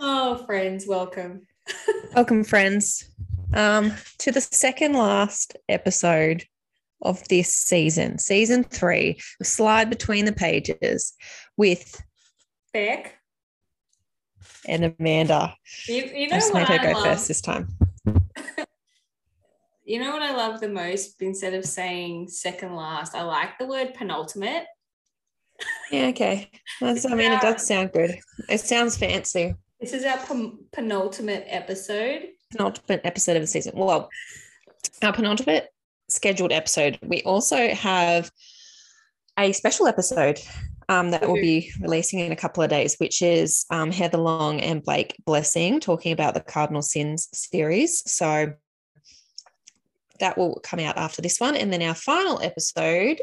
Oh, 0.00 0.36
friends, 0.46 0.86
welcome. 0.86 1.46
Welcome, 2.14 2.44
friends, 2.44 3.08
um, 3.52 3.92
to 4.18 4.32
the 4.32 4.40
second 4.40 4.94
last 4.94 5.56
episode 5.68 6.44
of 7.02 7.26
this 7.28 7.52
season, 7.52 8.18
season 8.18 8.64
three. 8.64 9.20
Slide 9.42 9.90
between 9.90 10.24
the 10.24 10.32
pages 10.32 11.14
with 11.56 12.00
Beck. 12.72 13.18
and 14.66 14.94
Amanda. 14.98 15.54
You, 15.86 16.04
you 16.04 16.28
know 16.28 16.36
I 16.36 16.38
just 16.38 16.54
what 16.54 16.68
made 16.68 16.80
her 16.80 16.88
I 16.88 16.92
go 16.92 16.98
love? 16.98 17.06
first 17.06 17.28
this 17.28 17.40
time. 17.40 17.68
You 19.84 19.98
know 20.00 20.12
what 20.12 20.20
I 20.20 20.36
love 20.36 20.60
the 20.60 20.68
most? 20.68 21.22
Instead 21.22 21.54
of 21.54 21.64
saying 21.64 22.28
second 22.28 22.76
last, 22.76 23.14
I 23.14 23.22
like 23.22 23.56
the 23.58 23.64
word 23.64 23.94
penultimate. 23.94 24.66
Yeah, 25.90 26.08
okay. 26.08 26.50
That's, 26.78 27.06
I 27.06 27.14
mean, 27.14 27.32
it 27.32 27.40
does 27.40 27.66
sound 27.66 27.92
good. 27.92 28.18
It 28.50 28.60
sounds 28.60 28.98
fancy. 28.98 29.54
This 29.80 29.92
is 29.92 30.04
our 30.04 30.18
pen- 30.18 30.58
penultimate 30.72 31.44
episode. 31.46 32.28
Penultimate 32.50 33.00
episode 33.04 33.36
of 33.36 33.42
the 33.42 33.46
season. 33.46 33.74
Well, 33.76 34.10
our 35.02 35.12
penultimate 35.12 35.68
scheduled 36.08 36.52
episode. 36.52 36.98
We 37.02 37.22
also 37.22 37.68
have 37.68 38.30
a 39.38 39.52
special 39.52 39.86
episode 39.86 40.40
um, 40.88 41.10
that 41.12 41.28
will 41.28 41.34
be 41.34 41.70
releasing 41.80 42.18
in 42.18 42.32
a 42.32 42.36
couple 42.36 42.62
of 42.62 42.70
days, 42.70 42.96
which 42.98 43.22
is 43.22 43.66
um, 43.70 43.92
Heather 43.92 44.18
Long 44.18 44.60
and 44.60 44.82
Blake 44.82 45.14
Blessing 45.24 45.78
talking 45.78 46.12
about 46.12 46.34
the 46.34 46.40
Cardinal 46.40 46.82
Sins 46.82 47.28
series. 47.32 48.02
So 48.10 48.54
that 50.18 50.36
will 50.36 50.60
come 50.64 50.80
out 50.80 50.96
after 50.96 51.22
this 51.22 51.38
one. 51.38 51.54
And 51.54 51.72
then 51.72 51.82
our 51.82 51.94
final 51.94 52.40
episode, 52.42 53.20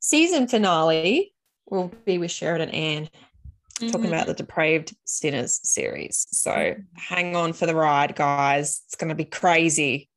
season 0.00 0.46
finale, 0.46 1.32
will 1.70 1.90
be 2.04 2.18
with 2.18 2.30
Sheridan 2.30 2.70
Anne 3.80 3.90
talking 3.90 4.06
about 4.06 4.26
the 4.26 4.34
Depraved 4.34 4.94
Sinners 5.04 5.60
series. 5.62 6.26
So 6.30 6.74
hang 6.94 7.36
on 7.36 7.52
for 7.52 7.66
the 7.66 7.74
ride, 7.74 8.14
guys. 8.16 8.82
It's 8.86 8.96
going 8.96 9.08
to 9.10 9.14
be 9.14 9.24
crazy. 9.24 10.08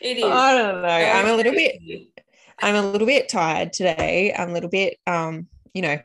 it 0.00 0.18
is. 0.18 0.24
I 0.24 0.54
don't 0.56 0.82
know. 0.82 0.88
I'm 0.88 1.26
a 1.26 1.34
little 1.34 1.52
bit. 1.52 1.80
I'm 2.60 2.74
a 2.74 2.90
little 2.90 3.06
bit 3.06 3.28
tired 3.28 3.72
today. 3.72 4.34
I'm 4.36 4.50
a 4.50 4.52
little 4.52 4.70
bit, 4.70 4.96
um, 5.06 5.46
you 5.74 5.82
know, 5.82 6.00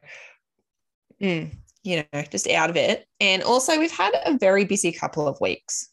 mm, 1.21 1.49
you 1.83 1.97
know, 2.13 2.21
just 2.29 2.47
out 2.49 2.69
of 2.69 2.75
it. 2.75 3.07
And 3.19 3.41
also, 3.43 3.79
we've 3.79 3.91
had 3.91 4.13
a 4.25 4.37
very 4.37 4.65
busy 4.65 4.91
couple 4.91 5.27
of 5.27 5.39
weeks. 5.41 5.89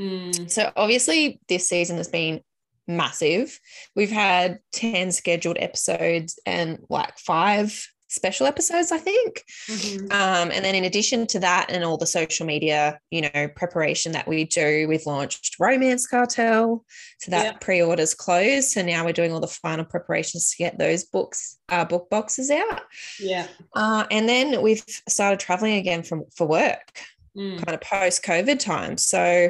Mm, 0.00 0.50
So 0.50 0.72
obviously, 0.76 1.40
this 1.48 1.68
season 1.68 1.98
has 1.98 2.08
been 2.08 2.42
massive. 2.86 3.58
We've 3.96 4.10
had 4.10 4.58
ten 4.72 5.12
scheduled 5.12 5.58
episodes 5.58 6.38
and 6.46 6.78
like 6.88 7.18
five 7.18 7.86
special 8.08 8.46
episodes, 8.46 8.92
I 8.92 8.98
think. 8.98 9.42
mhm. 9.68 10.02
Um, 10.12 10.50
and 10.50 10.62
then 10.62 10.74
in 10.74 10.84
addition 10.84 11.26
to 11.28 11.40
that, 11.40 11.70
and 11.70 11.82
all 11.82 11.96
the 11.96 12.06
social 12.06 12.44
media, 12.44 12.98
you 13.10 13.22
know, 13.22 13.48
preparation 13.56 14.12
that 14.12 14.28
we 14.28 14.44
do, 14.44 14.86
we've 14.86 15.06
launched 15.06 15.56
Romance 15.58 16.06
Cartel. 16.06 16.84
So 17.20 17.30
that 17.30 17.44
Yeah. 17.44 17.52
pre-orders 17.52 18.12
closed. 18.12 18.72
So 18.72 18.82
now 18.82 19.06
we're 19.06 19.14
doing 19.14 19.32
all 19.32 19.40
the 19.40 19.46
final 19.46 19.86
preparations 19.86 20.50
to 20.50 20.58
get 20.58 20.78
those 20.78 21.04
books, 21.04 21.56
uh, 21.70 21.86
book 21.86 22.10
boxes 22.10 22.50
out. 22.50 22.82
Yeah. 23.18 23.46
Uh, 23.74 24.04
and 24.10 24.28
then 24.28 24.60
we've 24.60 24.84
started 25.08 25.40
traveling 25.40 25.76
again 25.76 26.02
from 26.02 26.24
for 26.36 26.46
work, 26.46 27.00
Mm. 27.34 27.64
kind 27.64 27.74
of 27.74 27.80
post-COVID 27.80 28.58
times. 28.58 29.06
So 29.06 29.48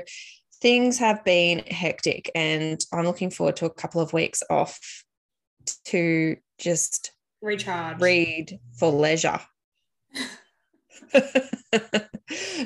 things 0.63 0.99
have 0.99 1.23
been 1.25 1.59
hectic, 1.59 2.31
and 2.35 2.81
I'm 2.93 3.05
looking 3.05 3.31
forward 3.31 3.57
to 3.57 3.67
a 3.67 3.71
couple 3.71 4.01
of 4.01 4.13
weeks 4.13 4.43
off 4.49 4.79
to 5.87 6.37
just 6.59 7.13
Recharge. 7.43 8.01
read 8.01 8.61
for 8.79 8.91
leisure. 8.91 9.41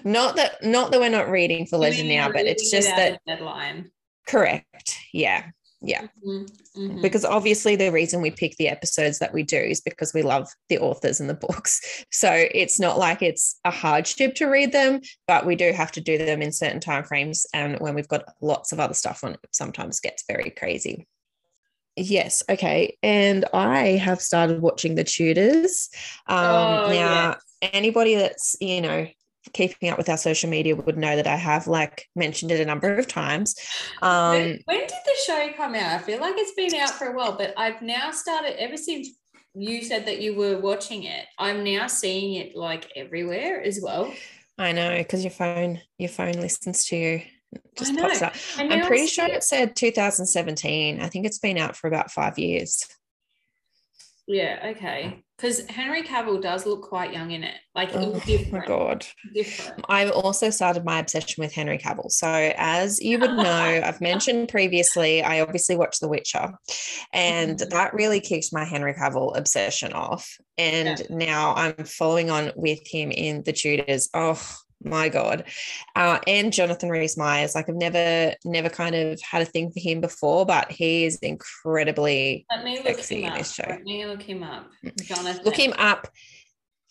not 0.05 0.37
that 0.37 0.63
not 0.63 0.93
that 0.93 1.01
we're 1.01 1.09
not 1.09 1.31
reading 1.31 1.67
for 1.67 1.79
leisure 1.79 2.05
now, 2.05 2.31
but 2.31 2.45
it's 2.45 2.71
just 2.71 2.89
that 2.89 3.21
deadline. 3.27 3.91
correct. 4.29 4.97
Yeah. 5.13 5.47
Yeah. 5.87 6.09
Mhm, 6.27 6.51
mhm. 6.77 7.03
Because 7.03 7.25
obviously 7.25 7.77
the 7.77 7.93
reason 7.93 8.21
we 8.21 8.31
pick 8.31 8.57
the 8.57 8.69
episodes 8.69 9.21
that 9.21 9.33
we 9.33 9.43
do 9.43 9.57
is 9.59 9.81
because 9.81 10.13
we 10.13 10.23
love 10.23 10.49
the 10.69 10.79
authors 10.79 11.21
and 11.21 11.31
the 11.31 11.35
books. 11.35 11.81
So 12.13 12.31
it's 12.33 12.81
not 12.81 12.99
like 12.99 13.21
it's 13.23 13.59
a 13.65 13.71
hardship 13.71 14.35
to 14.37 14.47
read 14.47 14.73
them, 14.73 15.01
but 15.29 15.45
we 15.45 15.55
do 15.55 15.71
have 15.73 15.93
to 15.93 16.01
do 16.01 16.17
them 16.19 16.41
in 16.41 16.51
certain 16.51 16.81
time 16.81 17.05
frames. 17.05 17.47
And 17.53 17.79
when 17.79 17.95
we've 17.95 18.09
got 18.09 18.25
lots 18.41 18.73
of 18.73 18.81
other 18.81 18.95
stuff 18.95 19.23
on, 19.23 19.35
it 19.35 19.41
sometimes 19.53 20.01
gets 20.01 20.25
very 20.27 20.51
crazy. 20.51 21.07
Yes. 21.97 22.43
Okay. 22.49 22.97
And 23.03 23.45
I 23.53 23.89
have 23.97 24.21
started 24.21 24.61
watching 24.63 24.95
The 24.95 25.05
Tudors. 25.05 25.89
Um, 26.27 26.37
Oh, 26.39 26.93
now, 26.93 27.37
anybody 27.63 28.15
that's, 28.17 28.57
you 28.61 28.81
know, 28.81 29.07
keeping 29.53 29.91
up 29.91 29.99
with 29.99 30.09
our 30.09 30.17
social 30.17 30.51
media 30.51 30.77
would 30.77 30.97
know 30.97 31.17
that 31.17 31.27
I 31.27 31.37
have 31.37 31.67
like 31.67 32.07
mentioned 32.15 32.51
it 32.51 32.61
a 32.61 32.65
number 32.65 32.97
of 32.97 33.07
times. 33.07 33.55
Um, 34.03 34.33
when, 34.33 34.61
when 34.65 34.81
did 34.81 34.91
the 34.91 35.17
show 35.27 35.51
come 35.57 35.75
out? 35.75 35.93
I 35.93 35.99
feel 35.99 36.21
like 36.21 36.35
it's 36.37 36.55
been 36.55 36.81
out 36.81 36.91
for 36.91 37.09
a 37.09 37.17
while, 37.17 37.37
but 37.37 37.55
I've 37.57 37.83
now 37.83 38.11
started 38.11 38.61
ever 38.61 38.77
since 38.77 39.09
you 39.55 39.83
said 39.83 40.07
that 40.07 40.21
you 40.21 40.35
were 40.35 40.59
watching 40.59 41.05
it. 41.05 41.27
I'm 41.39 41.65
now 41.65 41.87
seeing 41.87 42.35
it 42.35 42.57
like 42.57 42.91
everywhere 42.95 43.63
as 43.63 43.81
well. 43.83 44.13
I 44.59 44.73
know 44.73 44.97
because 44.97 45.23
your 45.23 45.31
phone 45.31 45.81
your 45.99 46.09
phone 46.09 46.35
listens 46.35 46.87
to 46.87 46.97
you. 46.97 47.23
Just 47.77 47.97
pops 47.97 48.23
up. 48.23 48.35
I'm 48.59 48.87
pretty 48.87 49.07
sure 49.07 49.27
it 49.27 49.43
said 49.43 49.77
2017. 49.77 51.01
I 51.01 51.09
think 51.09 51.27
it's 51.27 51.39
been 51.39 51.59
out 51.59 51.77
for 51.77 51.89
about 51.89 52.11
five 52.11 52.39
years. 52.39 52.85
Yeah, 54.27 54.73
okay. 54.77 55.23
Because 55.37 55.67
Henry 55.69 56.03
Cavill 56.03 56.41
does 56.41 56.65
look 56.65 56.83
quite 56.83 57.13
young 57.13 57.31
in 57.31 57.43
it. 57.45 57.55
Like 57.75 57.91
Oh 57.93 58.19
my 58.51 58.65
god! 58.65 59.07
Different. 59.35 59.85
I've 59.89 60.11
also 60.13 60.49
started 60.49 60.85
my 60.85 60.99
obsession 60.99 61.43
with 61.43 61.53
Henry 61.53 61.77
Cavill. 61.77 62.11
So, 62.11 62.27
as 62.57 62.99
you 63.03 63.19
would 63.19 63.33
know, 63.33 63.43
I've 63.85 64.01
mentioned 64.01 64.49
previously, 64.49 65.23
I 65.23 65.41
obviously 65.41 65.77
watched 65.77 66.01
The 66.01 66.09
Witcher, 66.09 66.53
and 67.13 67.59
Mhm. 67.59 67.69
that 67.69 67.93
really 67.93 68.21
kicked 68.21 68.49
my 68.53 68.65
Henry 68.65 68.95
Cavill 68.95 69.37
obsession 69.37 69.93
off. 69.93 70.39
And 70.57 71.07
now 71.11 71.55
I'm 71.55 71.85
following 71.85 72.31
on 72.31 72.53
with 72.57 72.81
him 72.87 73.11
in 73.11 73.43
The 73.43 73.53
Tudors. 73.53 74.09
Oh 74.15 74.41
my 74.85 75.09
god! 75.09 75.45
Uh, 75.95 76.19
and 76.27 76.53
Jonathan 76.53 76.89
Rhys 76.91 77.17
Myers. 77.17 77.55
Like 77.55 77.69
I've 77.69 77.75
never, 77.77 78.35
never 78.45 78.69
kind 78.69 78.95
of 78.95 79.21
had 79.23 79.43
a 79.43 79.47
thing 79.47 79.71
for 79.71 79.81
him 79.81 80.01
before, 80.01 80.45
but 80.47 80.71
he 80.71 81.05
is 81.05 81.17
incredibly. 81.19 82.47
Let 82.51 82.65
me 82.65 82.77
look 82.79 82.87
sexy 82.99 83.17
him 83.23 83.25
in 83.25 83.33
up. 83.33 83.39
this 83.39 83.53
show. 83.55 83.65
Let 83.69 83.83
me 83.83 84.07
look 84.07 84.23
him 84.23 84.43
up. 84.43 84.71
Jonathan. 85.03 85.45
Look 85.45 85.57
him 85.59 85.73
up. 85.79 86.09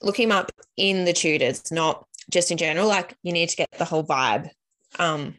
Look 0.02 0.20
him 0.20 0.32
up 0.32 0.52
in 0.78 1.06
The 1.06 1.14
Tudors, 1.14 1.72
not 1.72 2.06
just 2.30 2.52
in 2.52 2.58
general. 2.58 2.88
Like 2.88 3.16
you 3.24 3.32
need 3.32 3.50
to 3.50 3.56
get 3.56 3.70
the 3.78 3.86
whole 3.86 4.04
vibe. 4.04 4.50
Um, 5.00 5.36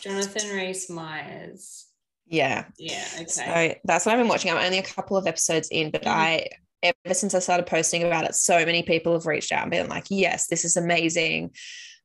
Jonathan 0.00 0.50
Rhys 0.56 0.88
Myers. 0.90 1.86
yeah. 2.26 2.64
Yeah, 2.78 3.04
okay. 3.16 3.26
So 3.26 3.74
that's 3.84 4.06
what 4.06 4.12
I've 4.12 4.18
been 4.18 4.28
watching. 4.28 4.50
I'm 4.50 4.64
only 4.64 4.78
a 4.78 4.82
couple 4.82 5.16
of 5.16 5.26
episodes 5.26 5.68
in, 5.70 5.90
but 5.90 6.02
Mhm. 6.02 6.10
I 6.10 6.48
ever 6.84 7.14
since 7.14 7.34
I 7.34 7.38
started 7.40 7.66
posting 7.66 8.04
about 8.04 8.24
it, 8.24 8.34
so 8.34 8.64
many 8.64 8.82
people 8.82 9.14
have 9.14 9.26
reached 9.26 9.50
out 9.52 9.62
and 9.62 9.70
been 9.70 9.88
like, 9.88 10.06
"Yes, 10.10 10.46
this 10.48 10.64
is 10.64 10.76
amazing. 10.76 11.50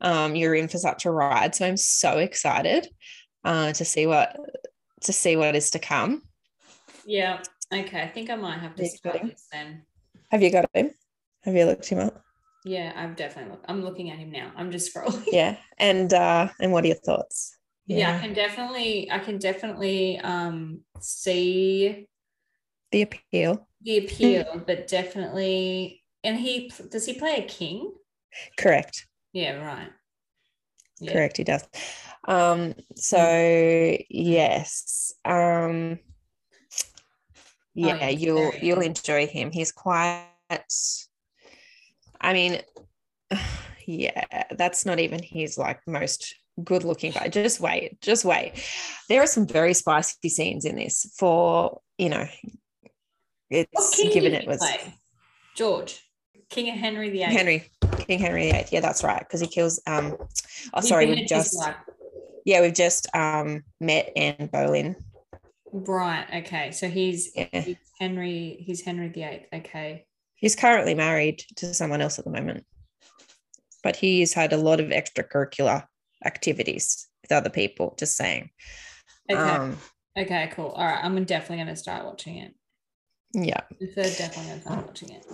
Um, 0.01 0.35
you're 0.35 0.56
in 0.56 0.67
for 0.69 0.78
such 0.79 1.06
a 1.06 1.12
ride." 1.12 1.53
So 1.56 1.67
I'm 1.67 1.78
so 1.78 2.17
excited 2.17 2.88
uh, 3.44 3.73
to 3.73 3.85
see 3.85 4.07
what 4.07 4.35
to 5.01 5.13
see 5.13 5.35
what 5.35 5.56
is 5.56 5.72
to 5.72 5.79
come. 5.79 6.23
yeah. 7.06 7.41
Okay. 7.73 8.01
I 8.01 8.07
think 8.07 8.29
I 8.31 8.35
might 8.35 8.59
have 8.59 8.75
to 8.75 8.85
start 8.85 9.22
this 9.23 9.45
then. 9.51 9.84
Have 10.31 10.41
you 10.41 10.51
got 10.51 10.69
him? 10.73 10.89
Have 11.44 11.56
you 11.56 11.66
looked 11.66 11.88
him 11.88 12.00
up? 12.00 12.23
Yeah, 12.66 12.91
I've 12.95 13.16
definitely 13.16 13.51
looked. 13.51 13.66
I'm 13.69 13.84
looking 13.84 14.09
at 14.12 14.18
him 14.18 14.31
now. 14.31 14.51
I'm 14.57 14.72
just 14.72 14.94
scrolling. 14.94 15.23
Yeah. 15.31 15.57
And 15.78 16.12
uh, 16.13 16.50
and 16.59 16.72
what 16.72 16.84
are 16.84 16.88
your 16.88 16.95
thoughts? 16.97 17.56
yeah. 17.85 18.16
I 18.16 18.19
can 18.19 18.34
definitely 18.34 19.09
I 19.12 19.19
can 19.19 19.38
definitely 19.38 20.19
um 20.19 20.81
see 21.00 22.07
The 22.91 23.03
appeal. 23.03 23.69
The 23.81 23.97
appeal, 24.06 24.63
but 24.66 24.88
definitely 24.88 26.03
and 26.23 26.38
he 26.38 26.72
does 26.89 27.06
he 27.06 27.13
play 27.13 27.38
a 27.38 27.44
king? 27.48 27.94
Correct. 28.57 29.07
Yeah, 29.33 29.53
right. 29.56 29.89
Yeah. 31.00 31.12
Correct, 31.13 31.38
he 31.38 31.44
does. 31.44 31.65
Um, 32.27 32.74
so 32.95 33.98
yes. 34.09 35.13
Um 35.25 36.00
yeah, 37.75 37.95
yeah, 38.01 38.09
you'll 38.09 38.53
you'll 38.62 38.81
enjoy 38.81 39.27
him. 39.27 39.51
He's 39.51 39.71
quite 39.71 40.25
I 42.21 42.33
mean, 42.33 42.62
yeah, 43.86 44.44
that's 44.51 44.86
not 44.86 45.00
even 45.00 45.21
his 45.24 45.57
like 45.57 45.80
most 45.88 46.36
good 46.63 46.83
looking, 46.83 47.13
but 47.13 47.31
just 47.31 47.59
wait, 47.59 48.01
just 48.01 48.25
wait. 48.25 48.53
There 49.07 49.21
are 49.21 49.27
some 49.27 49.48
very 49.48 49.74
spicy 49.74 50.30
scenes 50.30 50.65
in 50.65 50.75
this 50.75 51.13
for, 51.18 51.80
you 51.98 52.09
know, 52.09 52.25
it's 53.50 54.01
given 54.13 54.34
it 54.34 54.48
was 54.48 54.60
play? 54.60 54.94
George, 55.56 56.01
King 56.50 56.69
of 56.69 56.75
Henry 56.75 57.10
VIII. 57.10 57.24
Henry, 57.24 57.69
King 58.00 58.19
Henry 58.19 58.51
VIII. 58.51 58.66
Yeah, 58.72 58.80
that's 58.80 59.04
right. 59.04 59.19
Because 59.19 59.42
he 59.42 59.48
kills 59.48 59.81
um 59.88 60.18
oh 60.74 60.81
sorry, 60.81 61.07
we've 61.07 61.28
just 61.28 61.57
yeah, 62.46 62.62
we've 62.62 62.74
just 62.74 63.07
um 63.16 63.63
met 63.80 64.12
Anne 64.16 64.50
Boleyn. 64.51 64.96
Right. 65.72 66.25
Okay. 66.38 66.72
So 66.72 66.90
he's, 66.90 67.31
Yeah. 67.36 67.62
he's 67.62 67.78
Henry. 68.00 68.57
He's 68.66 68.81
Henry 68.81 69.10
VIII. 69.10 69.48
Okay. 69.54 70.06
He's 70.36 70.56
currently 70.56 70.96
married 70.96 71.44
to 71.57 71.74
someone 71.74 72.01
else 72.01 72.18
at 72.18 72.25
the 72.25 72.31
moment, 72.31 72.66
but 73.84 73.96
he's 73.96 74.34
had 74.34 74.54
a 74.54 74.57
lot 74.57 74.80
of 74.80 74.88
extracurricular 74.88 75.86
activities 76.25 77.07
with 77.22 77.31
other 77.31 77.50
people. 77.50 77.96
Just 78.00 78.16
saying. 78.16 78.50
Okay. 79.30 79.40
Um, 79.40 79.78
okay, 80.18 80.50
cool. 80.56 80.69
All 80.69 80.86
right. 80.86 81.04
I'm 81.04 81.24
definitely 81.25 81.57
going 81.57 81.68
to 81.68 81.75
start 81.75 82.06
watching 82.06 82.38
it. 82.38 82.56
Yeah. 83.33 83.61
Third, 83.95 84.15
definitely 84.17 84.61
start 84.61 84.87
watching 84.87 85.09
it. 85.11 85.25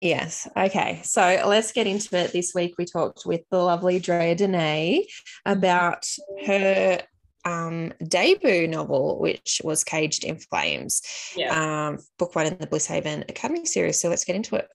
Yes. 0.00 0.48
Okay. 0.56 1.00
So 1.04 1.20
let's 1.46 1.72
get 1.72 1.86
into 1.86 2.16
it. 2.16 2.32
This 2.32 2.54
week 2.54 2.74
we 2.78 2.86
talked 2.86 3.26
with 3.26 3.42
the 3.50 3.58
lovely 3.58 3.98
Drea 3.98 4.34
Dene 4.34 5.04
about 5.44 6.06
her 6.46 7.02
um, 7.44 7.92
debut 8.08 8.66
novel, 8.66 9.18
which 9.18 9.60
was 9.62 9.84
Caged 9.84 10.24
in 10.24 10.38
Flames, 10.38 11.02
Yeah. 11.36 11.88
um, 11.88 11.98
book 12.18 12.34
one 12.34 12.46
in 12.46 12.56
the 12.58 12.66
Bliss 12.66 12.86
Haven 12.86 13.24
Academy 13.28 13.66
series. 13.66 14.00
So 14.00 14.08
let's 14.08 14.24
get 14.24 14.36
into 14.36 14.56
it. 14.56 14.68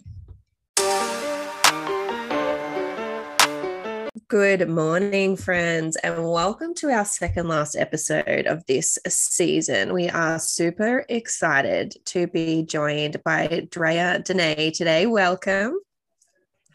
Good 4.28 4.68
morning, 4.68 5.38
friends, 5.38 5.98
and 5.98 6.28
welcome 6.28 6.74
to 6.76 6.90
our 6.90 7.06
second 7.06 7.48
last 7.48 7.76
episode 7.76 8.48
of 8.48 8.66
this 8.66 8.98
season. 9.08 9.94
We 9.94 10.10
are 10.10 10.40
super 10.40 11.06
excited 11.10 11.94
to 12.06 12.26
be 12.26 12.64
joined 12.64 13.22
by 13.24 13.68
Drea 13.70 14.24
Dene 14.26 14.72
today. 14.72 15.06
Welcome. 15.06 15.78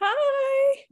Hi. 0.01 0.85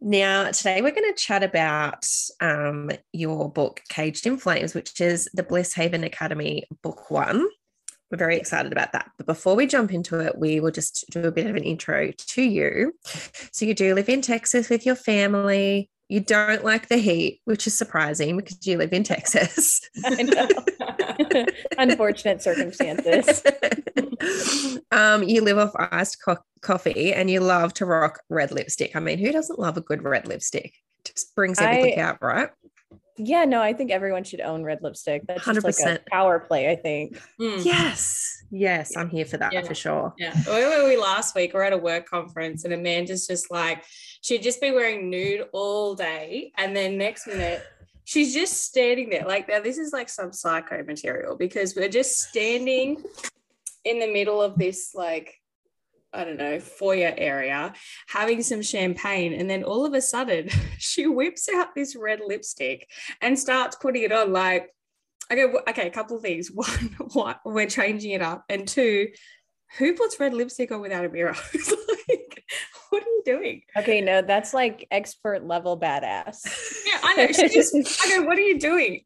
Now, 0.00 0.50
today 0.52 0.80
we're 0.80 0.94
going 0.94 1.12
to 1.12 1.22
chat 1.22 1.42
about 1.42 2.06
um, 2.40 2.90
your 3.12 3.52
book, 3.52 3.82
Caged 3.90 4.26
in 4.26 4.38
Flames, 4.38 4.74
which 4.74 5.02
is 5.02 5.28
the 5.34 5.42
Bliss 5.42 5.74
Haven 5.74 6.02
Academy 6.02 6.64
book 6.82 7.10
one. 7.10 7.46
We're 8.10 8.18
very 8.18 8.36
excited 8.36 8.72
about 8.72 8.92
that. 8.92 9.10
But 9.16 9.26
before 9.26 9.54
we 9.54 9.66
jump 9.66 9.92
into 9.92 10.18
it, 10.18 10.36
we 10.36 10.60
will 10.60 10.72
just 10.72 11.04
do 11.10 11.22
a 11.24 11.32
bit 11.32 11.46
of 11.46 11.54
an 11.54 11.62
intro 11.62 12.10
to 12.10 12.42
you. 12.42 12.94
So, 13.52 13.64
you 13.64 13.74
do 13.74 13.94
live 13.94 14.08
in 14.08 14.20
Texas 14.20 14.68
with 14.68 14.84
your 14.84 14.96
family. 14.96 15.90
You 16.08 16.18
don't 16.18 16.64
like 16.64 16.88
the 16.88 16.96
heat, 16.96 17.40
which 17.44 17.68
is 17.68 17.78
surprising 17.78 18.36
because 18.36 18.66
you 18.66 18.78
live 18.78 18.92
in 18.92 19.04
Texas. 19.04 19.80
I 20.04 20.22
know. 20.24 21.46
Unfortunate 21.78 22.42
circumstances. 22.42 23.44
um, 24.90 25.22
you 25.22 25.42
live 25.42 25.58
off 25.58 25.72
iced 25.78 26.18
co- 26.24 26.38
coffee 26.62 27.12
and 27.12 27.30
you 27.30 27.38
love 27.38 27.72
to 27.74 27.86
rock 27.86 28.20
red 28.28 28.50
lipstick. 28.50 28.96
I 28.96 29.00
mean, 29.00 29.18
who 29.18 29.30
doesn't 29.30 29.60
love 29.60 29.76
a 29.76 29.80
good 29.80 30.02
red 30.02 30.26
lipstick? 30.26 30.74
Just 31.04 31.34
brings 31.36 31.60
everything 31.60 32.00
I- 32.00 32.02
out, 32.02 32.18
right? 32.20 32.50
Yeah, 33.22 33.44
no, 33.44 33.60
I 33.60 33.72
think 33.72 33.90
everyone 33.90 34.24
should 34.24 34.40
own 34.40 34.62
red 34.62 34.78
lipstick. 34.82 35.26
That's 35.26 35.44
just 35.44 35.62
like 35.64 35.74
100%. 35.74 35.96
a 35.96 36.10
power 36.10 36.38
play, 36.40 36.70
I 36.70 36.76
think. 36.76 37.20
Mm. 37.38 37.64
Yes. 37.64 38.44
Yes, 38.50 38.96
I'm 38.96 39.10
here 39.10 39.24
for 39.24 39.36
that 39.36 39.52
Yeah. 39.52 39.62
for 39.62 39.74
sure. 39.74 40.14
Yeah. 40.18 40.34
Where 40.44 40.82
were 40.82 40.88
we 40.88 40.96
last 40.96 41.34
week? 41.34 41.52
We're 41.54 41.62
at 41.62 41.72
a 41.72 41.78
work 41.78 42.06
conference 42.08 42.64
and 42.64 42.72
Amanda's 42.72 43.26
just 43.26 43.50
like, 43.50 43.84
she'd 44.22 44.42
just 44.42 44.60
be 44.60 44.70
wearing 44.70 45.10
nude 45.10 45.46
all 45.52 45.94
day. 45.94 46.52
And 46.56 46.74
then 46.74 46.96
next 46.98 47.26
minute, 47.26 47.62
she's 48.04 48.32
just 48.34 48.64
standing 48.64 49.10
there. 49.10 49.24
Like, 49.26 49.48
now 49.48 49.60
this 49.60 49.78
is 49.78 49.92
like 49.92 50.08
some 50.08 50.32
psycho 50.32 50.82
material 50.82 51.36
because 51.36 51.76
we're 51.76 51.88
just 51.88 52.18
standing 52.18 53.02
in 53.84 53.98
the 53.98 54.12
middle 54.12 54.42
of 54.42 54.56
this, 54.58 54.94
like, 54.94 55.39
I 56.12 56.24
don't 56.24 56.38
know, 56.38 56.58
foyer 56.58 57.14
area, 57.16 57.72
having 58.08 58.42
some 58.42 58.62
champagne. 58.62 59.32
And 59.32 59.48
then 59.48 59.62
all 59.62 59.86
of 59.86 59.94
a 59.94 60.00
sudden, 60.00 60.48
she 60.78 61.06
whips 61.06 61.48
out 61.48 61.74
this 61.74 61.96
red 61.96 62.20
lipstick 62.24 62.88
and 63.20 63.38
starts 63.38 63.76
putting 63.76 64.02
it 64.02 64.12
on. 64.12 64.32
Like, 64.32 64.70
okay, 65.30 65.46
okay, 65.68 65.86
a 65.86 65.90
couple 65.90 66.16
of 66.16 66.22
things. 66.22 66.50
One, 66.54 66.96
what 67.12 67.40
we're 67.44 67.66
changing 67.66 68.12
it 68.12 68.22
up. 68.22 68.44
And 68.48 68.66
two, 68.66 69.08
who 69.78 69.94
puts 69.94 70.18
red 70.18 70.34
lipstick 70.34 70.72
on 70.72 70.80
without 70.80 71.04
a 71.04 71.08
mirror? 71.08 71.36
Like, 72.08 72.44
what 72.88 73.04
are 73.04 73.06
you 73.06 73.22
doing? 73.24 73.62
Okay, 73.76 74.00
no, 74.00 74.20
that's 74.20 74.52
like 74.52 74.88
expert 74.90 75.46
level 75.46 75.78
badass. 75.78 76.38
Yeah, 76.84 76.98
I 77.04 77.14
know. 77.14 77.26
She 77.28 77.48
just, 77.48 77.72
I 78.04 78.16
go, 78.16 78.26
what 78.26 78.36
are 78.36 78.40
you 78.40 78.58
doing? 78.58 79.02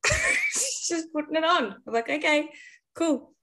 She's 0.52 0.86
just 0.88 1.12
putting 1.12 1.36
it 1.36 1.44
on. 1.44 1.74
I'm 1.86 1.92
like, 1.92 2.08
okay, 2.08 2.48
cool. 2.94 3.34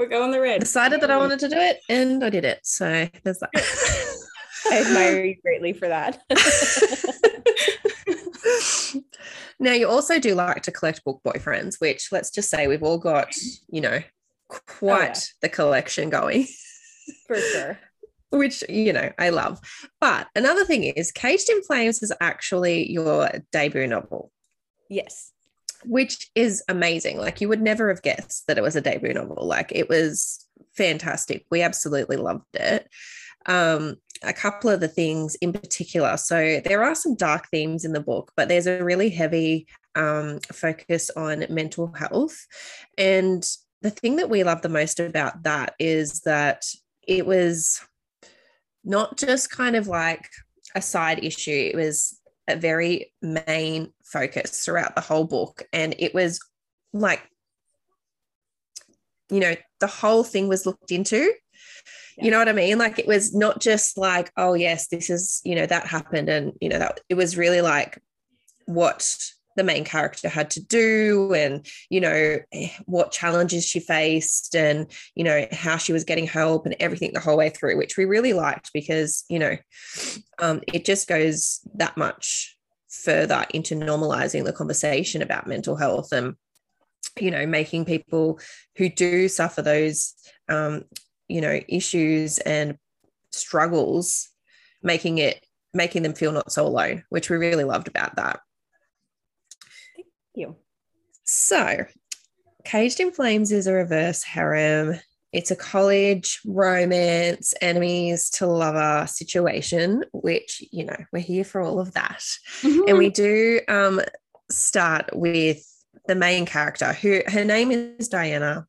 We're 0.00 0.06
going 0.06 0.30
the 0.30 0.40
red. 0.40 0.60
decided 0.60 1.02
that 1.02 1.10
I 1.10 1.18
wanted 1.18 1.40
to 1.40 1.48
do 1.50 1.58
it 1.58 1.80
and 1.90 2.24
I 2.24 2.30
did 2.30 2.46
it. 2.46 2.60
So 2.62 3.06
there's 3.22 3.38
that. 3.40 3.50
I 4.72 4.80
admire 4.80 5.26
you 5.26 5.36
greatly 5.42 5.74
for 5.74 5.88
that. 5.88 6.22
now 9.60 9.72
you 9.72 9.86
also 9.86 10.18
do 10.18 10.34
like 10.34 10.62
to 10.62 10.72
collect 10.72 11.04
book 11.04 11.20
boyfriends, 11.22 11.82
which 11.82 12.08
let's 12.12 12.30
just 12.30 12.48
say 12.48 12.66
we've 12.66 12.82
all 12.82 12.96
got, 12.96 13.28
you 13.68 13.82
know, 13.82 14.00
quite 14.48 15.18
oh, 15.18 15.36
the 15.42 15.50
collection 15.50 16.08
going. 16.08 16.46
for 17.26 17.36
sure. 17.36 17.78
which 18.30 18.64
you 18.70 18.94
know 18.94 19.12
I 19.18 19.28
love. 19.28 19.60
But 20.00 20.28
another 20.34 20.64
thing 20.64 20.84
is, 20.84 21.12
Caged 21.12 21.50
in 21.50 21.60
Flames 21.60 22.02
is 22.02 22.10
actually 22.22 22.90
your 22.90 23.28
debut 23.52 23.86
novel, 23.86 24.32
Yes. 24.88 25.30
Which 25.84 26.30
is 26.34 26.62
amazing. 26.68 27.18
Like 27.18 27.40
you 27.40 27.48
would 27.48 27.62
never 27.62 27.88
have 27.88 28.02
guessed 28.02 28.46
that 28.46 28.58
it 28.58 28.62
was 28.62 28.76
a 28.76 28.80
debut 28.80 29.14
novel. 29.14 29.46
Like 29.46 29.72
it 29.74 29.88
was 29.88 30.46
fantastic. 30.74 31.46
We 31.50 31.62
absolutely 31.62 32.16
loved 32.16 32.54
it. 32.54 32.88
Um, 33.46 33.96
a 34.22 34.32
couple 34.32 34.68
of 34.68 34.80
the 34.80 34.88
things 34.88 35.34
in 35.36 35.52
particular. 35.52 36.16
So 36.16 36.60
there 36.64 36.84
are 36.84 36.94
some 36.94 37.14
dark 37.14 37.48
themes 37.50 37.84
in 37.84 37.92
the 37.92 38.00
book, 38.00 38.32
but 38.36 38.48
there's 38.48 38.66
a 38.66 38.84
really 38.84 39.08
heavy 39.08 39.66
um, 39.94 40.40
focus 40.52 41.10
on 41.16 41.46
mental 41.48 41.92
health. 41.92 42.46
And 42.98 43.44
the 43.82 43.90
thing 43.90 44.16
that 44.16 44.28
we 44.28 44.44
love 44.44 44.62
the 44.62 44.68
most 44.68 45.00
about 45.00 45.42
that 45.44 45.74
is 45.78 46.20
that 46.20 46.64
it 47.06 47.26
was 47.26 47.80
not 48.84 49.16
just 49.16 49.50
kind 49.50 49.74
of 49.74 49.88
like 49.88 50.28
a 50.74 50.82
side 50.82 51.24
issue, 51.24 51.70
it 51.72 51.76
was 51.76 52.19
a 52.48 52.56
very 52.56 53.12
main 53.22 53.92
focus 54.04 54.64
throughout 54.64 54.94
the 54.94 55.00
whole 55.00 55.24
book. 55.24 55.62
And 55.72 55.94
it 55.98 56.14
was 56.14 56.40
like, 56.92 57.22
you 59.30 59.40
know, 59.40 59.54
the 59.78 59.86
whole 59.86 60.24
thing 60.24 60.48
was 60.48 60.66
looked 60.66 60.90
into. 60.90 61.32
You 62.16 62.30
know 62.30 62.38
what 62.38 62.48
I 62.48 62.52
mean? 62.52 62.76
Like 62.76 62.98
it 62.98 63.06
was 63.06 63.34
not 63.34 63.60
just 63.60 63.96
like, 63.96 64.30
oh 64.36 64.54
yes, 64.54 64.88
this 64.88 65.08
is, 65.08 65.40
you 65.44 65.54
know, 65.54 65.66
that 65.66 65.86
happened. 65.86 66.28
And, 66.28 66.52
you 66.60 66.68
know, 66.68 66.78
that 66.78 67.00
it 67.08 67.14
was 67.14 67.36
really 67.36 67.62
like 67.62 67.98
what 68.66 69.16
the 69.56 69.64
main 69.64 69.84
character 69.84 70.28
had 70.28 70.50
to 70.50 70.64
do 70.64 71.34
and, 71.34 71.66
you 71.88 72.00
know, 72.00 72.38
what 72.86 73.10
challenges 73.10 73.66
she 73.66 73.80
faced 73.80 74.54
and, 74.54 74.90
you 75.14 75.24
know, 75.24 75.46
how 75.52 75.76
she 75.76 75.92
was 75.92 76.04
getting 76.04 76.26
help 76.26 76.66
and 76.66 76.76
everything 76.80 77.12
the 77.12 77.20
whole 77.20 77.36
way 77.36 77.50
through, 77.50 77.76
which 77.76 77.96
we 77.96 78.04
really 78.04 78.32
liked 78.32 78.70
because, 78.72 79.24
you 79.28 79.38
know, 79.38 79.56
um, 80.38 80.60
it 80.72 80.84
just 80.84 81.08
goes 81.08 81.60
that 81.74 81.96
much 81.96 82.56
further 82.90 83.46
into 83.54 83.74
normalizing 83.74 84.44
the 84.44 84.52
conversation 84.52 85.22
about 85.22 85.46
mental 85.46 85.76
health 85.76 86.12
and 86.12 86.34
you 87.18 87.30
know 87.30 87.46
making 87.46 87.84
people 87.84 88.38
who 88.76 88.88
do 88.88 89.28
suffer 89.28 89.62
those 89.62 90.14
um, 90.48 90.84
you 91.28 91.40
know 91.40 91.60
issues 91.68 92.38
and 92.38 92.76
struggles 93.30 94.28
making 94.82 95.18
it 95.18 95.44
making 95.72 96.02
them 96.02 96.14
feel 96.14 96.32
not 96.32 96.50
so 96.50 96.66
alone 96.66 97.04
which 97.10 97.30
we 97.30 97.36
really 97.36 97.64
loved 97.64 97.86
about 97.86 98.16
that 98.16 98.40
you. 100.34 100.56
so 101.24 101.84
caged 102.64 103.00
in 103.00 103.10
flames 103.10 103.52
is 103.52 103.66
a 103.66 103.72
reverse 103.72 104.22
harem 104.22 104.98
it's 105.32 105.50
a 105.50 105.56
college 105.56 106.40
romance 106.44 107.54
enemies 107.60 108.30
to 108.30 108.46
lover 108.46 109.06
situation 109.06 110.04
which 110.12 110.62
you 110.72 110.84
know 110.84 110.96
we're 111.12 111.20
here 111.20 111.44
for 111.44 111.60
all 111.60 111.80
of 111.80 111.92
that 111.94 112.22
and 112.62 112.98
we 112.98 113.08
do 113.08 113.60
um, 113.68 114.00
start 114.50 115.08
with 115.14 115.64
the 116.06 116.14
main 116.14 116.46
character 116.46 116.92
who 116.92 117.22
her 117.26 117.44
name 117.44 117.70
is 117.70 118.08
Diana. 118.08 118.66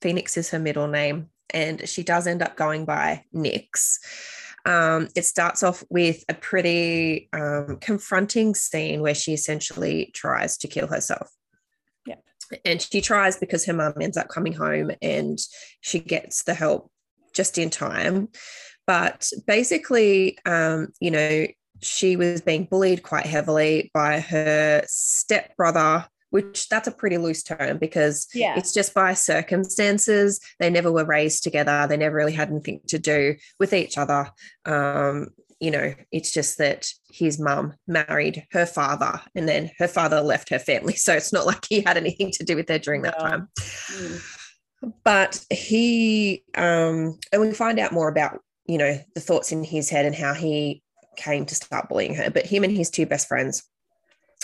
Phoenix 0.00 0.36
is 0.36 0.50
her 0.50 0.58
middle 0.58 0.88
name, 0.88 1.28
and 1.50 1.88
she 1.88 2.02
does 2.02 2.26
end 2.26 2.42
up 2.42 2.56
going 2.56 2.84
by 2.84 3.24
Nyx. 3.34 3.98
Um, 4.66 5.08
it 5.16 5.24
starts 5.24 5.62
off 5.62 5.82
with 5.90 6.24
a 6.28 6.34
pretty 6.34 7.28
um, 7.32 7.78
confronting 7.80 8.54
scene 8.54 9.00
where 9.00 9.14
she 9.14 9.32
essentially 9.32 10.10
tries 10.14 10.56
to 10.58 10.68
kill 10.68 10.86
herself. 10.86 11.30
Yeah. 12.06 12.16
And 12.64 12.80
she 12.80 13.00
tries 13.00 13.36
because 13.38 13.64
her 13.66 13.72
mum 13.72 13.94
ends 14.00 14.16
up 14.16 14.28
coming 14.28 14.52
home 14.52 14.90
and 15.00 15.38
she 15.80 15.98
gets 15.98 16.44
the 16.44 16.54
help 16.54 16.90
just 17.32 17.58
in 17.58 17.70
time. 17.70 18.28
But 18.86 19.30
basically, 19.46 20.38
um, 20.44 20.88
you 21.00 21.10
know, 21.10 21.46
she 21.82 22.16
was 22.16 22.40
being 22.40 22.64
bullied 22.64 23.02
quite 23.02 23.26
heavily 23.26 23.90
by 23.94 24.20
her 24.20 24.82
stepbrother, 24.86 26.06
which 26.30 26.68
that's 26.68 26.88
a 26.88 26.92
pretty 26.92 27.18
loose 27.18 27.42
term 27.42 27.78
because 27.78 28.26
Yeah. 28.34 28.56
it's 28.56 28.72
just 28.72 28.94
by 28.94 29.14
circumstances. 29.14 30.40
They 30.58 30.70
never 30.70 30.90
were 30.90 31.04
raised 31.04 31.42
together. 31.42 31.86
They 31.88 31.96
never 31.96 32.16
really 32.16 32.32
had 32.32 32.50
anything 32.50 32.80
to 32.88 32.98
do 32.98 33.36
with 33.58 33.72
each 33.72 33.98
other. 33.98 34.30
Um, 34.64 35.28
you 35.60 35.70
know, 35.70 35.92
it's 36.10 36.32
just 36.32 36.56
that 36.58 36.90
his 37.12 37.38
mum 37.38 37.74
married 37.86 38.46
her 38.52 38.64
father 38.64 39.20
and 39.34 39.46
then 39.48 39.70
her 39.78 39.88
father 39.88 40.22
left 40.22 40.48
her 40.48 40.58
family. 40.58 40.94
So 40.96 41.12
it's 41.14 41.32
not 41.32 41.46
like 41.46 41.66
he 41.68 41.80
had 41.82 41.96
anything 41.98 42.30
to 42.32 42.44
do 42.44 42.56
with 42.56 42.68
her 42.68 42.78
during 42.78 43.02
that 43.02 43.16
No. 43.18 43.26
time. 43.28 43.48
Mm. 43.92 44.22
but 45.04 45.44
he 45.50 46.42
um 46.56 47.18
and 47.32 47.42
we 47.42 47.52
find 47.52 47.78
out 47.78 47.92
more 47.92 48.08
about 48.08 48.38
you 48.64 48.78
know 48.78 48.98
the 49.14 49.20
thoughts 49.20 49.52
in 49.52 49.62
his 49.62 49.90
head 49.90 50.06
and 50.06 50.14
how 50.14 50.32
he 50.32 50.82
came 51.18 51.44
to 51.44 51.54
start 51.54 51.88
bullying 51.90 52.14
her 52.14 52.30
but 52.30 52.46
him 52.46 52.64
and 52.64 52.74
his 52.74 52.88
two 52.88 53.04
best 53.04 53.28
friends 53.28 53.62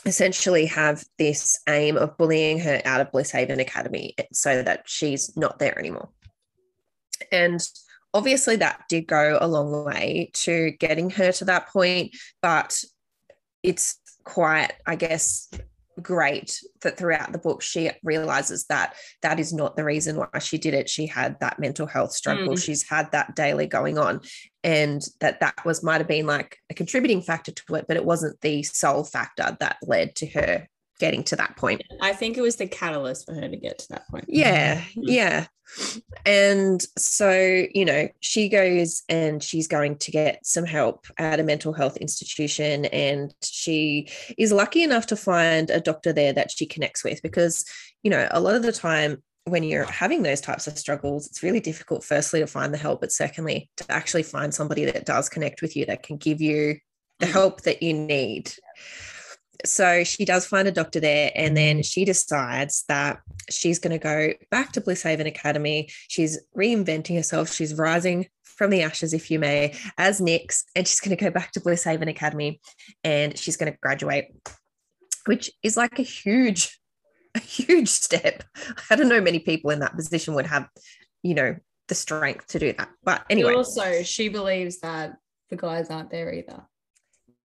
essentially 0.07 0.67
have 0.67 1.05
this 1.19 1.59
aim 1.69 1.97
of 1.97 2.17
bullying 2.17 2.61
her 2.61 2.81
out 2.85 3.01
of 3.01 3.11
Blisshaven 3.11 3.61
Academy 3.61 4.15
so 4.33 4.63
that 4.63 4.85
she's 4.87 5.37
not 5.37 5.59
there 5.59 5.79
anymore. 5.79 6.09
And 7.33 7.61
obviously, 8.15 8.57
that 8.57 8.85
did 8.89 9.07
go 9.07 9.39
a 9.41 9.49
long 9.49 9.85
way 9.85 10.31
to 10.35 10.71
getting 10.73 11.11
her 11.11 11.33
to 11.33 11.45
that 11.47 11.69
point, 11.69 12.17
but 12.41 12.83
it's 13.63 13.99
quite, 14.25 14.73
I 14.87 14.95
guess, 14.95 15.51
great 16.03 16.61
that 16.83 16.99
throughout 16.99 17.33
the 17.33 17.39
book 17.39 17.63
she 17.63 17.91
realizes 18.03 18.67
that 18.67 18.95
that 19.23 19.41
is 19.41 19.53
not 19.53 19.77
the 19.77 19.85
reason 19.85 20.17
why 20.17 20.39
she 20.39 20.59
did 20.59 20.75
it 20.75 20.89
she 20.91 21.07
had 21.07 21.39
that 21.41 21.59
mental 21.59 21.87
health 21.87 22.13
struggle 22.13 22.55
mm. 22.55 22.63
she's 22.63 22.89
had 22.89 23.11
that 23.13 23.35
daily 23.35 23.67
going 23.67 23.97
on 23.97 24.21
and 24.63 25.03
that 25.21 25.41
that 25.41 25.55
was 25.65 25.83
might 25.83 25.99
have 25.99 26.09
been 26.09 26.27
like 26.27 26.59
a 26.71 26.75
contributing 26.75 27.23
factor 27.23 27.53
to 27.53 27.75
it 27.77 27.87
but 27.89 27.97
it 27.97 28.05
wasn't 28.05 28.39
the 28.43 28.63
sole 28.63 29.05
factor 29.05 29.57
that 29.59 29.77
led 29.83 30.15
to 30.15 30.27
her 30.27 30.69
getting 30.99 31.23
to 31.23 31.37
that 31.37 31.57
point 31.57 31.83
i 32.01 32.13
think 32.13 32.37
it 32.37 32.43
was 32.43 32.57
the 32.57 32.67
catalyst 32.67 33.27
for 33.27 33.35
her 33.35 33.49
to 33.49 33.57
get 33.57 33.79
to 33.79 33.89
that 33.89 34.07
point 34.09 34.25
yeah 34.29 34.81
mm-hmm. 34.81 35.03
yeah 35.05 35.47
and 36.25 36.83
so 36.97 37.31
you 37.75 37.85
know 37.85 38.09
she 38.21 38.49
goes 38.49 39.03
and 39.09 39.43
she's 39.43 39.67
going 39.67 39.97
to 39.97 40.11
get 40.11 40.45
some 40.47 40.65
help 40.65 41.07
at 41.19 41.41
a 41.41 41.43
mental 41.43 41.73
health 41.73 41.97
institution 41.97 42.85
and 42.87 43.35
she 43.43 44.09
is 44.39 44.53
lucky 44.53 44.83
enough 44.83 45.07
to 45.07 45.17
find 45.17 45.71
a 45.71 45.81
doctor 45.81 46.13
there 46.13 46.33
that 46.33 46.51
she 46.51 46.67
connects 46.67 47.03
with 47.03 47.21
because 47.23 47.65
you 48.03 48.11
know 48.11 48.29
a 48.31 48.41
lot 48.41 48.55
of 48.55 48.63
the 48.63 48.73
time 48.73 49.23
when 49.47 49.63
you're 49.63 49.85
having 49.85 50.23
those 50.23 50.41
types 50.41 50.67
of 50.67 50.77
struggles, 50.77 51.29
it's 51.29 51.43
really 51.43 51.61
difficult, 51.61 52.03
firstly, 52.03 52.41
to 52.41 52.49
find 52.49 52.75
the 52.75 52.79
help, 52.79 53.01
but 53.01 53.13
secondly, 53.13 53.71
to 53.77 53.85
actually 53.89 54.25
find 54.25 54.53
somebody 54.53 54.85
that 54.85 55.07
does 55.07 55.29
connect 55.29 55.63
with 55.63 55.77
you 55.77 55.87
that 55.87 56.03
can 56.03 56.17
give 56.17 56.41
you 56.41 56.77
the 57.21 57.27
mm. 57.27 57.33
help 57.33 57.63
that 57.63 57.81
you 57.81 57.93
need. 57.93 58.53
So 59.65 60.05
she 60.05 60.25
does 60.25 60.47
find 60.47 60.69
a 60.69 60.73
doctor 60.73 61.01
there, 61.01 61.31
and 61.35 61.57
then 61.57 61.83
she 61.83 62.05
decides 62.05 62.85
that 62.89 63.21
she's 63.51 63.79
going 63.79 63.99
to 63.99 64.03
go 64.03 64.33
back 64.51 64.73
to 64.73 64.81
Blisshaven 64.81 65.27
Academy. 65.27 65.89
She's 66.09 66.39
reinventing 66.57 67.17
herself, 67.17 67.53
she's 67.53 67.75
rising 67.75 68.27
from 68.43 68.71
the 68.71 68.83
ashes, 68.83 69.13
if 69.13 69.31
you 69.31 69.39
may, 69.39 69.75
as 69.99 70.21
Nyx, 70.21 70.65
and 70.75 70.89
she's 70.89 71.01
going 71.01 71.17
to 71.17 71.23
go 71.23 71.31
back 71.31 71.53
to 71.53 71.61
Blisshaven 71.61 72.09
Academy 72.09 72.61
and 73.05 73.39
she's 73.39 73.57
going 73.57 73.71
to 73.71 73.79
graduate, 73.81 74.29
which 75.27 75.51
is 75.63 75.77
like 75.77 75.99
a 75.99 76.03
huge 76.03 76.79
a 77.35 77.39
huge 77.39 77.89
step. 77.89 78.43
I 78.91 78.97
don't 78.97 79.09
know 79.09 79.21
many 79.21 79.39
people 79.39 79.71
in 79.71 79.81
that 79.81 79.95
position 79.95 80.35
would 80.35 80.47
have, 80.47 80.69
you 81.23 81.35
know, 81.35 81.57
the 81.89 81.95
strength 81.95 82.49
to 82.49 82.59
do 82.59 82.73
that. 82.73 82.89
But 83.05 83.25
anyway. 83.31 83.55
also, 83.55 84.03
she 84.03 84.29
believes 84.29 84.81
that 84.81 85.19
the 85.51 85.57
guys 85.57 85.91
aren't 85.91 86.11
there 86.11 86.33
either. 86.33 86.65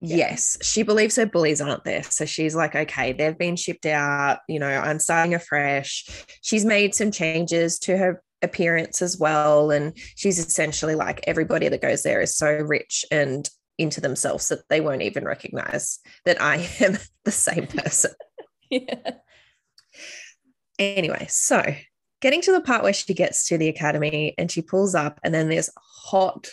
Yeah. 0.01 0.17
Yes, 0.17 0.57
she 0.63 0.81
believes 0.81 1.15
her 1.17 1.27
bullies 1.27 1.61
aren't 1.61 1.83
there. 1.83 2.03
So 2.03 2.25
she's 2.25 2.55
like, 2.55 2.75
okay, 2.75 3.13
they've 3.13 3.37
been 3.37 3.55
shipped 3.55 3.85
out. 3.85 4.39
You 4.47 4.59
know, 4.59 4.67
I'm 4.67 4.97
starting 4.97 5.35
afresh. 5.35 6.09
She's 6.41 6.65
made 6.65 6.95
some 6.95 7.11
changes 7.11 7.77
to 7.79 7.97
her 7.97 8.23
appearance 8.41 9.01
as 9.03 9.17
well. 9.19 9.69
And 9.69 9.95
she's 10.15 10.39
essentially 10.39 10.95
like, 10.95 11.23
everybody 11.27 11.67
that 11.67 11.81
goes 11.81 12.01
there 12.01 12.19
is 12.19 12.35
so 12.35 12.51
rich 12.51 13.05
and 13.11 13.47
into 13.77 14.01
themselves 14.01 14.49
that 14.49 14.67
they 14.69 14.81
won't 14.81 15.01
even 15.01 15.25
recognize 15.25 15.99
that 16.25 16.41
I 16.41 16.67
am 16.79 16.97
the 17.23 17.31
same 17.31 17.67
person. 17.67 18.11
yeah. 18.69 19.11
Anyway, 20.79 21.27
so 21.29 21.63
getting 22.21 22.41
to 22.41 22.51
the 22.51 22.61
part 22.61 22.83
where 22.83 22.93
she 22.93 23.13
gets 23.13 23.47
to 23.47 23.57
the 23.57 23.67
academy 23.67 24.33
and 24.37 24.49
she 24.49 24.61
pulls 24.61 24.95
up, 24.95 25.19
and 25.23 25.33
then 25.33 25.49
there's 25.49 25.69
hot. 25.77 26.47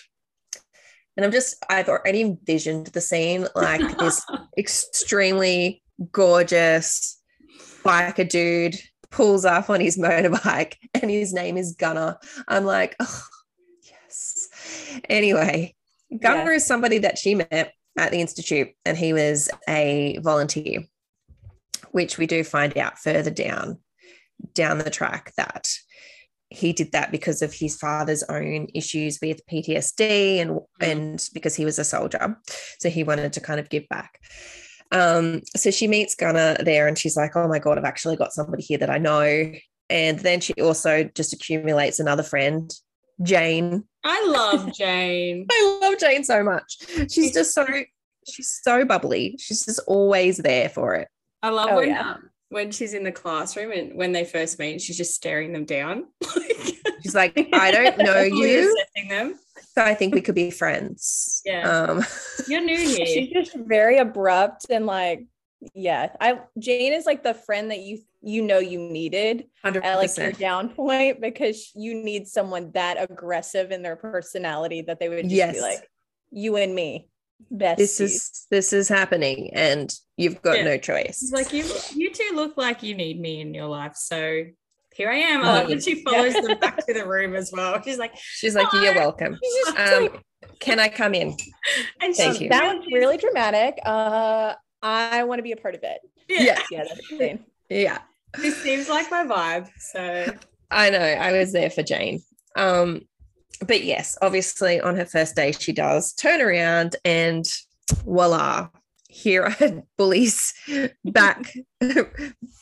And 1.19 1.25
I'm 1.25 1.33
just, 1.33 1.57
I've 1.69 1.89
already 1.89 2.21
envisioned 2.21 2.87
the 2.87 3.01
scene 3.01 3.49
like 3.57 3.99
this 3.99 4.25
extremely 4.57 5.83
gorgeous 6.13 7.21
biker 7.83 8.29
dude 8.29 8.77
pulls 9.11 9.45
up 9.45 9.69
on 9.69 9.81
his 9.81 9.99
motorbike 9.99 10.77
and 10.95 11.11
his 11.11 11.33
name 11.33 11.57
is 11.57 11.75
Gunner. 11.75 12.19
I'm 12.47 12.65
like, 12.65 12.95
oh, 13.01 13.25
yes. 13.83 14.49
Anyway, 15.09 15.75
Gunner 16.23 16.53
yeah. 16.53 16.57
is 16.59 16.65
somebody 16.65 16.99
that 16.99 17.19
she 17.19 17.35
met 17.35 17.73
at 17.99 18.13
the 18.13 18.21
Institute 18.21 18.69
and 18.85 18.97
he 18.97 19.13
was 19.13 19.51
a 19.69 20.21
volunteer, 20.23 20.85
which 21.91 22.17
we 22.17 22.29
do 22.29 22.45
find 22.45 22.79
out 22.79 22.97
further 22.97 23.31
down 23.31 23.81
down 24.55 24.79
the 24.79 24.89
track 24.89 25.33
that 25.37 25.69
he 26.51 26.73
did 26.73 26.93
that 26.93 27.11
because 27.13 27.43
of 27.43 27.53
his 27.53 27.77
father's 27.77 28.23
own 28.25 28.69
issues 28.75 29.19
with 29.21 29.45
PTSD 29.47 30.39
and 30.39 30.51
mm-hmm. 30.51 30.85
and 30.85 31.29
because 31.35 31.55
he 31.55 31.65
was 31.65 31.79
a 31.79 31.85
soldier. 31.85 32.37
So 32.81 32.89
he 32.89 33.05
wanted 33.05 33.33
to 33.35 33.41
kind 33.41 33.61
of 33.61 33.69
give 33.69 33.89
back. 33.89 34.19
Um, 34.91 35.43
so 35.55 35.71
she 35.71 35.87
meets 35.87 36.15
Gunner 36.15 36.57
there 36.65 36.89
and 36.89 36.97
she's 36.97 37.17
like, 37.17 37.37
Oh 37.37 37.49
my 37.49 37.59
God, 37.59 37.79
I've 37.79 37.85
actually 37.85 38.17
got 38.17 38.33
somebody 38.33 38.63
here 38.63 38.79
that 38.79 38.91
I 38.91 38.99
know. 38.99 39.53
And 39.91 40.19
then 40.19 40.41
she 40.41 40.55
also 40.55 41.05
just 41.15 41.33
accumulates 41.33 41.99
another 41.99 42.23
friend, 42.23 42.71
Jane. 43.23 43.85
I 44.05 44.27
love 44.27 44.73
Jane. 44.77 45.47
I 45.51 45.79
love 45.83 45.99
Jane 45.99 46.25
so 46.25 46.43
much. 46.43 46.79
She's 47.11 47.33
just 47.33 47.55
so 47.55 47.67
she's 48.31 48.61
so 48.63 48.85
bubbly. 48.85 49.37
She's 49.39 49.65
just 49.65 49.81
always 49.87 50.39
there 50.39 50.69
for 50.69 50.95
it. 50.95 51.09
I 51.43 51.51
love 51.51 51.69
oh, 51.71 51.77
when 51.77 51.91
yeah. 51.91 52.13
um, 52.13 52.31
when 52.51 52.71
she's 52.71 52.95
in 52.95 53.05
the 53.05 53.13
classroom 53.13 53.73
and 53.73 53.95
when 53.95 54.13
they 54.13 54.25
first 54.25 54.59
meet, 54.59 54.81
she's 54.81 54.97
just 54.97 55.15
staring 55.15 55.53
them 55.53 55.65
down. 55.65 56.07
she's 57.03 57.15
like, 57.15 57.49
I 57.53 57.71
don't 57.71 57.99
know 58.05 58.23
you. 58.23 58.75
Them. 59.09 59.39
So 59.75 59.85
I 59.85 59.95
think 59.95 60.15
we 60.15 60.21
could 60.21 60.35
be 60.35 60.51
friends. 60.51 61.43
Yeah. 61.45 61.71
Um, 61.71 62.05
You're 62.49 62.63
new 62.63 62.77
here. 62.77 63.07
She's 63.07 63.31
just 63.31 63.55
very 63.55 63.99
abrupt 63.99 64.67
and 64.71 64.87
like, 64.87 65.27
yeah. 65.75 66.11
I 66.21 66.41
Jane 66.59 66.93
is 66.93 67.05
like 67.05 67.23
the 67.23 67.35
friend 67.35 67.71
that 67.71 67.81
you 67.81 67.99
you 68.21 68.43
know 68.43 68.59
you 68.59 68.79
needed 68.79 69.47
100%. 69.65 69.85
at 69.85 69.97
like 69.97 70.17
your 70.17 70.33
down 70.33 70.71
point 70.71 71.21
because 71.21 71.71
you 71.75 71.95
need 71.95 72.27
someone 72.27 72.71
that 72.73 72.97
aggressive 73.01 73.71
in 73.71 73.83
their 73.83 73.97
personality 73.97 74.83
that 74.83 74.99
they 74.99 75.09
would 75.09 75.25
just 75.25 75.35
yes. 75.35 75.55
be 75.55 75.61
like, 75.61 75.89
you 76.31 76.57
and 76.57 76.75
me. 76.75 77.09
Best. 77.51 77.79
This 77.79 78.01
is 78.01 78.47
this 78.51 78.73
is 78.73 78.89
happening 78.89 79.51
and 79.55 79.93
you've 80.17 80.43
got 80.43 80.59
yeah. 80.59 80.65
no 80.65 80.79
choice. 80.79 81.31
like 81.33 81.53
you 81.53 81.65
you 81.95 82.13
two 82.13 82.33
look 82.35 82.57
like 82.57 82.83
you 82.83 82.95
need 82.95 83.21
me 83.21 83.41
in 83.41 83.55
your 83.55 83.67
life. 83.67 83.95
So 83.97 84.45
here 84.95 85.11
I 85.11 85.17
am. 85.17 85.43
I 85.43 85.61
love 85.61 85.69
that 85.69 85.83
she 85.83 86.03
follows 86.03 86.35
yeah. 86.35 86.41
them 86.41 86.59
back 86.61 86.85
to 86.87 86.93
the 86.93 87.07
room 87.07 87.37
as 87.37 87.53
well. 87.53 87.81
She's 87.83 87.99
like, 87.99 88.13
she's 88.17 88.55
like, 88.55 88.67
you're 88.73 88.95
welcome. 88.95 89.39
Um, 89.77 90.09
can 90.59 90.81
I 90.81 90.89
come 90.89 91.15
in? 91.15 91.37
And 92.01 92.15
Thank 92.15 92.41
you. 92.41 92.49
That 92.49 92.77
was 92.77 92.87
really 92.93 93.17
dramatic. 93.17 93.79
Uh, 93.85 94.55
I 94.83 95.23
want 95.25 95.39
to 95.39 95.43
be 95.43 95.53
a 95.53 95.57
part 95.57 95.75
of 95.75 95.83
it. 95.85 96.01
Yeah, 96.29 96.59
yeah, 96.71 96.85
that's. 96.85 97.41
Yeah, 97.71 97.99
this 98.35 98.57
seems 98.63 98.89
like 98.89 99.11
my 99.11 99.25
vibe. 99.25 99.69
So 99.79 100.35
I 100.71 100.91
know 100.91 100.99
I 100.99 101.33
was 101.33 101.53
there 101.53 101.71
for 101.71 101.83
Jane. 101.83 102.21
Um, 102.57 103.03
but 103.67 103.83
yes, 103.85 104.17
obviously 104.23 104.81
on 104.81 104.97
her 104.97 105.05
first 105.05 105.37
day, 105.37 105.53
she 105.53 105.73
does 105.73 106.13
turn 106.13 106.41
around 106.41 106.97
and 107.05 107.47
voila, 108.05 108.69
here 109.09 109.45
are 109.45 109.83
bullies 109.99 110.55
back, 111.05 111.53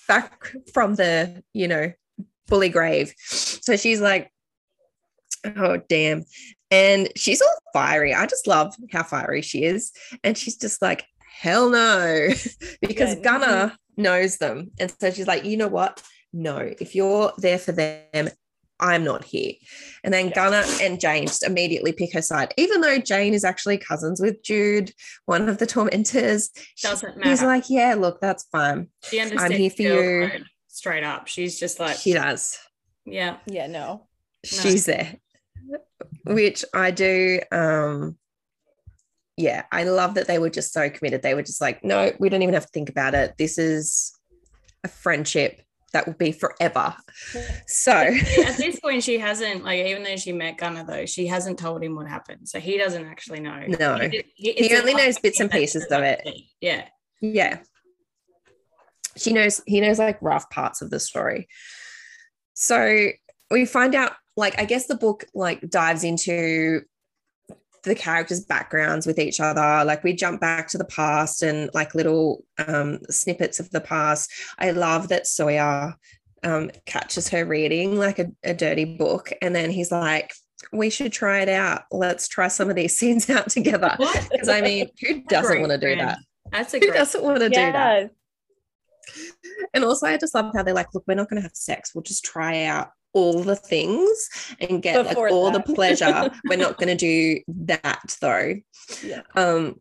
back 0.08 0.52
from 0.72 0.94
the, 0.94 1.42
you 1.52 1.68
know, 1.68 1.92
bully 2.48 2.68
grave. 2.68 3.14
So 3.18 3.76
she's 3.76 4.00
like, 4.00 4.30
oh, 5.44 5.80
damn. 5.88 6.24
And 6.70 7.08
she's 7.16 7.42
all 7.42 7.58
fiery. 7.72 8.14
I 8.14 8.26
just 8.26 8.46
love 8.46 8.74
how 8.90 9.02
fiery 9.02 9.42
she 9.42 9.64
is. 9.64 9.92
And 10.24 10.36
she's 10.36 10.56
just 10.56 10.82
like, 10.82 11.04
hell 11.18 11.70
no, 11.70 12.28
because 12.80 13.14
yeah. 13.16 13.22
Gunner 13.22 13.76
knows 13.96 14.38
them. 14.38 14.70
And 14.80 14.92
so 14.98 15.10
she's 15.10 15.26
like, 15.26 15.44
you 15.44 15.56
know 15.56 15.68
what? 15.68 16.02
No, 16.32 16.58
if 16.58 16.94
you're 16.94 17.32
there 17.38 17.58
for 17.58 17.72
them, 17.72 18.28
I'm 18.78 19.04
not 19.04 19.24
here. 19.24 19.52
And 20.04 20.12
then 20.12 20.30
Gunnar 20.30 20.64
and 20.82 21.00
Jane 21.00 21.26
just 21.26 21.42
immediately 21.42 21.92
pick 21.92 22.12
her 22.12 22.22
side, 22.22 22.52
even 22.56 22.80
though 22.80 22.98
Jane 22.98 23.34
is 23.34 23.44
actually 23.44 23.78
cousins 23.78 24.20
with 24.20 24.42
Jude, 24.42 24.92
one 25.24 25.48
of 25.48 25.58
the 25.58 25.66
tormentors. 25.66 26.50
Doesn't 26.82 27.16
matter. 27.16 27.30
He's 27.30 27.42
like, 27.42 27.70
yeah, 27.70 27.94
look, 27.94 28.20
that's 28.20 28.44
fine. 28.52 28.88
She 29.04 29.20
understands. 29.20 29.54
I'm 29.54 29.58
here 29.58 29.70
for 29.70 29.82
you. 29.82 30.44
Straight 30.68 31.04
up. 31.04 31.26
She's 31.26 31.58
just 31.58 31.80
like, 31.80 31.96
she 31.96 32.12
does. 32.12 32.58
Yeah. 33.04 33.38
Yeah, 33.46 33.66
no. 33.66 34.06
She's 34.44 34.86
no. 34.86 34.94
there, 34.94 35.16
which 36.24 36.64
I 36.72 36.90
do. 36.90 37.40
Um, 37.50 38.16
yeah, 39.36 39.64
I 39.72 39.84
love 39.84 40.14
that 40.14 40.26
they 40.28 40.38
were 40.38 40.50
just 40.50 40.72
so 40.72 40.88
committed. 40.88 41.22
They 41.22 41.34
were 41.34 41.42
just 41.42 41.60
like, 41.60 41.82
no, 41.82 42.12
we 42.18 42.28
don't 42.28 42.42
even 42.42 42.54
have 42.54 42.66
to 42.66 42.72
think 42.72 42.88
about 42.88 43.14
it. 43.14 43.34
This 43.38 43.58
is 43.58 44.12
a 44.84 44.88
friendship 44.88 45.62
that 45.92 46.06
will 46.06 46.14
be 46.14 46.32
forever. 46.32 46.94
So 47.68 47.92
at 47.92 48.14
this 48.56 48.78
point, 48.80 49.02
she 49.02 49.18
hasn't 49.18 49.64
like 49.64 49.84
even 49.86 50.02
though 50.02 50.16
she 50.16 50.32
met 50.32 50.58
Gunner 50.58 50.84
though, 50.84 51.06
she 51.06 51.26
hasn't 51.26 51.58
told 51.58 51.82
him 51.82 51.96
what 51.96 52.06
happened, 52.06 52.48
so 52.48 52.60
he 52.60 52.78
doesn't 52.78 53.04
actually 53.04 53.40
know. 53.40 53.64
No, 53.66 53.98
he, 53.98 54.24
he 54.34 54.76
only 54.76 54.94
knows 54.94 55.18
bits 55.18 55.40
and 55.40 55.50
pieces 55.50 55.86
of 55.90 56.02
it. 56.02 56.26
Yeah, 56.60 56.84
yeah. 57.20 57.58
She 59.16 59.32
knows 59.32 59.60
he 59.66 59.80
knows 59.80 59.98
like 59.98 60.18
rough 60.20 60.48
parts 60.50 60.82
of 60.82 60.90
the 60.90 61.00
story. 61.00 61.48
So 62.54 63.08
we 63.50 63.66
find 63.66 63.94
out 63.94 64.12
like 64.36 64.58
I 64.58 64.64
guess 64.64 64.86
the 64.86 64.96
book 64.96 65.24
like 65.34 65.60
dives 65.68 66.04
into 66.04 66.82
the 67.88 67.94
characters' 67.94 68.44
backgrounds 68.44 69.06
with 69.06 69.18
each 69.18 69.40
other. 69.40 69.84
Like 69.84 70.04
we 70.04 70.12
jump 70.12 70.40
back 70.40 70.68
to 70.68 70.78
the 70.78 70.84
past 70.84 71.42
and 71.42 71.70
like 71.74 71.94
little 71.94 72.44
um, 72.66 72.98
snippets 73.10 73.60
of 73.60 73.70
the 73.70 73.80
past. 73.80 74.30
I 74.58 74.70
love 74.72 75.08
that 75.08 75.26
Sawyer 75.26 75.94
um, 76.42 76.70
catches 76.84 77.28
her 77.30 77.44
reading 77.44 77.96
like 77.96 78.18
a, 78.18 78.26
a 78.44 78.54
dirty 78.54 78.84
book, 78.84 79.32
and 79.42 79.54
then 79.54 79.70
he's 79.70 79.90
like, 79.90 80.32
we 80.72 80.90
should 80.90 81.12
try 81.12 81.40
it 81.40 81.48
out. 81.48 81.82
Let's 81.90 82.28
try 82.28 82.48
some 82.48 82.70
of 82.70 82.76
these 82.76 82.96
scenes 82.98 83.28
out 83.30 83.48
together. 83.48 83.96
Because 84.30 84.48
I 84.48 84.60
mean, 84.60 84.88
who 85.00 85.22
doesn't 85.22 85.60
want 85.60 85.72
to 85.72 85.78
do 85.78 85.96
that? 85.96 86.18
That's 86.52 86.74
a 86.74 86.78
who 86.78 86.92
doesn't 86.92 87.24
want 87.24 87.40
to 87.40 87.50
yeah. 87.50 87.66
do 87.66 87.72
that? 87.72 88.10
And 89.74 89.84
also, 89.84 90.06
I 90.06 90.16
just 90.16 90.34
love 90.34 90.52
how 90.54 90.62
they're 90.62 90.74
like, 90.74 90.92
look, 90.94 91.04
we're 91.06 91.14
not 91.14 91.28
going 91.28 91.40
to 91.40 91.46
have 91.46 91.54
sex. 91.54 91.94
We'll 91.94 92.02
just 92.02 92.24
try 92.24 92.64
out 92.64 92.90
all 93.16 93.42
the 93.42 93.56
things 93.56 94.28
and 94.60 94.82
get 94.82 95.06
like, 95.06 95.16
all 95.16 95.50
the 95.50 95.60
pleasure. 95.74 96.30
we're 96.44 96.58
not 96.58 96.76
going 96.76 96.88
to 96.88 96.94
do 96.94 97.40
that 97.48 98.16
though. 98.20 98.54
Yeah. 99.02 99.22
Um, 99.34 99.80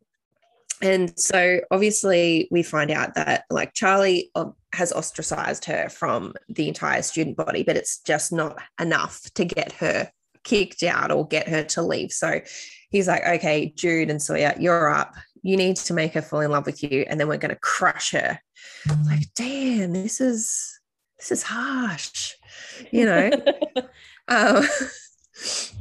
and 0.81 1.17
so 1.19 1.59
obviously 1.69 2.47
we 2.49 2.63
find 2.63 2.91
out 2.91 3.15
that 3.15 3.43
like 3.49 3.73
Charlie 3.73 4.31
um, 4.35 4.55
has 4.73 4.93
ostracized 4.93 5.65
her 5.65 5.89
from 5.89 6.33
the 6.47 6.69
entire 6.69 7.01
student 7.01 7.35
body, 7.35 7.63
but 7.63 7.75
it's 7.75 7.99
just 7.99 8.31
not 8.31 8.57
enough 8.79 9.21
to 9.35 9.43
get 9.43 9.73
her 9.73 10.09
kicked 10.43 10.83
out 10.83 11.11
or 11.11 11.27
get 11.27 11.49
her 11.49 11.63
to 11.63 11.81
leave. 11.81 12.13
So 12.13 12.39
he's 12.89 13.07
like, 13.07 13.25
okay, 13.25 13.73
Jude 13.75 14.09
and 14.09 14.21
Sawyer, 14.21 14.53
you're 14.57 14.89
up. 14.89 15.15
You 15.43 15.57
need 15.57 15.75
to 15.77 15.93
make 15.93 16.13
her 16.13 16.21
fall 16.21 16.39
in 16.39 16.51
love 16.51 16.65
with 16.65 16.81
you, 16.81 17.05
and 17.07 17.19
then 17.19 17.27
we're 17.27 17.37
going 17.37 17.53
to 17.53 17.59
crush 17.59 18.11
her. 18.13 18.39
Like, 19.05 19.27
damn, 19.35 19.93
this 19.93 20.19
is 20.19 20.79
this 21.19 21.31
is 21.31 21.43
harsh, 21.43 22.33
you 22.91 23.05
know. 23.05 23.31
um, 24.27 24.65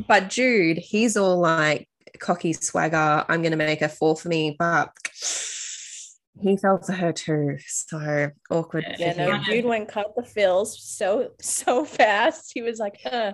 but 0.07 0.31
Jude, 0.31 0.79
he's 0.79 1.17
all 1.17 1.41
like 1.41 1.89
cocky 2.19 2.53
swagger. 2.53 3.25
I'm 3.29 3.43
going 3.43 3.53
to 3.53 3.57
make 3.57 3.81
her 3.81 3.89
fall 3.89 4.17
for 4.17 4.29
me, 4.29 4.57
but 4.59 4.93
he 6.41 6.57
fell 6.57 6.79
for 6.79 6.93
her 6.93 7.13
too. 7.13 7.59
So 7.67 8.31
awkward. 8.51 8.85
Yeah, 8.99 9.15
no, 9.15 9.39
Jude 9.39 9.65
went 9.65 9.89
cut 9.89 10.15
the 10.17 10.23
fills 10.25 10.83
so 10.83 11.31
so 11.41 11.85
fast. 11.85 12.51
He 12.55 12.63
was 12.63 12.79
like, 12.79 12.99
uh, 13.05 13.33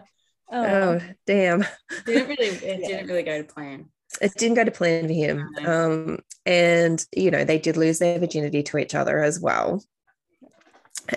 Oh, 0.52 0.64
oh 0.64 1.00
damn. 1.26 1.64
Didn't 2.06 2.28
really 2.28 2.48
it 2.48 2.80
didn't 2.86 3.06
really 3.06 3.22
go 3.22 3.38
to 3.38 3.44
plan. 3.44 3.86
It 4.20 4.34
didn't 4.36 4.56
go 4.56 4.64
to 4.64 4.70
plan 4.70 5.06
for 5.06 5.12
him. 5.12 5.48
Um, 5.64 6.18
and 6.44 7.04
you 7.14 7.30
know, 7.30 7.44
they 7.44 7.58
did 7.58 7.76
lose 7.76 8.00
their 8.00 8.18
virginity 8.18 8.62
to 8.64 8.78
each 8.78 8.94
other 8.94 9.22
as 9.22 9.38
well. 9.38 9.82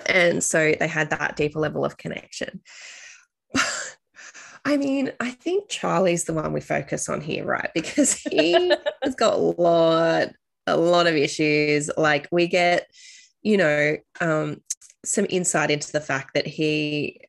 And 0.06 0.42
so 0.42 0.74
they 0.78 0.88
had 0.88 1.10
that 1.10 1.36
deeper 1.36 1.58
level 1.58 1.84
of 1.84 1.96
connection. 1.96 2.60
I 4.64 4.76
mean, 4.76 5.12
I 5.20 5.30
think 5.30 5.68
Charlie's 5.68 6.24
the 6.24 6.32
one 6.32 6.52
we 6.52 6.60
focus 6.60 7.08
on 7.08 7.20
here, 7.20 7.44
right? 7.44 7.70
Because 7.74 8.14
he 8.14 8.72
has 9.02 9.14
got 9.14 9.34
a 9.34 9.36
lot, 9.36 10.28
a 10.66 10.76
lot 10.76 11.06
of 11.06 11.14
issues. 11.14 11.90
Like 11.96 12.28
we 12.32 12.46
get, 12.46 12.86
you 13.42 13.58
know, 13.58 13.96
um, 14.20 14.62
some 15.04 15.26
insight 15.28 15.70
into 15.70 15.92
the 15.92 16.00
fact 16.00 16.34
that 16.34 16.46
he 16.46 17.20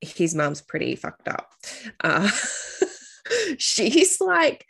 his 0.00 0.34
mum's 0.34 0.60
pretty 0.60 0.96
fucked 0.96 1.28
up. 1.28 1.52
Uh, 2.02 2.28
she's 3.58 4.20
like, 4.20 4.66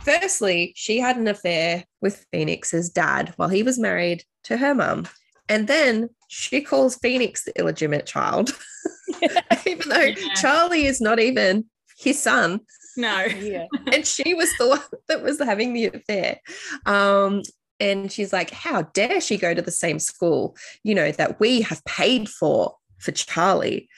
firstly, 0.00 0.74
she 0.76 1.00
had 1.00 1.16
an 1.16 1.26
affair 1.26 1.84
with 2.02 2.26
Phoenix's 2.30 2.90
dad 2.90 3.32
while 3.36 3.48
he 3.48 3.62
was 3.62 3.78
married 3.78 4.24
to 4.44 4.58
her 4.58 4.74
mum. 4.74 5.06
And 5.48 5.66
then 5.66 6.10
she 6.28 6.62
calls 6.62 6.96
Phoenix 6.96 7.44
the 7.44 7.58
illegitimate 7.58 8.06
child, 8.06 8.52
even 9.66 9.88
though 9.88 10.00
yeah. 10.00 10.34
Charlie 10.34 10.86
is 10.86 11.00
not 11.00 11.20
even 11.20 11.66
his 11.98 12.20
son. 12.20 12.60
No. 12.96 13.24
Yeah. 13.24 13.66
and 13.92 14.06
she 14.06 14.34
was 14.34 14.56
the 14.58 14.68
one 14.68 14.80
that 15.08 15.22
was 15.22 15.38
having 15.38 15.72
the 15.72 15.86
affair. 15.86 16.40
Um, 16.86 17.42
and 17.80 18.10
she's 18.10 18.32
like, 18.32 18.50
How 18.50 18.82
dare 18.82 19.20
she 19.20 19.36
go 19.36 19.52
to 19.52 19.62
the 19.62 19.70
same 19.70 19.98
school, 19.98 20.56
you 20.82 20.94
know, 20.94 21.10
that 21.12 21.40
we 21.40 21.62
have 21.62 21.84
paid 21.84 22.28
for 22.28 22.76
for 22.98 23.12
Charlie? 23.12 23.88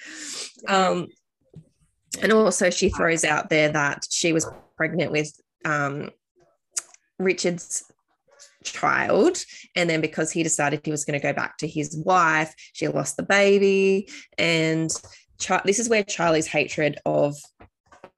Um, 0.68 1.08
and 2.22 2.32
also, 2.32 2.70
she 2.70 2.88
throws 2.88 3.24
out 3.24 3.50
there 3.50 3.70
that 3.70 4.06
she 4.10 4.32
was 4.32 4.48
pregnant 4.76 5.12
with 5.12 5.32
um, 5.64 6.10
Richard's 7.18 7.84
child. 8.66 9.38
And 9.74 9.88
then 9.88 10.00
because 10.00 10.30
he 10.30 10.42
decided 10.42 10.80
he 10.84 10.90
was 10.90 11.04
going 11.04 11.18
to 11.18 11.26
go 11.26 11.32
back 11.32 11.56
to 11.58 11.68
his 11.68 11.96
wife, 11.96 12.54
she 12.72 12.88
lost 12.88 13.16
the 13.16 13.22
baby. 13.22 14.08
And 14.36 14.90
Char- 15.38 15.62
this 15.64 15.78
is 15.78 15.88
where 15.88 16.02
Charlie's 16.02 16.46
hatred 16.46 16.98
of 17.06 17.36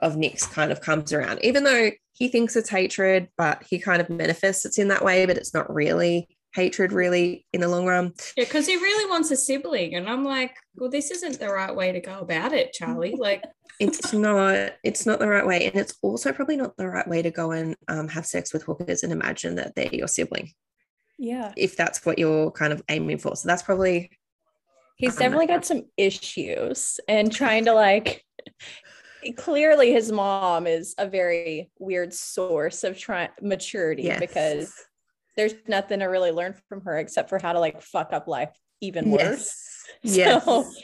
of 0.01 0.15
Nyx 0.15 0.49
kind 0.53 0.71
of 0.71 0.81
comes 0.81 1.13
around, 1.13 1.41
even 1.43 1.65
though 1.65 1.91
he 2.13 2.29
thinks 2.29 2.55
it's 2.55 2.69
hatred, 2.69 3.29
but 3.37 3.65
he 3.69 3.81
kind 3.81 4.01
of 4.01 4.09
manifests 4.09 4.65
it's 4.65 4.79
in 4.79 4.89
that 4.89 5.05
way, 5.05 5.27
but 5.27 5.37
it's 5.37 5.53
not 5.53 5.73
really 5.75 6.29
hatred 6.55 6.93
really 6.93 7.47
in 7.53 7.61
the 7.61 7.69
long 7.69 7.87
run. 7.87 8.13
Yeah, 8.37 8.45
because 8.45 8.67
he 8.67 8.77
really 8.77 9.09
wants 9.11 9.31
a 9.31 9.37
sibling. 9.37 9.95
And 9.95 10.09
I'm 10.09 10.25
like, 10.25 10.57
well, 10.77 10.91
this 10.91 11.11
isn't 11.11 11.39
the 11.39 11.49
right 11.49 11.75
way 11.75 11.93
to 11.93 12.01
go 12.01 12.21
about 12.21 12.53
it, 12.53 12.73
Charlie. 12.73 13.17
Like 13.17 13.45
it's 13.79 14.13
not, 14.13 14.73
it's 14.83 15.07
not 15.07 15.19
the 15.19 15.29
right 15.29 15.47
way. 15.47 15.67
And 15.67 15.77
it's 15.77 15.97
also 16.03 16.33
probably 16.33 16.57
not 16.57 16.77
the 16.77 16.89
right 16.89 17.07
way 17.07 17.23
to 17.23 17.31
go 17.31 17.53
and 17.53 17.77
um, 17.89 18.09
have 18.09 18.27
sex 18.27 18.53
with 18.53 18.65
hookers 18.65 19.03
and 19.03 19.13
imagine 19.13 19.57
that 19.57 19.75
they're 19.75 19.95
your 19.95 20.09
sibling. 20.09 20.51
Yeah. 21.19 21.53
If 21.57 21.77
that's 21.77 22.05
what 22.05 22.19
you're 22.19 22.51
kind 22.51 22.73
of 22.73 22.83
aiming 22.89 23.19
for. 23.19 23.37
So 23.37 23.49
that's 23.49 23.63
probably 23.63 24.11
he's 24.97 25.17
definitely 25.17 25.47
got 25.47 25.65
some 25.65 25.85
issues 25.97 26.99
and 27.09 27.33
trying 27.33 27.65
to 27.67 27.73
like 27.73 28.25
clearly 29.37 29.93
his 29.93 30.11
mom 30.11 30.67
is 30.67 30.95
a 30.99 31.09
very 31.09 31.71
weird 31.79 32.13
source 32.13 32.85
of 32.85 32.99
try- 32.99 33.31
maturity 33.41 34.05
yes. 34.05 34.21
because 34.21 34.73
there's 35.37 35.55
nothing 35.67 36.01
to 36.01 36.07
really 36.07 36.33
learn 36.33 36.55
from 36.69 36.81
her 36.83 36.99
except 36.99 37.29
for 37.29 37.39
how 37.39 37.53
to 37.53 37.61
like 37.61 37.81
fuck 37.81 38.13
up 38.13 38.27
life 38.27 38.51
even 38.81 39.11
worse. 39.11 39.21
Yes. 39.23 39.55
So 40.05 40.13
yes. 40.13 40.75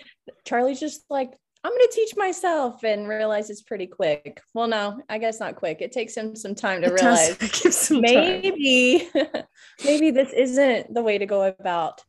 Charlie's 0.47 0.81
just 0.81 1.05
like, 1.11 1.35
I'm 1.65 1.71
going 1.71 1.81
to 1.81 1.95
teach 1.95 2.15
myself 2.15 2.85
and 2.85 3.09
realize 3.09 3.49
it's 3.49 3.63
pretty 3.63 3.87
quick. 3.87 4.43
Well, 4.53 4.67
no, 4.67 5.01
I 5.09 5.17
guess 5.17 5.41
not 5.41 5.57
quick. 5.57 5.81
It 5.81 5.93
takes 5.93 6.15
him 6.15 6.37
some 6.37 6.55
time 6.55 6.83
to 6.83 6.89
it 6.89 6.93
realize 7.01 7.91
maybe, 7.91 9.09
maybe 9.85 10.11
this 10.11 10.31
isn't 10.35 10.93
the 10.93 11.03
way 11.03 11.17
to 11.17 11.25
go 11.25 11.45
about 11.45 12.03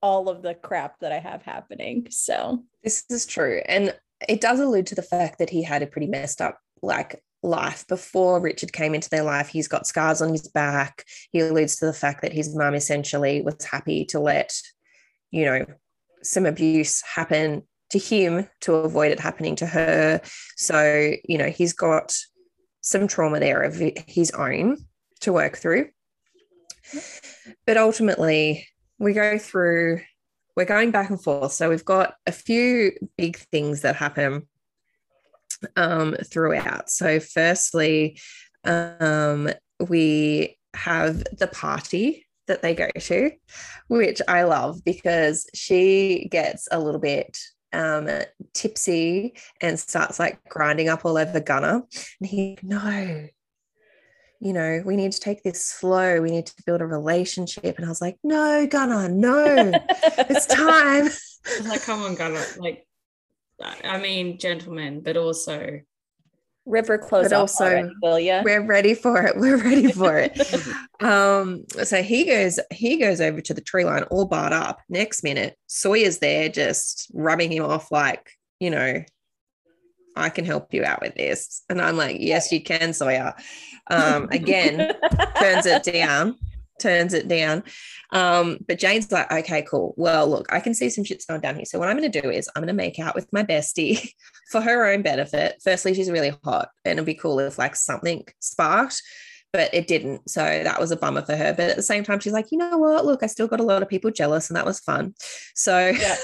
all 0.00 0.30
of 0.30 0.40
the 0.40 0.54
crap 0.54 0.98
that 1.00 1.12
I 1.12 1.18
have 1.18 1.42
happening. 1.42 2.06
So 2.10 2.64
this 2.82 3.04
is 3.10 3.26
true. 3.26 3.60
And 3.66 3.94
it 4.26 4.40
does 4.40 4.60
allude 4.60 4.86
to 4.86 4.94
the 4.94 5.02
fact 5.02 5.40
that 5.40 5.50
he 5.50 5.62
had 5.62 5.82
a 5.82 5.86
pretty 5.86 6.06
messed 6.06 6.40
up 6.40 6.58
like 6.80 7.22
life 7.42 7.86
before 7.86 8.40
Richard 8.40 8.72
came 8.72 8.94
into 8.94 9.10
their 9.10 9.24
life. 9.24 9.48
He's 9.48 9.68
got 9.68 9.86
scars 9.86 10.22
on 10.22 10.30
his 10.30 10.48
back. 10.48 11.04
He 11.32 11.40
alludes 11.40 11.76
to 11.76 11.86
the 11.86 11.92
fact 11.92 12.22
that 12.22 12.32
his 12.32 12.56
mum 12.56 12.74
essentially 12.74 13.42
was 13.42 13.62
happy 13.62 14.06
to 14.06 14.20
let, 14.20 14.54
you 15.30 15.44
know, 15.44 15.66
some 16.22 16.46
abuse 16.46 17.02
happen 17.02 17.62
to 17.90 17.98
him 17.98 18.48
to 18.60 18.74
avoid 18.74 19.12
it 19.12 19.20
happening 19.20 19.56
to 19.56 19.66
her. 19.66 20.20
So, 20.56 21.12
you 21.24 21.38
know, 21.38 21.48
he's 21.48 21.72
got 21.72 22.16
some 22.80 23.06
trauma 23.06 23.40
there 23.40 23.62
of 23.62 23.80
his 24.06 24.30
own 24.32 24.78
to 25.20 25.32
work 25.32 25.56
through. 25.56 25.88
But 27.66 27.76
ultimately, 27.76 28.66
we 28.98 29.12
go 29.12 29.38
through, 29.38 30.00
we're 30.56 30.64
going 30.64 30.90
back 30.90 31.10
and 31.10 31.22
forth. 31.22 31.52
So 31.52 31.68
we've 31.68 31.84
got 31.84 32.14
a 32.26 32.32
few 32.32 32.92
big 33.16 33.36
things 33.36 33.82
that 33.82 33.96
happen 33.96 34.48
um, 35.76 36.16
throughout. 36.24 36.90
So, 36.90 37.20
firstly, 37.20 38.20
um, 38.64 39.50
we 39.88 40.58
have 40.74 41.24
the 41.38 41.48
party 41.48 42.26
that 42.46 42.62
they 42.62 42.74
go 42.74 42.88
to, 42.96 43.30
which 43.88 44.22
I 44.28 44.44
love 44.44 44.84
because 44.84 45.48
she 45.54 46.28
gets 46.30 46.68
a 46.70 46.78
little 46.78 47.00
bit 47.00 47.38
um, 47.76 48.08
tipsy 48.54 49.34
and 49.60 49.78
starts 49.78 50.18
like 50.18 50.42
grinding 50.48 50.88
up 50.88 51.04
all 51.04 51.18
over 51.18 51.40
Gunner. 51.40 51.82
And 52.20 52.28
he, 52.28 52.58
no, 52.62 53.28
you 54.40 54.52
know, 54.52 54.82
we 54.84 54.96
need 54.96 55.12
to 55.12 55.20
take 55.20 55.42
this 55.42 55.64
slow. 55.64 56.20
We 56.20 56.30
need 56.30 56.46
to 56.46 56.62
build 56.66 56.80
a 56.80 56.86
relationship. 56.86 57.76
And 57.76 57.84
I 57.84 57.88
was 57.88 58.00
like, 58.00 58.18
no, 58.22 58.66
Gunner, 58.66 59.08
no, 59.08 59.72
it's 60.18 60.46
time. 60.54 61.08
like, 61.68 61.82
come 61.82 62.02
on, 62.02 62.14
Gunner. 62.14 62.44
Like, 62.58 62.86
I 63.62 63.98
mean, 63.98 64.38
gentlemen, 64.38 65.00
but 65.00 65.16
also 65.16 65.80
river 66.66 66.98
close 66.98 67.28
but 67.28 67.32
also 67.32 67.64
already, 67.64 67.90
will 68.02 68.18
you? 68.18 68.40
we're 68.44 68.60
ready 68.60 68.94
for 68.94 69.22
it. 69.22 69.36
We're 69.46 69.62
ready 69.62 69.90
for 69.92 70.18
it. 70.18 70.38
Um 71.02 71.64
so 71.84 72.02
he 72.02 72.24
goes 72.24 72.58
he 72.72 72.98
goes 72.98 73.20
over 73.20 73.40
to 73.40 73.54
the 73.54 73.60
tree 73.60 73.84
line 73.84 74.02
all 74.04 74.26
barred 74.26 74.52
up. 74.52 74.80
Next 74.88 75.22
minute 75.22 75.56
sawyer's 75.66 76.18
there 76.18 76.48
just 76.48 77.10
rubbing 77.14 77.52
him 77.52 77.64
off 77.64 77.90
like 77.90 78.30
you 78.60 78.70
know 78.70 79.04
i 80.16 80.30
can 80.30 80.44
help 80.44 80.72
you 80.74 80.84
out 80.84 81.00
with 81.00 81.14
this. 81.14 81.62
And 81.68 81.80
i'm 81.80 81.96
like 81.96 82.16
yes 82.20 82.52
you 82.52 82.62
can 82.62 82.92
sawyer. 82.92 83.34
Um 83.88 84.28
again 84.30 84.78
turns 85.40 85.66
it 85.66 85.84
down 85.84 86.36
turns 86.78 87.14
it 87.14 87.28
down. 87.28 87.64
Um, 88.12 88.58
but 88.66 88.78
Jane's 88.78 89.10
like, 89.10 89.30
okay, 89.32 89.62
cool. 89.62 89.94
Well, 89.96 90.28
look, 90.28 90.52
I 90.52 90.60
can 90.60 90.74
see 90.74 90.90
some 90.90 91.04
shit's 91.04 91.26
going 91.26 91.40
down 91.40 91.56
here. 91.56 91.64
So 91.64 91.78
what 91.78 91.88
I'm 91.88 91.96
going 91.98 92.10
to 92.10 92.20
do 92.20 92.30
is 92.30 92.48
I'm 92.54 92.62
going 92.62 92.68
to 92.68 92.74
make 92.74 92.98
out 92.98 93.14
with 93.14 93.32
my 93.32 93.42
bestie 93.42 94.10
for 94.50 94.60
her 94.60 94.86
own 94.86 95.02
benefit. 95.02 95.60
Firstly, 95.62 95.94
she's 95.94 96.10
really 96.10 96.32
hot, 96.44 96.68
and 96.84 96.92
it'd 96.92 97.06
be 97.06 97.14
cool 97.14 97.38
if 97.40 97.58
like 97.58 97.76
something 97.76 98.24
sparked. 98.40 99.02
But 99.52 99.72
it 99.72 99.86
didn't. 99.86 100.28
So 100.28 100.42
that 100.42 100.80
was 100.80 100.90
a 100.90 100.96
bummer 100.96 101.22
for 101.22 101.34
her. 101.34 101.54
But 101.54 101.70
at 101.70 101.76
the 101.76 101.82
same 101.82 102.04
time, 102.04 102.20
she's 102.20 102.32
like, 102.32 102.50
you 102.50 102.58
know 102.58 102.76
what? 102.76 103.06
Look, 103.06 103.22
I 103.22 103.26
still 103.26 103.46
got 103.46 103.60
a 103.60 103.64
lot 103.64 103.82
of 103.82 103.88
people 103.88 104.10
jealous, 104.10 104.50
and 104.50 104.56
that 104.56 104.66
was 104.66 104.80
fun. 104.80 105.14
So 105.54 105.88
yeah. 105.88 106.16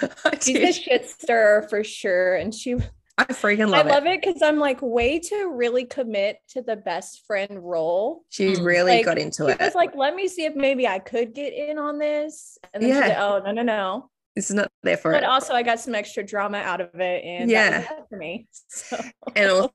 she's 0.40 0.56
a 0.56 0.72
shit 0.72 1.08
stirrer 1.08 1.66
for 1.68 1.84
sure. 1.84 2.36
And 2.36 2.54
she 2.54 2.76
I 3.20 3.32
freaking 3.32 3.68
love 3.68 3.86
it. 3.86 3.90
I 3.90 3.94
love 3.94 4.06
it 4.06 4.22
because 4.22 4.40
I'm 4.40 4.58
like 4.58 4.80
way 4.80 5.18
to 5.18 5.52
really 5.54 5.84
commit 5.84 6.38
to 6.50 6.62
the 6.62 6.76
best 6.76 7.26
friend 7.26 7.58
role. 7.62 8.24
She 8.30 8.52
mm. 8.52 8.64
really 8.64 8.96
like, 8.96 9.04
got 9.04 9.18
into 9.18 9.46
it. 9.48 9.60
was 9.60 9.74
like, 9.74 9.94
let 9.94 10.14
me 10.14 10.26
see 10.26 10.44
if 10.44 10.54
maybe 10.54 10.88
I 10.88 10.98
could 10.98 11.34
get 11.34 11.52
in 11.52 11.78
on 11.78 11.98
this. 11.98 12.56
And 12.72 12.82
then 12.82 12.90
yeah. 12.90 13.00
Like, 13.00 13.18
oh 13.18 13.42
no, 13.44 13.52
no, 13.52 13.62
no. 13.62 14.10
It's 14.36 14.50
not 14.50 14.70
there 14.82 14.96
for 14.96 15.10
it. 15.10 15.16
but 15.16 15.22
it. 15.24 15.28
also 15.28 15.52
I 15.52 15.62
got 15.62 15.80
some 15.80 15.94
extra 15.94 16.24
drama 16.24 16.58
out 16.58 16.80
of 16.80 16.94
it. 16.94 17.24
And 17.24 17.50
yeah, 17.50 17.86
for 18.08 18.16
me. 18.16 18.46
So. 18.68 18.98
And 19.36 19.50
also, 19.50 19.74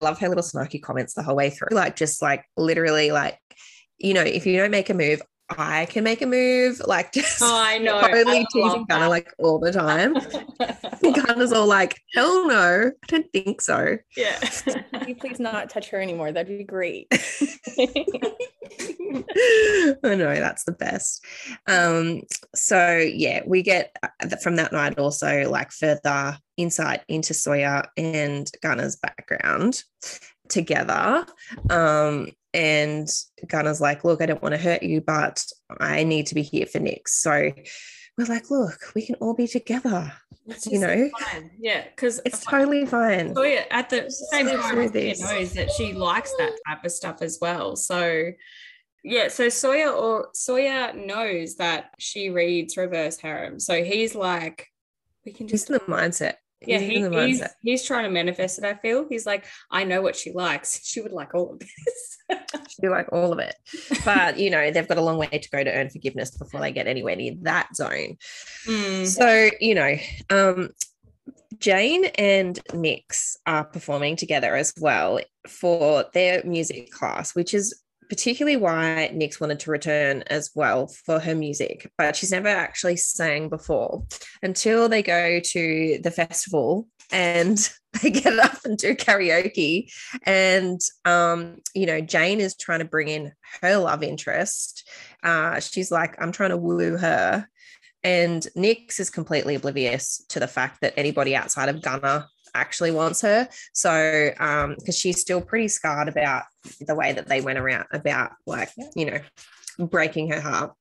I 0.00 0.04
love 0.04 0.18
her 0.20 0.28
little 0.28 0.44
snarky 0.44 0.80
comments 0.80 1.14
the 1.14 1.22
whole 1.22 1.36
way 1.36 1.50
through. 1.50 1.68
Like 1.72 1.96
just 1.96 2.22
like 2.22 2.44
literally 2.56 3.10
like, 3.10 3.38
you 3.98 4.14
know, 4.14 4.22
if 4.22 4.46
you 4.46 4.56
don't 4.56 4.70
make 4.70 4.90
a 4.90 4.94
move, 4.94 5.20
I 5.50 5.86
can 5.86 6.04
make 6.04 6.22
a 6.22 6.26
move, 6.26 6.80
like 6.86 7.12
just 7.14 7.42
oh, 7.42 7.56
I 7.56 7.78
know 7.78 8.00
totally 8.00 8.46
teasing 8.52 8.86
Gunner 8.88 9.08
like 9.08 9.32
all 9.38 9.58
the 9.58 9.72
time. 9.72 10.14
Gunner's 11.26 11.52
all 11.52 11.66
like, 11.66 12.00
hell 12.14 12.46
no, 12.46 12.90
I 12.90 13.06
don't 13.08 13.30
think 13.32 13.60
so. 13.60 13.98
Yeah. 14.16 14.38
Can 14.40 15.08
you 15.08 15.16
please 15.16 15.38
not 15.38 15.68
touch 15.68 15.90
her 15.90 16.00
anymore? 16.00 16.32
That'd 16.32 16.56
be 16.56 16.64
great. 16.64 17.08
I 20.02 20.14
know 20.14 20.34
that's 20.34 20.64
the 20.64 20.72
best. 20.72 21.24
Um, 21.66 22.22
so 22.54 22.96
yeah, 22.96 23.42
we 23.46 23.62
get 23.62 23.94
uh, 24.02 24.36
from 24.42 24.56
that 24.56 24.72
night 24.72 24.98
also 24.98 25.48
like 25.50 25.72
further 25.72 26.38
insight 26.56 27.02
into 27.08 27.34
Sawyer 27.34 27.84
and 27.96 28.50
Gunner's 28.62 28.96
background 28.96 29.82
together. 30.48 31.26
Um, 31.70 32.28
and 32.54 33.08
Gunner's 33.48 33.80
like, 33.80 34.04
look, 34.04 34.22
I 34.22 34.26
don't 34.26 34.42
want 34.42 34.54
to 34.54 34.60
hurt 34.60 34.84
you, 34.84 35.00
but 35.00 35.44
I 35.80 36.04
need 36.04 36.28
to 36.28 36.36
be 36.36 36.42
here 36.42 36.66
for 36.66 36.78
Nick. 36.78 37.08
So 37.08 37.52
we're 38.16 38.26
like, 38.26 38.48
look, 38.50 38.78
we 38.94 39.04
can 39.04 39.16
all 39.16 39.34
be 39.34 39.48
together. 39.48 40.12
you 40.66 40.78
know, 40.78 41.10
fine. 41.18 41.50
yeah, 41.58 41.84
because 41.84 42.20
it's 42.24 42.44
totally 42.44 42.86
fine. 42.86 43.30
Oh, 43.30 43.42
Sawyer 43.42 43.64
at 43.70 43.90
the 43.90 44.08
same 44.08 44.46
time, 44.46 44.90
Sawyer 44.90 45.14
knows 45.18 45.52
that 45.54 45.70
she 45.76 45.94
likes 45.94 46.32
that 46.38 46.52
type 46.68 46.84
of 46.84 46.92
stuff 46.92 47.22
as 47.22 47.38
well. 47.40 47.74
So 47.74 48.30
yeah, 49.02 49.28
so 49.28 49.48
Sawyer 49.48 49.90
or 49.90 50.28
Sawyer 50.32 50.92
knows 50.92 51.56
that 51.56 51.90
she 51.98 52.30
reads 52.30 52.76
reverse 52.76 53.18
harem. 53.18 53.58
So 53.58 53.82
he's 53.82 54.14
like, 54.14 54.68
we 55.26 55.32
can 55.32 55.48
just 55.48 55.68
he's 55.68 55.76
in 55.76 55.84
the 55.86 55.92
mindset 55.92 56.34
yeah, 56.66 56.78
he, 56.78 57.08
he's 57.08 57.42
he's 57.62 57.84
trying 57.84 58.04
to 58.04 58.10
manifest 58.10 58.58
it. 58.58 58.64
I 58.64 58.74
feel 58.74 59.06
he's 59.08 59.26
like, 59.26 59.44
I 59.70 59.84
know 59.84 60.02
what 60.02 60.16
she 60.16 60.32
likes. 60.32 60.80
She 60.94 61.00
would 61.00 61.12
like 61.12 61.34
all 61.34 61.54
of 61.54 61.58
this. 61.58 62.40
She'd 62.68 62.88
like 62.88 63.08
all 63.10 63.32
of 63.32 63.40
it, 63.40 63.56
but 64.04 64.38
you 64.38 64.48
know 64.48 64.70
they've 64.70 64.86
got 64.86 64.98
a 64.98 65.02
long 65.02 65.18
way 65.18 65.26
to 65.26 65.50
go 65.50 65.64
to 65.64 65.72
earn 65.72 65.90
forgiveness 65.90 66.36
before 66.36 66.60
they 66.60 66.70
get 66.70 66.86
anywhere 66.86 67.16
near 67.16 67.34
that 67.42 67.74
zone. 67.74 68.16
Mm. 68.66 69.06
So 69.06 69.50
you 69.60 69.74
know, 69.74 69.96
um, 70.30 70.70
Jane 71.58 72.04
and 72.16 72.58
Nyx 72.70 73.36
are 73.46 73.64
performing 73.64 74.16
together 74.16 74.54
as 74.54 74.72
well 74.78 75.20
for 75.48 76.06
their 76.14 76.44
music 76.44 76.90
class, 76.90 77.34
which 77.34 77.54
is 77.54 77.82
particularly 78.08 78.56
why 78.56 79.10
Nyx 79.14 79.40
wanted 79.40 79.60
to 79.60 79.70
return 79.70 80.22
as 80.26 80.50
well 80.54 80.86
for 80.86 81.20
her 81.20 81.34
music, 81.34 81.90
but 81.98 82.16
she's 82.16 82.30
never 82.30 82.48
actually 82.48 82.96
sang 82.96 83.48
before 83.48 84.04
until 84.42 84.88
they 84.88 85.02
go 85.02 85.40
to 85.40 85.98
the 86.02 86.10
festival 86.10 86.88
and 87.12 87.70
they 88.02 88.10
get 88.10 88.38
up 88.38 88.64
and 88.64 88.78
do 88.78 88.94
karaoke. 88.94 89.90
And, 90.24 90.80
um, 91.04 91.56
you 91.74 91.86
know, 91.86 92.00
Jane 92.00 92.40
is 92.40 92.56
trying 92.56 92.80
to 92.80 92.84
bring 92.84 93.08
in 93.08 93.32
her 93.62 93.76
love 93.76 94.02
interest. 94.02 94.88
Uh, 95.22 95.60
she's 95.60 95.90
like, 95.90 96.20
I'm 96.20 96.32
trying 96.32 96.50
to 96.50 96.56
woo 96.56 96.96
her. 96.96 97.48
And 98.02 98.46
Nyx 98.56 99.00
is 99.00 99.08
completely 99.08 99.54
oblivious 99.54 100.22
to 100.28 100.38
the 100.38 100.46
fact 100.46 100.82
that 100.82 100.92
anybody 100.96 101.34
outside 101.34 101.70
of 101.70 101.80
Gunner 101.80 102.26
actually 102.54 102.90
wants 102.90 103.20
her. 103.22 103.48
So, 103.72 104.30
um, 104.38 104.76
because 104.78 104.98
she's 104.98 105.20
still 105.20 105.40
pretty 105.40 105.68
scarred 105.68 106.08
about 106.08 106.44
the 106.80 106.94
way 106.94 107.12
that 107.12 107.28
they 107.28 107.40
went 107.40 107.58
around 107.58 107.86
about 107.92 108.32
like, 108.46 108.70
you 108.94 109.06
know, 109.06 109.20
breaking 109.78 110.30
her 110.30 110.40
heart. 110.40 110.72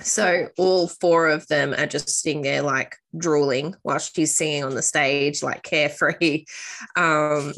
So 0.00 0.48
all 0.56 0.88
four 0.88 1.28
of 1.28 1.46
them 1.48 1.74
are 1.74 1.86
just 1.86 2.08
sitting 2.08 2.42
there 2.42 2.62
like 2.62 2.96
drooling 3.16 3.74
while 3.82 3.98
she's 3.98 4.34
singing 4.34 4.64
on 4.64 4.74
the 4.74 4.82
stage, 4.82 5.42
like 5.42 5.62
carefree. 5.62 6.46
Um, 6.96 7.52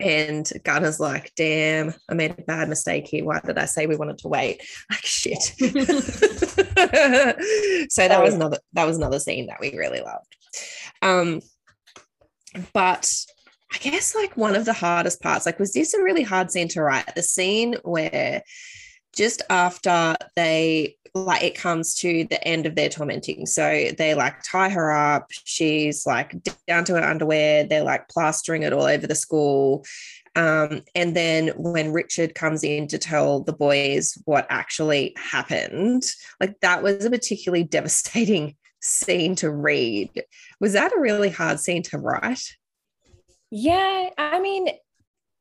and 0.00 0.50
Gunner's 0.62 1.00
like, 1.00 1.32
damn, 1.34 1.92
I 2.08 2.14
made 2.14 2.30
a 2.30 2.42
bad 2.42 2.68
mistake 2.68 3.08
here. 3.08 3.24
Why 3.24 3.40
did 3.40 3.58
I 3.58 3.64
say 3.64 3.86
we 3.86 3.96
wanted 3.96 4.18
to 4.18 4.28
wait? 4.28 4.62
Like 4.90 5.04
shit. 5.04 5.42
so 7.90 8.08
that 8.08 8.22
was 8.22 8.34
another 8.34 8.58
that 8.72 8.86
was 8.86 8.96
another 8.96 9.18
scene 9.18 9.46
that 9.46 9.60
we 9.60 9.76
really 9.76 10.00
loved. 10.00 10.36
Um, 11.02 11.40
but 12.72 13.10
I 13.72 13.78
guess 13.78 14.14
like 14.14 14.36
one 14.36 14.56
of 14.56 14.64
the 14.64 14.72
hardest 14.72 15.20
parts, 15.20 15.46
like, 15.46 15.58
was 15.58 15.72
this 15.72 15.94
a 15.94 16.02
really 16.02 16.22
hard 16.22 16.50
scene 16.50 16.68
to 16.68 16.82
write? 16.82 17.14
The 17.14 17.22
scene 17.22 17.76
where 17.82 18.42
just 19.14 19.42
after 19.50 20.16
they 20.36 20.96
like 21.14 21.42
it 21.42 21.54
comes 21.54 21.94
to 21.94 22.24
the 22.24 22.46
end 22.46 22.66
of 22.66 22.74
their 22.74 22.88
tormenting. 22.88 23.46
So 23.46 23.90
they 23.96 24.14
like 24.14 24.42
tie 24.42 24.68
her 24.68 24.92
up. 24.92 25.30
She's 25.44 26.06
like 26.06 26.34
down 26.66 26.84
to 26.84 26.94
her 26.94 27.04
underwear. 27.04 27.64
They're 27.64 27.82
like 27.82 28.08
plastering 28.08 28.62
it 28.62 28.72
all 28.72 28.84
over 28.84 29.06
the 29.06 29.14
school. 29.14 29.84
Um, 30.36 30.82
and 30.94 31.16
then 31.16 31.48
when 31.56 31.92
Richard 31.92 32.34
comes 32.34 32.62
in 32.62 32.86
to 32.88 32.98
tell 32.98 33.40
the 33.40 33.52
boys 33.52 34.16
what 34.24 34.46
actually 34.50 35.14
happened, 35.16 36.04
like 36.40 36.60
that 36.60 36.82
was 36.82 37.04
a 37.04 37.10
particularly 37.10 37.64
devastating 37.70 38.54
scene 38.80 39.34
to 39.36 39.50
read. 39.50 40.10
Was 40.60 40.72
that 40.74 40.96
a 40.96 41.00
really 41.00 41.30
hard 41.30 41.60
scene 41.60 41.82
to 41.84 41.98
write? 41.98 42.56
Yeah, 43.50 44.10
I 44.18 44.40
mean, 44.40 44.68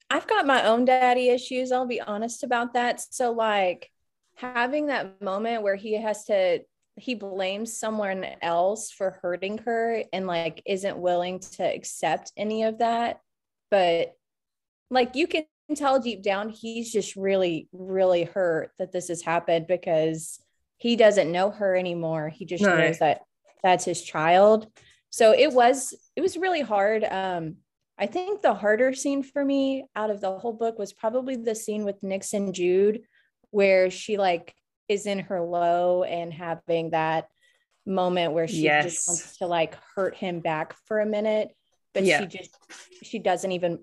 I've 0.10 0.28
got 0.28 0.46
my 0.46 0.66
own 0.66 0.86
daddy 0.86 1.30
issues. 1.30 1.72
I'll 1.72 1.88
be 1.88 2.02
honest 2.02 2.44
about 2.44 2.74
that. 2.74 3.02
So, 3.02 3.32
like, 3.32 3.92
having 4.36 4.88
that 4.88 5.22
moment 5.22 5.64
where 5.64 5.76
he 5.76 6.02
has 6.02 6.24
to, 6.26 6.62
he 6.96 7.16
blames 7.16 7.78
someone 7.78 8.26
else 8.42 8.92
for 8.92 9.20
hurting 9.22 9.60
her 9.60 10.04
and, 10.14 10.26
like, 10.26 10.62
isn't 10.66 10.98
willing 10.98 11.40
to 11.40 11.64
accept 11.64 12.32
any 12.38 12.64
of 12.64 12.80
that. 12.80 13.20
But, 13.70 14.16
like, 14.90 15.16
you 15.16 15.28
can 15.28 15.46
tell 15.76 16.00
deep 16.00 16.24
down, 16.24 16.50
he's 16.50 16.92
just 16.92 17.18
really, 17.18 17.68
really 17.74 18.24
hurt 18.24 18.72
that 18.80 18.94
this 18.94 19.10
has 19.10 19.22
happened 19.22 19.68
because 19.68 20.40
he 20.78 20.96
doesn't 20.96 21.32
know 21.32 21.50
her 21.52 21.76
anymore. 21.76 22.30
He 22.30 22.46
just 22.46 22.64
no. 22.64 22.78
knows 22.78 23.00
that 23.00 23.22
that's 23.64 23.86
his 23.86 24.02
child. 24.02 24.68
So 25.10 25.34
it 25.34 25.52
was 25.54 25.94
it 26.16 26.22
was 26.22 26.38
really 26.38 26.62
hard. 26.62 27.04
Um, 27.04 27.58
I 27.98 28.06
think 28.06 28.42
the 28.42 28.54
harder 28.54 28.94
scene 28.94 29.24
for 29.24 29.44
me 29.44 29.86
out 29.96 30.12
of 30.12 30.22
the 30.22 30.38
whole 30.38 30.54
book 30.54 30.78
was 30.78 30.94
probably 30.94 31.36
the 31.36 31.56
scene 31.56 31.84
with 31.84 32.04
Nixon 32.04 32.54
Jude, 32.54 33.02
where 33.50 33.90
she 33.90 34.18
like 34.18 34.54
is 34.88 35.06
in 35.06 35.20
her 35.20 35.42
low 35.42 36.04
and 36.04 36.32
having 36.32 36.92
that 36.92 37.28
moment 37.86 38.34
where 38.34 38.48
she 38.48 38.62
yes. 38.62 38.84
just 38.84 39.08
wants 39.08 39.38
to 39.38 39.48
like 39.48 39.78
hurt 39.96 40.16
him 40.16 40.42
back 40.42 40.76
for 40.86 41.00
a 41.00 41.06
minute, 41.06 41.50
but 41.94 42.04
yeah. 42.04 42.20
she 42.20 42.28
just 42.28 42.58
she 43.04 43.20
doesn't 43.20 43.52
even 43.52 43.80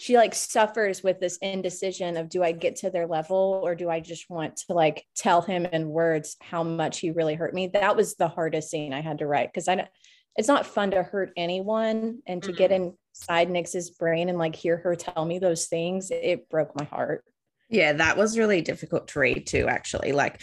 she 0.00 0.16
like 0.16 0.34
suffers 0.34 1.02
with 1.02 1.20
this 1.20 1.36
indecision 1.42 2.16
of 2.16 2.30
do 2.30 2.42
I 2.42 2.52
get 2.52 2.76
to 2.76 2.90
their 2.90 3.06
level 3.06 3.60
or 3.62 3.74
do 3.74 3.90
I 3.90 4.00
just 4.00 4.30
want 4.30 4.56
to 4.56 4.72
like 4.72 5.04
tell 5.14 5.42
him 5.42 5.66
in 5.66 5.90
words 5.90 6.36
how 6.40 6.62
much 6.62 7.00
he 7.00 7.10
really 7.10 7.34
hurt 7.34 7.52
me? 7.52 7.66
That 7.66 7.96
was 7.96 8.14
the 8.14 8.26
hardest 8.26 8.70
scene 8.70 8.94
I 8.94 9.02
had 9.02 9.18
to 9.18 9.26
write 9.26 9.52
because 9.52 9.68
I 9.68 9.74
don't 9.74 9.88
it's 10.36 10.48
not 10.48 10.64
fun 10.64 10.92
to 10.92 11.02
hurt 11.02 11.32
anyone 11.36 12.20
and 12.26 12.42
to 12.42 12.48
mm-hmm. 12.48 12.56
get 12.56 12.72
inside 12.72 13.50
Nyx's 13.50 13.90
brain 13.90 14.30
and 14.30 14.38
like 14.38 14.54
hear 14.54 14.78
her 14.78 14.96
tell 14.96 15.26
me 15.26 15.38
those 15.38 15.66
things, 15.66 16.10
it 16.10 16.48
broke 16.48 16.74
my 16.74 16.84
heart. 16.84 17.22
Yeah, 17.68 17.92
that 17.92 18.16
was 18.16 18.38
really 18.38 18.62
difficult 18.62 19.08
to 19.08 19.18
read 19.18 19.46
too, 19.46 19.66
actually. 19.68 20.12
Like 20.12 20.40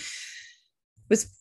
was 1.10 1.36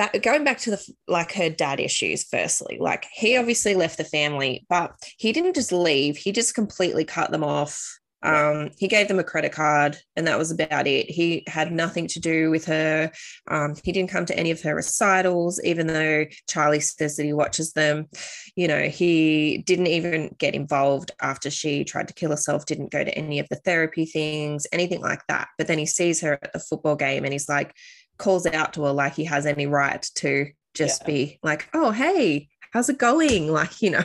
back, 0.00 0.22
going 0.22 0.44
back 0.44 0.58
to 0.58 0.70
the 0.70 0.94
like 1.08 1.32
her 1.32 1.50
dad 1.50 1.78
issues 1.78 2.24
firstly 2.24 2.78
like 2.80 3.06
he 3.12 3.36
obviously 3.36 3.74
left 3.74 3.98
the 3.98 4.04
family 4.04 4.64
but 4.70 4.94
he 5.18 5.30
didn't 5.30 5.54
just 5.54 5.72
leave 5.72 6.16
he 6.16 6.32
just 6.32 6.54
completely 6.54 7.04
cut 7.04 7.30
them 7.30 7.44
off 7.44 8.00
Um, 8.22 8.70
he 8.78 8.86
gave 8.86 9.08
them 9.08 9.18
a 9.18 9.24
credit 9.24 9.52
card, 9.52 9.96
and 10.14 10.26
that 10.26 10.36
was 10.36 10.50
about 10.50 10.86
it. 10.86 11.10
He 11.10 11.42
had 11.46 11.72
nothing 11.72 12.06
to 12.08 12.20
do 12.20 12.50
with 12.50 12.66
her. 12.66 13.10
Um, 13.48 13.74
he 13.82 13.92
didn't 13.92 14.10
come 14.10 14.26
to 14.26 14.38
any 14.38 14.50
of 14.50 14.60
her 14.60 14.74
recitals, 14.74 15.58
even 15.64 15.86
though 15.86 16.26
Charlie 16.46 16.80
says 16.80 17.16
that 17.16 17.24
he 17.24 17.32
watches 17.32 17.72
them. 17.72 18.08
You 18.56 18.68
know, 18.68 18.82
he 18.88 19.62
didn't 19.64 19.86
even 19.86 20.36
get 20.38 20.54
involved 20.54 21.12
after 21.22 21.50
she 21.50 21.82
tried 21.84 22.08
to 22.08 22.14
kill 22.14 22.30
herself, 22.30 22.66
didn't 22.66 22.92
go 22.92 23.02
to 23.04 23.16
any 23.16 23.38
of 23.38 23.48
the 23.48 23.56
therapy 23.64 24.04
things, 24.04 24.66
anything 24.70 25.00
like 25.00 25.22
that. 25.28 25.48
But 25.56 25.66
then 25.66 25.78
he 25.78 25.86
sees 25.86 26.20
her 26.20 26.38
at 26.42 26.52
the 26.52 26.60
football 26.68 26.96
game 26.96 27.24
and 27.24 27.32
he's 27.32 27.48
like, 27.48 27.74
calls 28.20 28.46
out 28.46 28.74
to 28.74 28.84
her 28.84 28.92
like 28.92 29.14
he 29.14 29.24
has 29.24 29.46
any 29.46 29.66
right 29.66 30.02
to 30.14 30.46
just 30.74 31.02
yeah. 31.02 31.06
be 31.06 31.38
like, 31.42 31.68
oh, 31.74 31.90
hey, 31.90 32.48
how's 32.72 32.88
it 32.88 32.98
going? 32.98 33.52
Like, 33.52 33.82
you 33.82 33.90
know. 33.90 34.04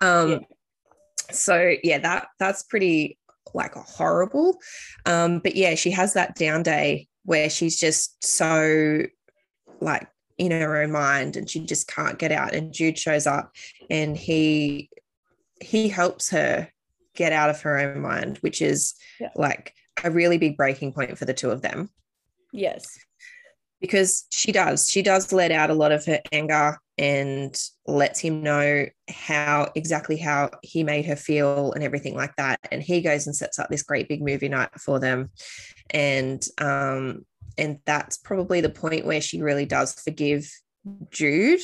Um, 0.00 0.30
yeah. 0.30 0.38
So 1.30 1.74
yeah, 1.84 1.98
that 1.98 2.28
that's 2.38 2.62
pretty 2.62 3.18
like 3.54 3.74
horrible. 3.74 4.58
Um, 5.06 5.40
but 5.40 5.54
yeah, 5.54 5.74
she 5.74 5.90
has 5.90 6.14
that 6.14 6.34
down 6.36 6.62
day 6.62 7.08
where 7.24 7.50
she's 7.50 7.78
just 7.78 8.24
so 8.24 9.02
like 9.80 10.08
in 10.38 10.50
her 10.50 10.82
own 10.82 10.90
mind 10.90 11.36
and 11.36 11.48
she 11.48 11.60
just 11.60 11.86
can't 11.86 12.18
get 12.18 12.32
out. 12.32 12.54
And 12.54 12.72
Jude 12.72 12.98
shows 12.98 13.26
up 13.26 13.52
and 13.90 14.16
he 14.16 14.90
he 15.60 15.88
helps 15.88 16.30
her 16.30 16.68
get 17.14 17.32
out 17.32 17.50
of 17.50 17.60
her 17.62 17.78
own 17.78 18.00
mind, 18.00 18.38
which 18.38 18.62
is 18.62 18.94
yeah. 19.20 19.30
like 19.36 19.74
a 20.02 20.10
really 20.10 20.38
big 20.38 20.56
breaking 20.56 20.92
point 20.92 21.16
for 21.18 21.26
the 21.26 21.34
two 21.34 21.50
of 21.50 21.62
them. 21.62 21.90
Yes. 22.52 22.98
Because 23.80 24.26
she 24.30 24.52
does, 24.52 24.90
she 24.90 25.02
does 25.02 25.32
let 25.32 25.50
out 25.50 25.70
a 25.70 25.74
lot 25.74 25.92
of 25.92 26.04
her 26.04 26.20
anger 26.32 26.78
and 26.98 27.58
lets 27.86 28.20
him 28.20 28.42
know 28.42 28.84
how 29.08 29.70
exactly 29.74 30.18
how 30.18 30.50
he 30.62 30.84
made 30.84 31.06
her 31.06 31.16
feel 31.16 31.72
and 31.72 31.82
everything 31.82 32.14
like 32.14 32.36
that. 32.36 32.60
And 32.70 32.82
he 32.82 33.00
goes 33.00 33.26
and 33.26 33.34
sets 33.34 33.58
up 33.58 33.70
this 33.70 33.82
great 33.82 34.06
big 34.06 34.22
movie 34.22 34.50
night 34.50 34.68
for 34.78 35.00
them. 35.00 35.30
And 35.90 36.46
um, 36.58 37.24
and 37.56 37.78
that's 37.86 38.18
probably 38.18 38.60
the 38.60 38.70
point 38.70 39.06
where 39.06 39.20
she 39.20 39.40
really 39.40 39.66
does 39.66 39.94
forgive 39.94 40.50
Jude 41.10 41.60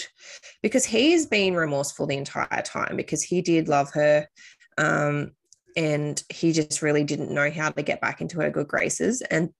because 0.62 0.85
he's 0.85 1.26
been 1.26 1.55
remorseful 1.55 2.07
the 2.07 2.16
entire 2.16 2.62
time 2.62 2.96
because 2.96 3.22
he 3.22 3.42
did 3.42 3.68
love 3.68 3.90
her. 3.92 4.26
Um, 4.79 5.33
and 5.76 6.22
he 6.31 6.52
just 6.52 6.81
really 6.81 7.05
didn't 7.05 7.31
know 7.31 7.50
how 7.50 7.70
to 7.70 7.83
get 7.83 8.00
back 8.00 8.20
into 8.20 8.40
her 8.40 8.50
good 8.50 8.68
graces. 8.68 9.20
And 9.22 9.50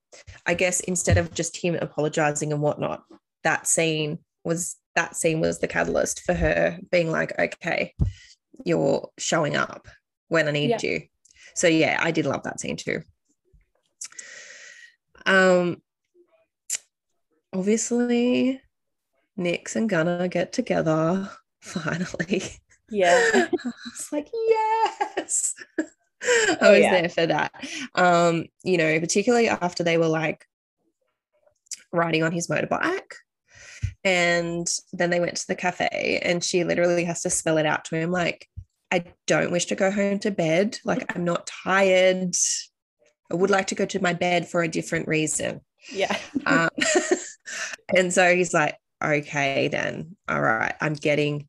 I 0.45 0.53
guess 0.53 0.79
instead 0.81 1.17
of 1.17 1.33
just 1.33 1.57
him 1.57 1.75
apologizing 1.75 2.51
and 2.51 2.61
whatnot, 2.61 3.03
that 3.43 3.67
scene 3.67 4.19
was 4.43 4.77
that 4.95 5.15
scene 5.15 5.39
was 5.39 5.59
the 5.59 5.67
catalyst 5.67 6.21
for 6.21 6.33
her 6.33 6.79
being 6.91 7.11
like, 7.11 7.37
okay, 7.37 7.93
you're 8.65 9.09
showing 9.17 9.55
up 9.55 9.87
when 10.27 10.47
I 10.47 10.51
need 10.51 10.69
yeah. 10.69 10.79
you. 10.81 11.01
So 11.55 11.67
yeah, 11.67 11.99
I 12.01 12.11
did 12.11 12.25
love 12.25 12.43
that 12.43 12.59
scene 12.59 12.77
too. 12.77 13.01
Um 15.25 15.81
obviously 17.53 18.61
Nyx 19.37 19.75
and 19.75 19.89
Gunnar 19.89 20.27
get 20.27 20.53
together 20.53 21.29
finally. 21.61 22.43
Yeah. 22.89 23.29
I 23.33 23.49
was 23.53 24.09
like, 24.11 24.29
yes. 24.33 25.53
I 26.23 26.57
oh, 26.61 26.71
was 26.71 26.79
yeah. 26.79 27.01
there 27.01 27.09
for 27.09 27.25
that. 27.27 27.51
Um, 27.95 28.45
you 28.63 28.77
know, 28.77 28.99
particularly 28.99 29.49
after 29.49 29.83
they 29.83 29.97
were 29.97 30.07
like 30.07 30.45
riding 31.91 32.23
on 32.23 32.31
his 32.31 32.47
motorbike 32.47 33.13
and 34.03 34.67
then 34.93 35.09
they 35.09 35.19
went 35.19 35.37
to 35.37 35.47
the 35.47 35.55
cafe 35.55 36.19
and 36.23 36.43
she 36.43 36.63
literally 36.63 37.03
has 37.03 37.21
to 37.21 37.29
spell 37.29 37.57
it 37.57 37.65
out 37.65 37.85
to 37.85 37.95
him 37.95 38.11
like, 38.11 38.47
I 38.91 39.05
don't 39.25 39.51
wish 39.51 39.65
to 39.65 39.75
go 39.75 39.91
home 39.91 40.19
to 40.19 40.31
bed. 40.31 40.77
Like, 40.85 41.13
I'm 41.15 41.25
not 41.25 41.47
tired. 41.47 42.35
I 43.29 43.35
would 43.35 43.49
like 43.49 43.67
to 43.67 43.75
go 43.75 43.85
to 43.85 44.01
my 44.01 44.13
bed 44.13 44.47
for 44.47 44.63
a 44.63 44.67
different 44.67 45.07
reason. 45.07 45.61
Yeah. 45.91 46.17
um, 46.45 46.69
and 47.95 48.13
so 48.13 48.33
he's 48.33 48.53
like, 48.53 48.77
okay, 49.03 49.67
then. 49.67 50.15
All 50.29 50.41
right. 50.41 50.73
I'm 50.79 50.93
getting, 50.93 51.47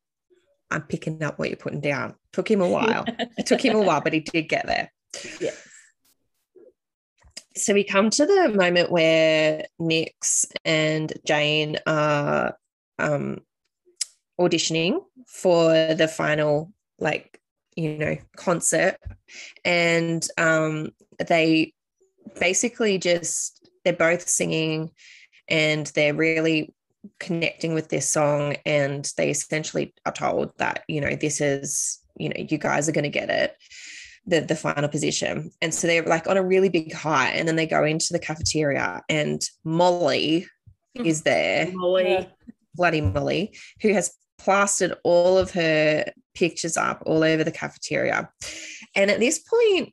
I'm 0.71 0.83
picking 0.83 1.23
up 1.23 1.39
what 1.39 1.49
you're 1.49 1.57
putting 1.57 1.81
down. 1.81 2.17
Took 2.33 2.51
him 2.51 2.61
a 2.61 2.69
while. 2.77 3.05
it 3.07 3.47
took 3.47 3.65
him 3.65 3.77
a 3.77 3.83
while, 3.83 4.01
but 4.01 4.13
he 4.13 4.21
did 4.21 4.49
get 4.49 4.67
there. 4.67 4.93
Yeah 5.41 5.53
so 7.59 7.75
we 7.75 7.85
come 7.85 8.11
to 8.11 8.27
the 8.27 8.53
moment 8.55 8.91
where 8.91 9.67
Nyx 9.81 10.47
and 10.65 11.13
Jane 11.27 11.79
are 11.87 12.57
um, 12.99 13.41
auditioning 14.41 15.01
for 15.27 15.95
the 15.95 16.09
final, 16.09 16.73
like, 16.99 17.41
you 17.77 17.99
know, 17.99 18.17
concert. 18.37 18.97
And 19.65 20.27
um, 20.39 20.91
they 21.27 21.75
basically 22.41 22.99
just, 22.99 23.69
they're 23.85 23.93
both 23.93 24.29
singing 24.29 24.91
and 25.49 25.87
they're 25.89 26.15
really 26.15 26.75
connecting 27.19 27.75
with 27.75 27.89
this 27.89 28.09
song. 28.09 28.57
And 28.65 29.11
they 29.17 29.31
essentially 29.31 29.95
are 30.07 30.13
told 30.13 30.57
that, 30.59 30.85
you 30.89 31.01
know, 31.01 31.15
this 31.15 31.41
is, 31.41 32.01
you 32.19 32.29
know, 32.29 32.37
you 32.37 32.59
guys 32.59 32.89
are 32.89 32.93
going 32.93 33.05
to 33.05 33.11
get 33.11 33.31
it 33.31 33.57
the, 34.29 34.41
the 34.41 34.57
final 34.57 34.89
position. 34.89 35.51
And 35.61 35.75
so 35.75 35.87
they're 35.87 36.03
like 36.03 36.29
on 36.29 36.37
a 36.37 36.43
really 36.43 36.69
big 36.69 36.93
high. 36.93 37.31
And 37.31 37.49
then 37.49 37.57
they 37.57 37.67
go 37.67 37.83
into 37.85 38.13
the 38.13 38.19
cafeteria 38.19 39.03
and 39.09 39.43
Molly 39.65 40.47
is 40.95 41.23
there. 41.23 41.71
Molly. 41.73 42.29
Bloody 42.75 43.01
Molly, 43.01 43.57
who 43.83 43.93
has 43.93 44.15
plastered 44.39 44.95
all 45.03 45.37
of 45.37 45.51
her 45.53 46.05
pictures 46.35 46.77
up 46.77 47.03
all 47.07 47.25
over 47.25 47.43
the 47.43 47.51
cafeteria. 47.51 48.31
And 48.95 49.11
at 49.11 49.19
this 49.19 49.41
point, 49.41 49.93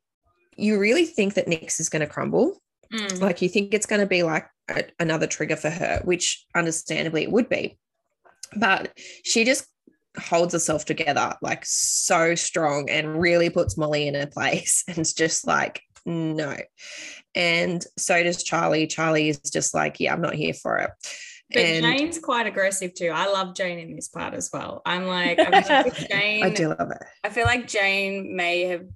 you 0.56 0.78
really 0.78 1.04
think 1.04 1.34
that 1.34 1.46
Nyx 1.46 1.80
is 1.80 1.88
going 1.88 2.00
to 2.00 2.06
crumble. 2.06 2.62
Mm. 2.92 3.20
Like 3.20 3.42
you 3.42 3.48
think 3.48 3.74
it's 3.74 3.86
going 3.86 4.00
to 4.00 4.06
be 4.06 4.22
like 4.22 4.46
a, 4.68 4.84
another 5.00 5.26
trigger 5.26 5.56
for 5.56 5.70
her, 5.70 6.00
which 6.04 6.46
understandably 6.54 7.24
it 7.24 7.32
would 7.32 7.48
be. 7.48 7.76
But 8.54 8.96
she 9.24 9.44
just 9.44 9.66
holds 10.18 10.52
herself 10.52 10.84
together 10.84 11.34
like 11.42 11.64
so 11.64 12.34
strong 12.34 12.88
and 12.90 13.20
really 13.20 13.50
puts 13.50 13.76
Molly 13.76 14.06
in 14.06 14.14
her 14.14 14.26
place. 14.26 14.84
And 14.88 14.98
it's 14.98 15.12
just 15.12 15.46
like, 15.46 15.82
no. 16.04 16.56
And 17.34 17.84
so 17.98 18.22
does 18.22 18.42
Charlie. 18.42 18.86
Charlie 18.86 19.28
is 19.28 19.38
just 19.40 19.74
like, 19.74 20.00
yeah, 20.00 20.12
I'm 20.12 20.20
not 20.20 20.34
here 20.34 20.54
for 20.54 20.78
it. 20.78 20.90
But 21.52 21.62
and 21.62 21.84
Jane's 21.84 22.18
quite 22.18 22.46
aggressive 22.46 22.94
too. 22.94 23.10
I 23.12 23.30
love 23.30 23.54
Jane 23.54 23.78
in 23.78 23.94
this 23.94 24.08
part 24.08 24.34
as 24.34 24.50
well. 24.52 24.82
I'm 24.84 25.06
like, 25.06 25.38
I'm 25.38 25.90
Jane. 26.10 26.44
I 26.44 26.50
do 26.50 26.68
love 26.68 26.90
it. 26.90 27.02
I 27.22 27.28
feel 27.28 27.44
like 27.44 27.68
Jane 27.68 28.34
may 28.34 28.62
have 28.62 28.86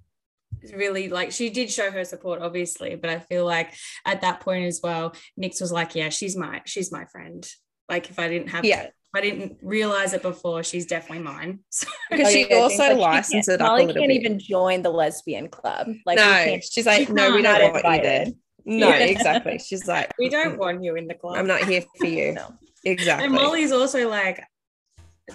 really 0.74 1.08
like 1.08 1.32
she 1.32 1.50
did 1.50 1.70
show 1.70 1.90
her 1.90 2.04
support 2.04 2.42
obviously 2.42 2.94
but 2.94 3.08
i 3.08 3.18
feel 3.18 3.46
like 3.46 3.72
at 4.04 4.20
that 4.20 4.40
point 4.40 4.66
as 4.66 4.80
well 4.82 5.14
nyx 5.40 5.60
was 5.60 5.72
like 5.72 5.94
yeah 5.94 6.08
she's 6.08 6.36
my 6.36 6.60
she's 6.66 6.92
my 6.92 7.04
friend 7.06 7.48
like 7.88 8.10
if 8.10 8.18
i 8.18 8.28
didn't 8.28 8.48
have 8.48 8.64
yeah 8.64 8.88
I 9.14 9.20
didn't 9.20 9.58
realize 9.62 10.12
it 10.12 10.22
before. 10.22 10.62
She's 10.62 10.86
definitely 10.86 11.24
mine. 11.24 11.60
Oh, 12.12 12.16
because 12.16 12.26
oh, 12.26 12.30
she 12.32 12.50
yeah, 12.50 12.56
also 12.56 12.88
like 12.88 12.96
licensed 12.96 13.48
it 13.48 13.60
up 13.60 13.68
Molly 13.68 13.84
a 13.84 13.86
little 13.86 14.02
can't 14.02 14.10
bit. 14.10 14.20
even 14.20 14.40
join 14.40 14.82
the 14.82 14.90
lesbian 14.90 15.46
club. 15.46 15.86
Like 16.04 16.16
no, 16.16 16.58
she's 16.60 16.84
like, 16.84 17.08
no, 17.08 17.36
we 17.36 17.40
don't 17.40 17.72
want 17.72 17.84
you 17.84 18.02
there. 18.02 18.26
No, 18.64 18.88
yeah. 18.88 18.94
exactly. 19.04 19.58
She's 19.58 19.86
like, 19.86 20.10
we 20.18 20.28
don't 20.28 20.58
want 20.58 20.82
you 20.82 20.96
in 20.96 21.06
the 21.06 21.14
club. 21.14 21.36
I'm 21.36 21.46
not 21.46 21.62
here 21.62 21.84
for 21.98 22.06
you. 22.06 22.32
no. 22.32 22.52
Exactly. 22.84 23.26
And 23.26 23.34
Molly's 23.34 23.70
also 23.70 24.08
like, 24.08 24.42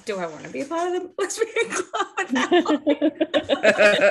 do 0.05 0.17
I 0.17 0.27
want 0.27 0.43
to 0.43 0.49
be 0.49 0.61
a 0.61 0.65
part 0.65 0.93
of 0.93 1.01
the 1.01 1.09
lesbian 1.19 1.69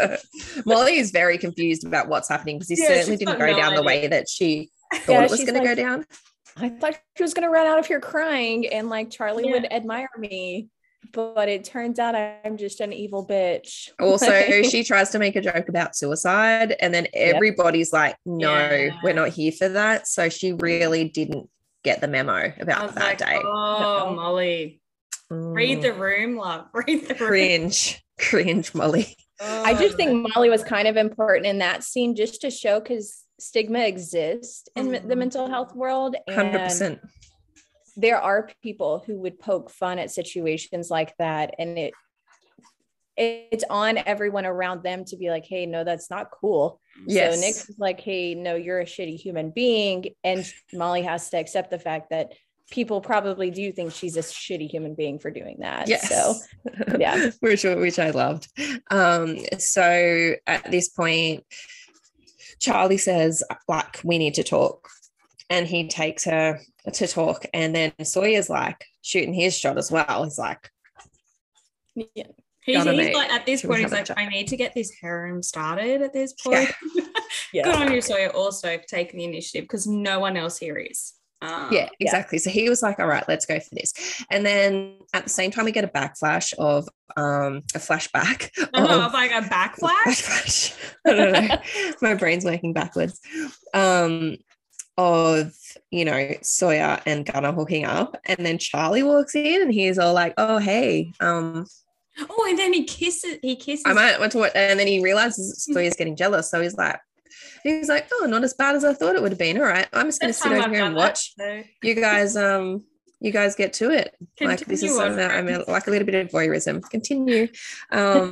club 0.08 0.66
Molly 0.66 0.96
is 0.96 1.10
very 1.10 1.36
confused 1.36 1.86
about 1.86 2.08
what's 2.08 2.28
happening 2.28 2.56
because 2.56 2.70
he 2.70 2.80
yeah, 2.80 2.88
certainly 2.88 3.18
didn't 3.18 3.38
go 3.38 3.46
down 3.48 3.72
idea. 3.72 3.76
the 3.76 3.82
way 3.82 4.06
that 4.06 4.26
she 4.28 4.70
thought 4.94 5.12
yeah, 5.12 5.24
it 5.24 5.30
was 5.30 5.44
going 5.44 5.54
like, 5.54 5.62
to 5.62 5.68
go 5.68 5.74
down. 5.74 6.06
I 6.56 6.68
thought 6.68 6.98
she 7.16 7.22
was 7.22 7.34
going 7.34 7.46
to 7.46 7.50
run 7.50 7.66
out 7.66 7.78
of 7.78 7.86
here 7.86 8.00
crying 8.00 8.66
and 8.68 8.88
like 8.88 9.10
Charlie 9.10 9.46
yeah. 9.46 9.52
would 9.52 9.72
admire 9.72 10.08
me. 10.18 10.68
But 11.12 11.48
it 11.48 11.64
turns 11.64 11.98
out 11.98 12.14
I'm 12.14 12.56
just 12.56 12.80
an 12.80 12.92
evil 12.92 13.26
bitch. 13.26 13.90
Also, 14.00 14.62
she 14.62 14.82
tries 14.82 15.10
to 15.10 15.18
make 15.18 15.36
a 15.36 15.40
joke 15.40 15.68
about 15.68 15.94
suicide, 15.94 16.74
and 16.80 16.94
then 16.94 17.06
everybody's 17.12 17.92
yep. 17.92 18.00
like, 18.00 18.16
no, 18.24 18.54
yeah. 18.54 18.98
we're 19.02 19.12
not 19.12 19.28
here 19.28 19.52
for 19.52 19.68
that. 19.68 20.08
So 20.08 20.28
she 20.30 20.54
really 20.54 21.08
didn't 21.08 21.48
get 21.84 22.00
the 22.00 22.08
memo 22.08 22.52
about 22.58 22.94
that 22.94 23.04
like, 23.04 23.18
day. 23.18 23.38
Oh, 23.44 24.06
no. 24.08 24.16
Molly. 24.16 24.80
Mm. 25.30 25.54
Read 25.54 25.82
the 25.82 25.92
room, 25.92 26.36
love. 26.36 26.66
Read 26.74 27.06
the 27.06 27.14
room. 27.14 27.28
Cringe. 27.28 28.02
Cringe, 28.18 28.74
Molly. 28.74 29.16
Oh, 29.40 29.62
I 29.62 29.74
just 29.74 29.96
think 29.96 30.26
Molly 30.34 30.48
was 30.48 30.64
kind 30.64 30.88
of 30.88 30.96
important 30.96 31.46
in 31.46 31.58
that 31.58 31.84
scene 31.84 32.16
just 32.16 32.40
to 32.42 32.50
show 32.50 32.80
because 32.80 33.23
stigma 33.38 33.80
exists 33.80 34.68
in 34.76 34.88
mm-hmm. 34.88 35.08
the 35.08 35.16
mental 35.16 35.48
health 35.48 35.74
world. 35.74 36.16
And 36.26 36.54
100%. 36.54 37.00
There 37.96 38.20
are 38.20 38.50
people 38.62 39.04
who 39.06 39.20
would 39.20 39.38
poke 39.38 39.70
fun 39.70 39.98
at 39.98 40.10
situations 40.10 40.90
like 40.90 41.16
that. 41.18 41.54
And 41.58 41.78
it, 41.78 41.94
it's 43.16 43.64
on 43.70 43.98
everyone 43.98 44.46
around 44.46 44.82
them 44.82 45.04
to 45.06 45.16
be 45.16 45.30
like, 45.30 45.44
hey, 45.44 45.66
no, 45.66 45.84
that's 45.84 46.10
not 46.10 46.32
cool. 46.32 46.80
Yes. 47.06 47.34
So 47.34 47.40
Nick's 47.40 47.70
like, 47.78 48.00
hey, 48.00 48.34
no, 48.34 48.56
you're 48.56 48.80
a 48.80 48.84
shitty 48.84 49.16
human 49.16 49.50
being. 49.50 50.06
And 50.24 50.44
Molly 50.72 51.02
has 51.02 51.30
to 51.30 51.36
accept 51.36 51.70
the 51.70 51.78
fact 51.78 52.10
that 52.10 52.32
people 52.70 53.00
probably 53.00 53.50
do 53.50 53.70
think 53.72 53.92
she's 53.92 54.16
a 54.16 54.20
shitty 54.20 54.68
human 54.68 54.94
being 54.94 55.18
for 55.18 55.30
doing 55.30 55.58
that. 55.60 55.88
Yes. 55.88 56.08
So 56.08 56.34
yeah. 56.98 57.30
which 57.40 57.64
which 57.64 57.98
I 57.98 58.10
loved. 58.10 58.48
Um, 58.90 59.38
so 59.58 60.34
at 60.46 60.70
this 60.70 60.88
point, 60.88 61.44
Charlie 62.64 62.98
says, 62.98 63.42
like, 63.68 64.00
we 64.04 64.18
need 64.18 64.34
to 64.34 64.42
talk. 64.42 64.88
And 65.50 65.66
he 65.66 65.88
takes 65.88 66.24
her 66.24 66.60
to 66.90 67.06
talk. 67.06 67.44
And 67.52 67.74
then 67.74 67.92
Sawyer's 68.02 68.48
like 68.48 68.84
shooting 69.02 69.34
his 69.34 69.56
shot 69.56 69.76
as 69.76 69.90
well. 69.90 70.24
He's 70.24 70.38
like, 70.38 70.70
yeah. 71.94 72.24
He's, 72.62 72.82
he's 72.82 73.14
like 73.14 73.30
at 73.30 73.44
this 73.44 73.62
point, 73.62 73.82
he's 73.82 73.92
like, 73.92 74.08
I 74.16 74.26
need 74.26 74.48
to 74.48 74.56
get 74.56 74.74
this 74.74 74.90
harem 74.98 75.42
started 75.42 76.00
at 76.00 76.14
this 76.14 76.32
point. 76.32 76.70
Yeah. 76.94 77.04
yeah. 77.52 77.62
Good 77.64 77.74
on 77.74 77.92
you, 77.92 78.00
Sawyer, 78.00 78.30
also 78.30 78.78
for 78.78 78.84
taking 78.84 79.18
the 79.18 79.24
initiative 79.24 79.64
because 79.64 79.86
no 79.86 80.18
one 80.18 80.38
else 80.38 80.56
here 80.56 80.76
is. 80.76 81.12
Um, 81.44 81.68
yeah, 81.70 81.88
exactly. 82.00 82.38
Yeah. 82.38 82.42
So 82.42 82.50
he 82.50 82.68
was 82.68 82.82
like, 82.82 82.98
all 82.98 83.06
right, 83.06 83.24
let's 83.28 83.46
go 83.46 83.58
for 83.60 83.74
this. 83.74 84.24
And 84.30 84.44
then 84.44 84.96
at 85.12 85.24
the 85.24 85.30
same 85.30 85.50
time, 85.50 85.64
we 85.64 85.72
get 85.72 85.84
a 85.84 85.88
backflash 85.88 86.52
of 86.54 86.88
um, 87.16 87.62
a 87.74 87.78
flashback. 87.78 88.50
Oh, 88.74 89.02
of, 89.06 89.12
like 89.12 89.30
a 89.30 89.40
backflash? 89.48 90.76
I 91.06 91.12
don't 91.12 91.32
know. 91.32 91.58
My 92.02 92.14
brain's 92.14 92.44
working 92.44 92.72
backwards. 92.72 93.20
Um, 93.72 94.36
of, 94.96 95.52
you 95.90 96.04
know, 96.04 96.34
Sawyer 96.42 97.00
and 97.04 97.26
Gunnar 97.26 97.52
hooking 97.52 97.84
up. 97.84 98.16
And 98.26 98.46
then 98.46 98.58
Charlie 98.58 99.02
walks 99.02 99.34
in 99.34 99.62
and 99.62 99.72
he's 99.72 99.98
all 99.98 100.14
like, 100.14 100.34
oh, 100.38 100.58
hey, 100.58 101.12
um, 101.20 101.66
Oh, 102.18 102.46
and 102.48 102.58
then 102.58 102.72
he 102.72 102.84
kisses. 102.84 103.38
He 103.42 103.56
kisses. 103.56 103.82
I 103.86 103.92
might 103.92 104.20
want 104.20 104.32
to 104.32 104.38
watch, 104.38 104.52
and 104.54 104.78
then 104.78 104.86
he 104.86 105.02
realizes 105.02 105.64
Sawyer's 105.64 105.96
getting 105.96 106.14
jealous. 106.14 106.48
So 106.48 106.60
he's 106.62 106.76
like, 106.76 107.00
he's 107.64 107.88
like, 107.88 108.08
oh, 108.12 108.26
not 108.26 108.44
as 108.44 108.54
bad 108.54 108.76
as 108.76 108.84
I 108.84 108.92
thought 108.92 109.16
it 109.16 109.22
would 109.22 109.32
have 109.32 109.38
been. 109.38 109.56
All 109.58 109.64
right, 109.64 109.88
I'm 109.92 110.06
just 110.06 110.20
going 110.20 110.32
to 110.32 110.38
sit 110.38 110.52
over 110.52 110.68
here 110.68 110.84
and 110.84 110.94
watch. 110.94 111.34
That, 111.36 111.64
you 111.82 111.94
guys, 111.94 112.36
um, 112.36 112.84
you 113.20 113.32
guys 113.32 113.56
get 113.56 113.72
to 113.74 113.90
it. 113.90 114.14
Continue 114.36 114.56
like 114.58 114.66
this 114.66 114.82
is 114.82 114.94
something 114.94 115.16
that 115.16 115.30
I'm 115.30 115.46
like 115.66 115.86
a 115.86 115.90
little 115.90 116.06
bit 116.06 116.14
of 116.14 116.28
voyeurism. 116.28 116.82
Continue. 116.90 117.48
Um, 117.90 118.30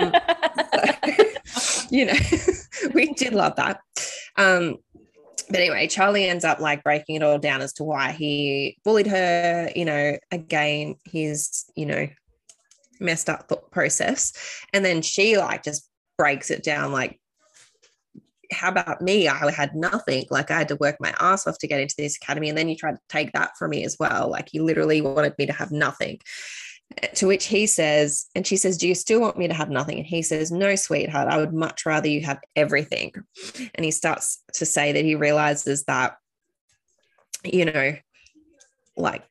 so, 1.47 1.87
you 1.91 2.05
know, 2.05 2.15
we 2.95 3.13
did 3.15 3.33
love 3.33 3.57
that. 3.57 3.81
Um, 4.37 4.77
but 5.49 5.61
anyway, 5.61 5.89
Charlie 5.89 6.29
ends 6.29 6.45
up 6.45 6.61
like 6.61 6.85
breaking 6.85 7.17
it 7.17 7.23
all 7.23 7.39
down 7.39 7.63
as 7.63 7.73
to 7.75 7.85
why 7.85 8.13
he 8.13 8.77
bullied 8.85 9.07
her. 9.07 9.71
You 9.75 9.87
know, 9.87 10.19
again, 10.31 10.97
his 11.05 11.65
you 11.75 11.87
know 11.87 12.07
messed 13.01 13.29
up 13.31 13.49
thought 13.49 13.71
process, 13.71 14.33
and 14.73 14.85
then 14.85 15.03
she 15.03 15.39
like 15.39 15.65
just 15.65 15.89
breaks 16.19 16.51
it 16.51 16.63
down 16.63 16.93
like 16.93 17.19
how 18.53 18.69
about 18.69 19.01
me? 19.01 19.29
I 19.29 19.51
had 19.51 19.75
nothing. 19.75 20.27
Like 20.31 20.51
I 20.51 20.59
had 20.59 20.69
to 20.69 20.77
work 20.77 20.97
my 21.01 21.15
ass 21.21 21.47
off 21.47 21.59
to 21.59 21.67
get 21.67 21.81
into 21.81 21.95
this 21.97 22.17
academy. 22.17 22.49
And 22.49 22.57
then 22.57 22.69
you 22.69 22.77
tried 22.77 22.93
to 22.93 23.01
take 23.09 23.33
that 23.33 23.57
from 23.59 23.71
me 23.71 23.85
as 23.85 23.97
well. 23.99 24.31
Like 24.31 24.53
you 24.53 24.65
literally 24.65 25.01
wanted 25.01 25.35
me 25.39 25.47
to 25.47 25.53
have 25.53 25.71
nothing. 25.71 26.21
Eh, 27.03 27.09
to 27.09 27.27
which 27.27 27.47
he 27.47 27.67
says, 27.67 28.27
and 28.35 28.47
she 28.47 28.57
says, 28.57 28.77
Do 28.77 28.89
you 28.89 28.95
still 28.95 29.21
want 29.21 29.39
me 29.39 29.49
to 29.49 29.55
have 29.55 29.71
nothing? 29.71 29.99
And 29.99 30.07
he 30.07 30.23
says, 30.23 30.51
No, 30.51 30.75
sweetheart, 30.77 31.29
I 31.29 31.39
would 31.39 31.53
much 31.53 31.87
rather 31.87 32.09
you 32.09 32.21
have 32.23 32.41
everything. 32.57 33.13
And 33.75 33.85
he 33.85 33.91
starts 33.91 34.43
to 34.55 34.67
say 34.67 34.93
that 34.93 35.05
he 35.05 35.15
realizes 35.15 35.85
that, 35.85 36.17
you 37.45 37.65
know, 37.65 37.97
like 38.97 39.25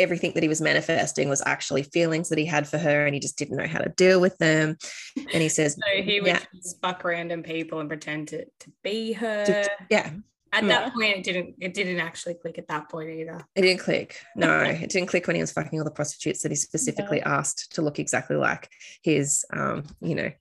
everything 0.00 0.32
that 0.34 0.42
he 0.42 0.48
was 0.48 0.60
manifesting 0.60 1.28
was 1.28 1.42
actually 1.46 1.82
feelings 1.82 2.28
that 2.28 2.38
he 2.38 2.44
had 2.44 2.66
for 2.66 2.78
her 2.78 3.06
and 3.06 3.14
he 3.14 3.20
just 3.20 3.38
didn't 3.38 3.56
know 3.56 3.66
how 3.66 3.78
to 3.78 3.90
deal 3.90 4.20
with 4.20 4.36
them. 4.38 4.76
And 5.16 5.42
he 5.42 5.48
says, 5.58 5.74
So 5.74 6.02
he 6.02 6.20
would 6.20 6.28
yeah. 6.28 6.40
fuck 6.82 7.04
random 7.04 7.42
people 7.42 7.80
and 7.80 7.88
pretend 7.88 8.28
to, 8.28 8.44
to 8.44 8.72
be 8.82 9.12
her. 9.12 9.44
To, 9.44 9.70
yeah. 9.90 10.10
At 10.52 10.66
that 10.66 10.92
point, 10.94 11.16
it 11.16 11.22
didn't. 11.22 11.54
It 11.60 11.74
didn't 11.74 12.00
actually 12.00 12.34
click 12.34 12.58
at 12.58 12.66
that 12.66 12.88
point 12.88 13.08
either. 13.08 13.46
It 13.54 13.62
didn't 13.62 13.78
click. 13.78 14.20
No, 14.34 14.58
it 14.60 14.90
didn't 14.90 15.06
click 15.06 15.28
when 15.28 15.36
he 15.36 15.42
was 15.42 15.52
fucking 15.52 15.78
all 15.78 15.84
the 15.84 15.92
prostitutes 15.92 16.42
that 16.42 16.50
he 16.50 16.56
specifically 16.56 17.18
yeah. 17.18 17.38
asked 17.38 17.72
to 17.76 17.82
look 17.82 18.00
exactly 18.00 18.34
like 18.34 18.68
his, 19.00 19.44
um, 19.52 19.84
you 20.00 20.16
know, 20.16 20.32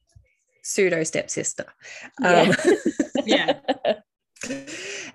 pseudo 0.63 1.04
stepsister. 1.04 1.67
Um, 2.24 2.54
yeah. 3.26 3.60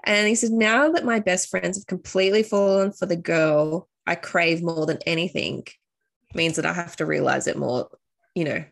And 0.07 0.28
he 0.28 0.35
says, 0.35 0.50
now 0.50 0.92
that 0.92 1.04
my 1.04 1.18
best 1.18 1.48
friends 1.48 1.78
have 1.78 1.87
completely 1.87 2.42
fallen 2.42 2.92
for 2.92 3.07
the 3.07 3.16
girl 3.16 3.88
I 4.07 4.14
crave 4.14 4.62
more 4.62 4.87
than 4.87 4.99
anything 5.07 5.67
means 6.35 6.57
that 6.57 6.67
I 6.67 6.73
have 6.73 6.97
to 6.97 7.07
realize 7.07 7.47
it 7.47 7.57
more, 7.57 7.88
you 8.35 8.45
know, 8.45 8.64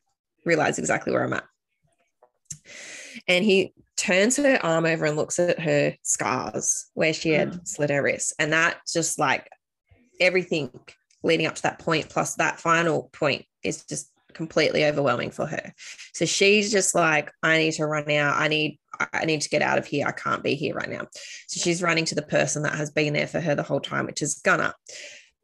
realize 0.45 0.79
exactly 0.79 1.12
where 1.12 1.25
I'm 1.25 1.33
at. 1.33 1.45
And 3.29 3.45
he 3.45 3.73
turns 3.97 4.37
her 4.37 4.59
arm 4.62 4.85
over 4.85 5.05
and 5.05 5.16
looks 5.16 5.38
at 5.38 5.61
her 5.61 5.95
scars 6.03 6.87
where 6.95 7.12
she 7.12 7.31
had 7.31 7.53
mm. 7.53 7.68
slit 7.68 7.90
her 7.90 8.03
wrist. 8.03 8.35
And 8.38 8.53
that 8.53 8.79
just 8.92 9.18
like 9.18 9.49
everything 10.21 10.71
leading 11.23 11.47
up 11.47 11.55
to 11.55 11.62
that 11.62 11.79
point, 11.79 12.09
plus 12.09 12.35
that 12.37 12.61
final 12.61 13.11
point, 13.12 13.45
is 13.62 13.85
just 13.85 14.11
completely 14.35 14.85
overwhelming 14.85 15.31
for 15.31 15.47
her. 15.47 15.73
So 16.14 16.25
she's 16.25 16.73
just 16.73 16.95
like, 16.95 17.31
I 17.42 17.59
need 17.59 17.73
to 17.73 17.87
run 17.87 18.11
out. 18.11 18.40
I 18.40 18.49
need 18.49 18.79
I 19.12 19.25
need 19.25 19.40
to 19.40 19.49
get 19.49 19.62
out 19.62 19.79
of 19.79 19.87
here. 19.87 20.07
I 20.07 20.12
can't 20.12 20.42
be 20.42 20.55
here 20.55 20.75
right 20.75 20.88
now. 20.88 21.07
So 21.49 21.61
she's 21.61 21.83
running 21.83 22.05
to 22.07 22.14
the 22.14 22.23
person 22.23 22.62
that 22.62 22.75
has 22.75 22.90
been 22.90 23.14
there 23.14 23.27
for 23.27 23.40
her 23.40 23.55
the 23.55 23.62
whole 23.62 23.81
time, 23.81 24.07
which 24.07 24.23
is 24.23 24.40
Gunnar. 24.45 24.75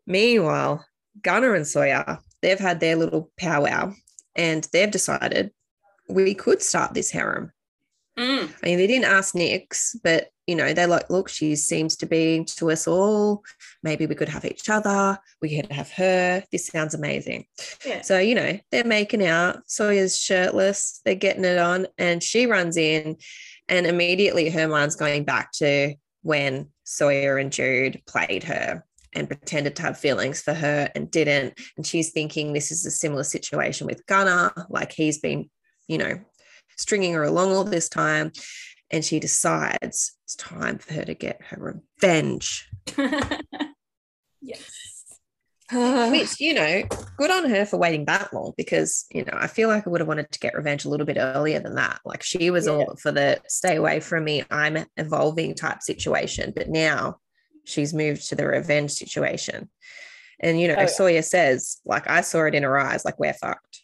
Meanwhile, 0.08 0.84
Gunnar 1.22 1.54
and 1.54 1.66
Sawyer, 1.66 2.18
they've 2.40 2.58
had 2.58 2.80
their 2.80 2.96
little 2.96 3.30
powwow 3.38 3.92
and 4.34 4.66
they've 4.72 4.90
decided 4.90 5.52
we 6.08 6.34
could 6.34 6.62
start 6.62 6.94
this 6.94 7.10
harem. 7.10 7.52
Mm. 8.18 8.50
I 8.62 8.66
mean, 8.66 8.78
they 8.78 8.86
didn't 8.86 9.04
ask 9.04 9.34
Nyx, 9.34 9.96
but 10.02 10.28
you 10.46 10.56
know, 10.56 10.72
they're 10.72 10.86
like, 10.86 11.10
look, 11.10 11.28
she 11.28 11.54
seems 11.56 11.94
to 11.96 12.06
be 12.06 12.42
to 12.56 12.70
us 12.70 12.88
all. 12.88 13.44
Maybe 13.82 14.06
we 14.06 14.14
could 14.14 14.30
have 14.30 14.46
each 14.46 14.70
other. 14.70 15.18
We 15.42 15.54
could 15.54 15.70
have 15.70 15.92
her. 15.92 16.42
This 16.50 16.68
sounds 16.68 16.94
amazing. 16.94 17.44
Yeah. 17.84 18.00
So, 18.00 18.18
you 18.18 18.34
know, 18.34 18.58
they're 18.72 18.84
making 18.84 19.26
out. 19.26 19.58
Sawyer's 19.66 20.18
shirtless. 20.18 21.02
They're 21.04 21.16
getting 21.16 21.44
it 21.44 21.58
on. 21.58 21.86
And 21.98 22.22
she 22.22 22.46
runs 22.46 22.78
in, 22.78 23.18
and 23.68 23.86
immediately 23.86 24.48
her 24.48 24.66
mind's 24.66 24.96
going 24.96 25.24
back 25.24 25.52
to 25.56 25.96
when 26.22 26.70
Sawyer 26.84 27.36
and 27.36 27.52
Jude 27.52 28.00
played 28.06 28.44
her 28.44 28.86
and 29.12 29.28
pretended 29.28 29.76
to 29.76 29.82
have 29.82 29.98
feelings 29.98 30.40
for 30.42 30.54
her 30.54 30.90
and 30.94 31.10
didn't. 31.10 31.58
And 31.76 31.86
she's 31.86 32.10
thinking 32.10 32.52
this 32.52 32.70
is 32.70 32.84
a 32.86 32.90
similar 32.90 33.24
situation 33.24 33.86
with 33.86 34.06
Gunnar, 34.06 34.52
like 34.68 34.92
he's 34.92 35.18
been, 35.18 35.50
you 35.86 35.98
know, 35.98 36.20
stringing 36.76 37.14
her 37.14 37.24
along 37.24 37.52
all 37.52 37.64
this 37.64 37.88
time. 37.88 38.32
And 38.90 39.04
she 39.04 39.20
decides 39.20 40.16
it's 40.24 40.36
time 40.36 40.78
for 40.78 40.94
her 40.94 41.04
to 41.04 41.14
get 41.14 41.42
her 41.42 41.80
revenge. 42.00 42.68
yes. 44.40 44.70
Which, 45.70 46.40
you 46.40 46.54
know, 46.54 46.82
good 47.18 47.30
on 47.30 47.50
her 47.50 47.66
for 47.66 47.76
waiting 47.76 48.06
that 48.06 48.32
long 48.32 48.54
because, 48.56 49.04
you 49.10 49.24
know, 49.24 49.34
I 49.34 49.46
feel 49.48 49.68
like 49.68 49.86
I 49.86 49.90
would 49.90 50.00
have 50.00 50.08
wanted 50.08 50.32
to 50.32 50.38
get 50.38 50.54
revenge 50.54 50.86
a 50.86 50.88
little 50.88 51.04
bit 51.04 51.18
earlier 51.18 51.60
than 51.60 51.74
that. 51.74 52.00
Like 52.06 52.22
she 52.22 52.50
was 52.50 52.66
yeah. 52.66 52.72
all 52.72 52.96
for 52.96 53.12
the 53.12 53.38
stay 53.48 53.76
away 53.76 54.00
from 54.00 54.24
me, 54.24 54.44
I'm 54.50 54.86
evolving 54.96 55.54
type 55.54 55.82
situation. 55.82 56.54
But 56.56 56.70
now 56.70 57.18
she's 57.68 57.94
moved 57.94 58.28
to 58.28 58.34
the 58.34 58.46
revenge 58.46 58.92
situation. 58.92 59.68
And 60.40 60.60
you 60.60 60.68
know, 60.68 60.76
oh, 60.76 60.82
yeah. 60.82 60.86
Sawyer 60.86 61.22
says, 61.22 61.78
like, 61.84 62.08
I 62.08 62.20
saw 62.20 62.44
it 62.44 62.54
in 62.54 62.62
her 62.62 62.78
eyes, 62.78 63.04
like, 63.04 63.18
we're 63.18 63.32
fucked. 63.32 63.82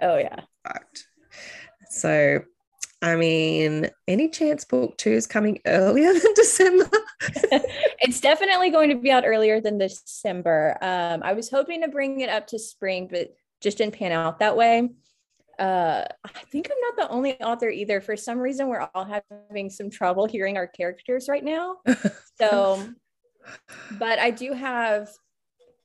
Oh 0.00 0.16
yeah. 0.16 0.40
Fucked. 0.64 1.06
So 1.90 2.42
I 3.02 3.16
mean, 3.16 3.90
any 4.06 4.28
chance 4.28 4.64
book 4.64 4.96
two 4.96 5.10
is 5.10 5.26
coming 5.26 5.60
earlier 5.66 6.12
than 6.12 6.32
December? 6.36 6.88
it's 8.00 8.20
definitely 8.20 8.70
going 8.70 8.90
to 8.90 8.96
be 8.96 9.10
out 9.10 9.24
earlier 9.26 9.60
than 9.60 9.76
December. 9.76 10.78
Um, 10.80 11.22
I 11.24 11.32
was 11.32 11.50
hoping 11.50 11.82
to 11.82 11.88
bring 11.88 12.20
it 12.20 12.30
up 12.30 12.46
to 12.48 12.60
spring, 12.60 13.08
but 13.10 13.34
just 13.60 13.78
didn't 13.78 13.94
pan 13.94 14.12
out 14.12 14.38
that 14.38 14.56
way. 14.56 14.88
Uh, 15.58 16.04
I 16.24 16.40
think 16.50 16.70
I'm 16.70 16.80
not 16.80 17.08
the 17.08 17.14
only 17.14 17.40
author 17.40 17.68
either. 17.68 18.00
For 18.00 18.16
some 18.16 18.38
reason, 18.38 18.68
we're 18.68 18.88
all 18.94 19.04
having 19.04 19.68
some 19.68 19.90
trouble 19.90 20.26
hearing 20.26 20.56
our 20.56 20.66
characters 20.66 21.28
right 21.28 21.44
now. 21.44 21.76
So 22.40 22.88
but 23.98 24.18
I 24.18 24.30
do 24.30 24.52
have 24.52 25.08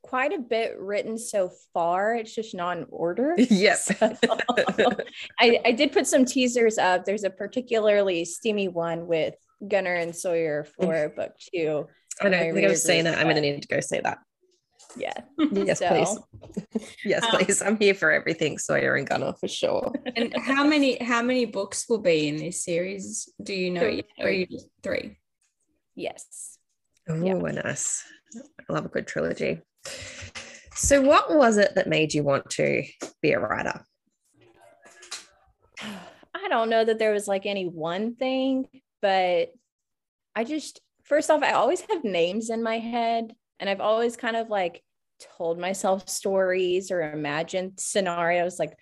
quite 0.08 0.32
a 0.32 0.40
bit 0.40 0.78
written 0.80 1.18
so 1.18 1.52
far. 1.74 2.16
It's 2.16 2.34
just 2.34 2.56
not 2.56 2.78
in 2.78 2.86
order. 2.90 3.36
Yes. 3.50 3.86
So, 3.86 3.96
I, 5.40 5.60
I 5.66 5.72
did 5.72 5.92
put 5.92 6.08
some 6.08 6.26
teasers 6.26 6.78
up. 6.78 7.06
There's 7.06 7.24
a 7.24 7.30
particularly 7.30 8.24
steamy 8.26 8.68
one 8.68 9.08
with 9.08 9.36
Gunnar 9.68 9.96
and 9.96 10.16
Sawyer 10.16 10.66
for 10.80 11.10
book 11.10 11.34
two. 11.54 11.88
I 12.22 12.30
know. 12.30 12.38
I, 12.38 12.48
I 12.48 12.52
think 12.52 12.66
I 12.66 12.70
was 12.70 12.84
saying 12.84 13.06
that. 13.06 13.18
I'm 13.18 13.24
going 13.24 13.36
to 13.36 13.42
need 13.42 13.62
to 13.62 13.68
go 13.68 13.80
say 13.80 14.02
that. 14.02 14.20
Yeah. 14.96 15.14
Yes, 15.52 15.80
so. 15.80 15.90
please. 15.90 16.88
yes, 17.06 17.24
um, 17.24 17.30
please. 17.32 17.62
I'm 17.62 17.78
here 17.78 17.94
for 17.94 18.12
everything 18.12 18.58
Sawyer 18.58 18.96
and 18.96 19.08
Gunnar 19.08 19.34
for 19.40 19.48
sure. 19.48 19.94
And 20.16 20.36
how 20.38 20.66
many 20.66 21.02
how 21.04 21.22
many 21.22 21.46
books 21.46 21.86
will 21.90 22.00
be 22.00 22.28
in 22.28 22.38
this 22.38 22.64
series? 22.64 23.32
Do 23.42 23.54
you 23.54 23.72
know? 23.72 23.82
Three. 23.82 24.04
Three. 24.20 24.60
Three. 24.84 25.18
Yes. 25.96 26.57
Oh, 27.10 27.24
yeah. 27.24 27.34
nice. 27.34 28.04
I 28.36 28.74
love 28.74 28.86
a 28.86 28.90
good 28.90 29.08
trilogy. 29.08 29.62
So, 30.74 31.02
what 31.02 31.36
was 31.36 31.58
it 31.58 31.76
that 31.76 31.88
made 31.88 32.14
you 32.14 32.24
want 32.24 32.50
to 32.52 32.84
be 33.22 33.32
a 33.32 33.40
writer? 33.40 33.84
I 35.82 36.50
don't 36.50 36.70
know 36.70 36.86
that 36.86 37.00
there 37.00 37.14
was 37.14 37.28
like 37.28 37.46
any 37.46 37.66
one 37.66 38.16
thing, 38.16 38.68
but 39.02 39.50
I 40.36 40.44
just, 40.44 40.82
first 41.04 41.32
off, 41.32 41.42
I 41.42 41.54
always 41.54 41.82
have 41.90 42.04
names 42.04 42.50
in 42.50 42.62
my 42.62 42.78
head, 42.78 43.34
and 43.60 43.70
I've 43.70 43.82
always 43.82 44.16
kind 44.18 44.36
of 44.36 44.50
like 44.50 44.84
told 45.38 45.60
myself 45.60 46.08
stories 46.08 46.92
or 46.92 47.02
imagined 47.02 47.74
scenarios 47.80 48.60
like 48.60 48.78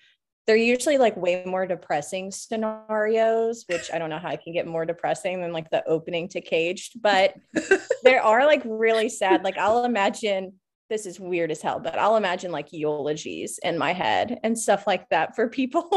they're 0.47 0.55
usually 0.55 0.97
like 0.97 1.17
way 1.17 1.43
more 1.45 1.65
depressing 1.65 2.31
scenarios, 2.31 3.65
which 3.67 3.89
I 3.91 3.97
don't 3.97 4.09
know 4.09 4.19
how 4.19 4.29
I 4.29 4.35
can 4.35 4.53
get 4.53 4.67
more 4.67 4.85
depressing 4.85 5.41
than 5.41 5.51
like 5.51 5.69
the 5.71 5.85
opening 5.87 6.27
to 6.29 6.41
Caged, 6.41 7.01
but 7.01 7.33
there 8.03 8.21
are 8.21 8.45
like 8.45 8.61
really 8.65 9.09
sad. 9.09 9.43
Like 9.43 9.57
I'll 9.57 9.85
imagine 9.85 10.53
this 10.89 11.07
is 11.07 11.19
weird 11.19 11.49
as 11.49 11.61
hell, 11.61 11.79
but 11.79 11.97
I'll 11.97 12.15
imagine 12.15 12.51
like 12.51 12.71
eulogies 12.71 13.59
in 13.63 13.77
my 13.77 13.91
head 13.91 14.39
and 14.43 14.57
stuff 14.57 14.85
like 14.85 15.09
that 15.09 15.35
for 15.35 15.49
people. 15.49 15.87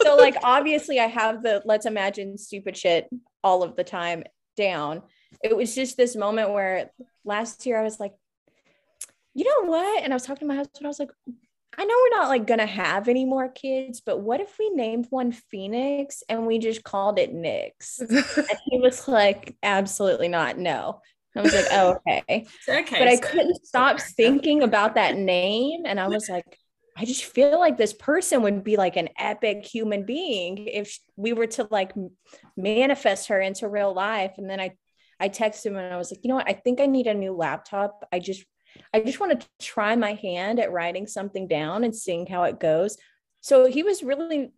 so 0.00 0.16
like 0.16 0.36
obviously 0.42 0.98
I 0.98 1.06
have 1.06 1.42
the 1.42 1.62
let's 1.66 1.84
imagine 1.84 2.38
stupid 2.38 2.76
shit 2.76 3.08
all 3.44 3.62
of 3.62 3.76
the 3.76 3.84
time 3.84 4.24
down. 4.56 5.02
It 5.44 5.54
was 5.54 5.74
just 5.74 5.98
this 5.98 6.16
moment 6.16 6.52
where 6.52 6.90
last 7.24 7.66
year 7.66 7.78
I 7.78 7.82
was 7.82 8.00
like, 8.00 8.14
you 9.34 9.44
know 9.44 9.70
what? 9.70 10.02
And 10.02 10.12
I 10.12 10.16
was 10.16 10.24
talking 10.24 10.48
to 10.48 10.54
my 10.54 10.56
husband, 10.56 10.86
I 10.86 10.88
was 10.88 10.98
like, 10.98 11.10
I 11.76 11.84
know 11.84 11.94
we're 11.94 12.18
not 12.18 12.28
like 12.28 12.46
gonna 12.46 12.66
have 12.66 13.08
any 13.08 13.24
more 13.24 13.48
kids, 13.48 14.00
but 14.00 14.20
what 14.20 14.40
if 14.40 14.58
we 14.58 14.70
named 14.70 15.06
one 15.10 15.32
Phoenix 15.32 16.22
and 16.28 16.46
we 16.46 16.58
just 16.58 16.84
called 16.84 17.18
it 17.18 17.34
Nyx? 17.34 18.00
and 18.00 18.58
he 18.66 18.78
was 18.78 19.08
like, 19.08 19.56
absolutely 19.62 20.28
not. 20.28 20.58
No. 20.58 21.00
I 21.34 21.40
was 21.40 21.54
like, 21.54 21.66
oh, 21.72 21.96
okay. 22.06 22.46
okay. 22.68 22.98
But 22.98 23.08
I 23.08 23.16
couldn't 23.16 23.64
stop 23.64 24.00
thinking 24.00 24.62
about 24.62 24.96
that 24.96 25.16
name. 25.16 25.84
And 25.86 25.98
I 25.98 26.08
was 26.08 26.28
like, 26.28 26.44
I 26.96 27.06
just 27.06 27.24
feel 27.24 27.58
like 27.58 27.78
this 27.78 27.94
person 27.94 28.42
would 28.42 28.62
be 28.62 28.76
like 28.76 28.96
an 28.96 29.08
epic 29.18 29.64
human 29.64 30.04
being 30.04 30.58
if 30.66 30.98
we 31.16 31.32
were 31.32 31.46
to 31.48 31.66
like 31.70 31.92
manifest 32.54 33.28
her 33.28 33.40
into 33.40 33.68
real 33.68 33.94
life. 33.94 34.32
And 34.36 34.48
then 34.48 34.60
I, 34.60 34.72
I 35.18 35.30
texted 35.30 35.66
him 35.66 35.76
and 35.76 35.92
I 35.92 35.96
was 35.96 36.12
like, 36.12 36.20
you 36.22 36.28
know 36.28 36.34
what? 36.34 36.50
I 36.50 36.52
think 36.52 36.80
I 36.80 36.86
need 36.86 37.06
a 37.06 37.14
new 37.14 37.32
laptop. 37.32 38.06
I 38.12 38.18
just 38.18 38.44
I 38.94 39.00
just 39.00 39.20
want 39.20 39.40
to 39.40 39.48
try 39.60 39.96
my 39.96 40.14
hand 40.14 40.60
at 40.60 40.72
writing 40.72 41.06
something 41.06 41.48
down 41.48 41.84
and 41.84 41.94
seeing 41.94 42.26
how 42.26 42.44
it 42.44 42.60
goes. 42.60 42.96
So 43.40 43.66
he 43.66 43.82
was 43.82 44.02
really, 44.02 44.52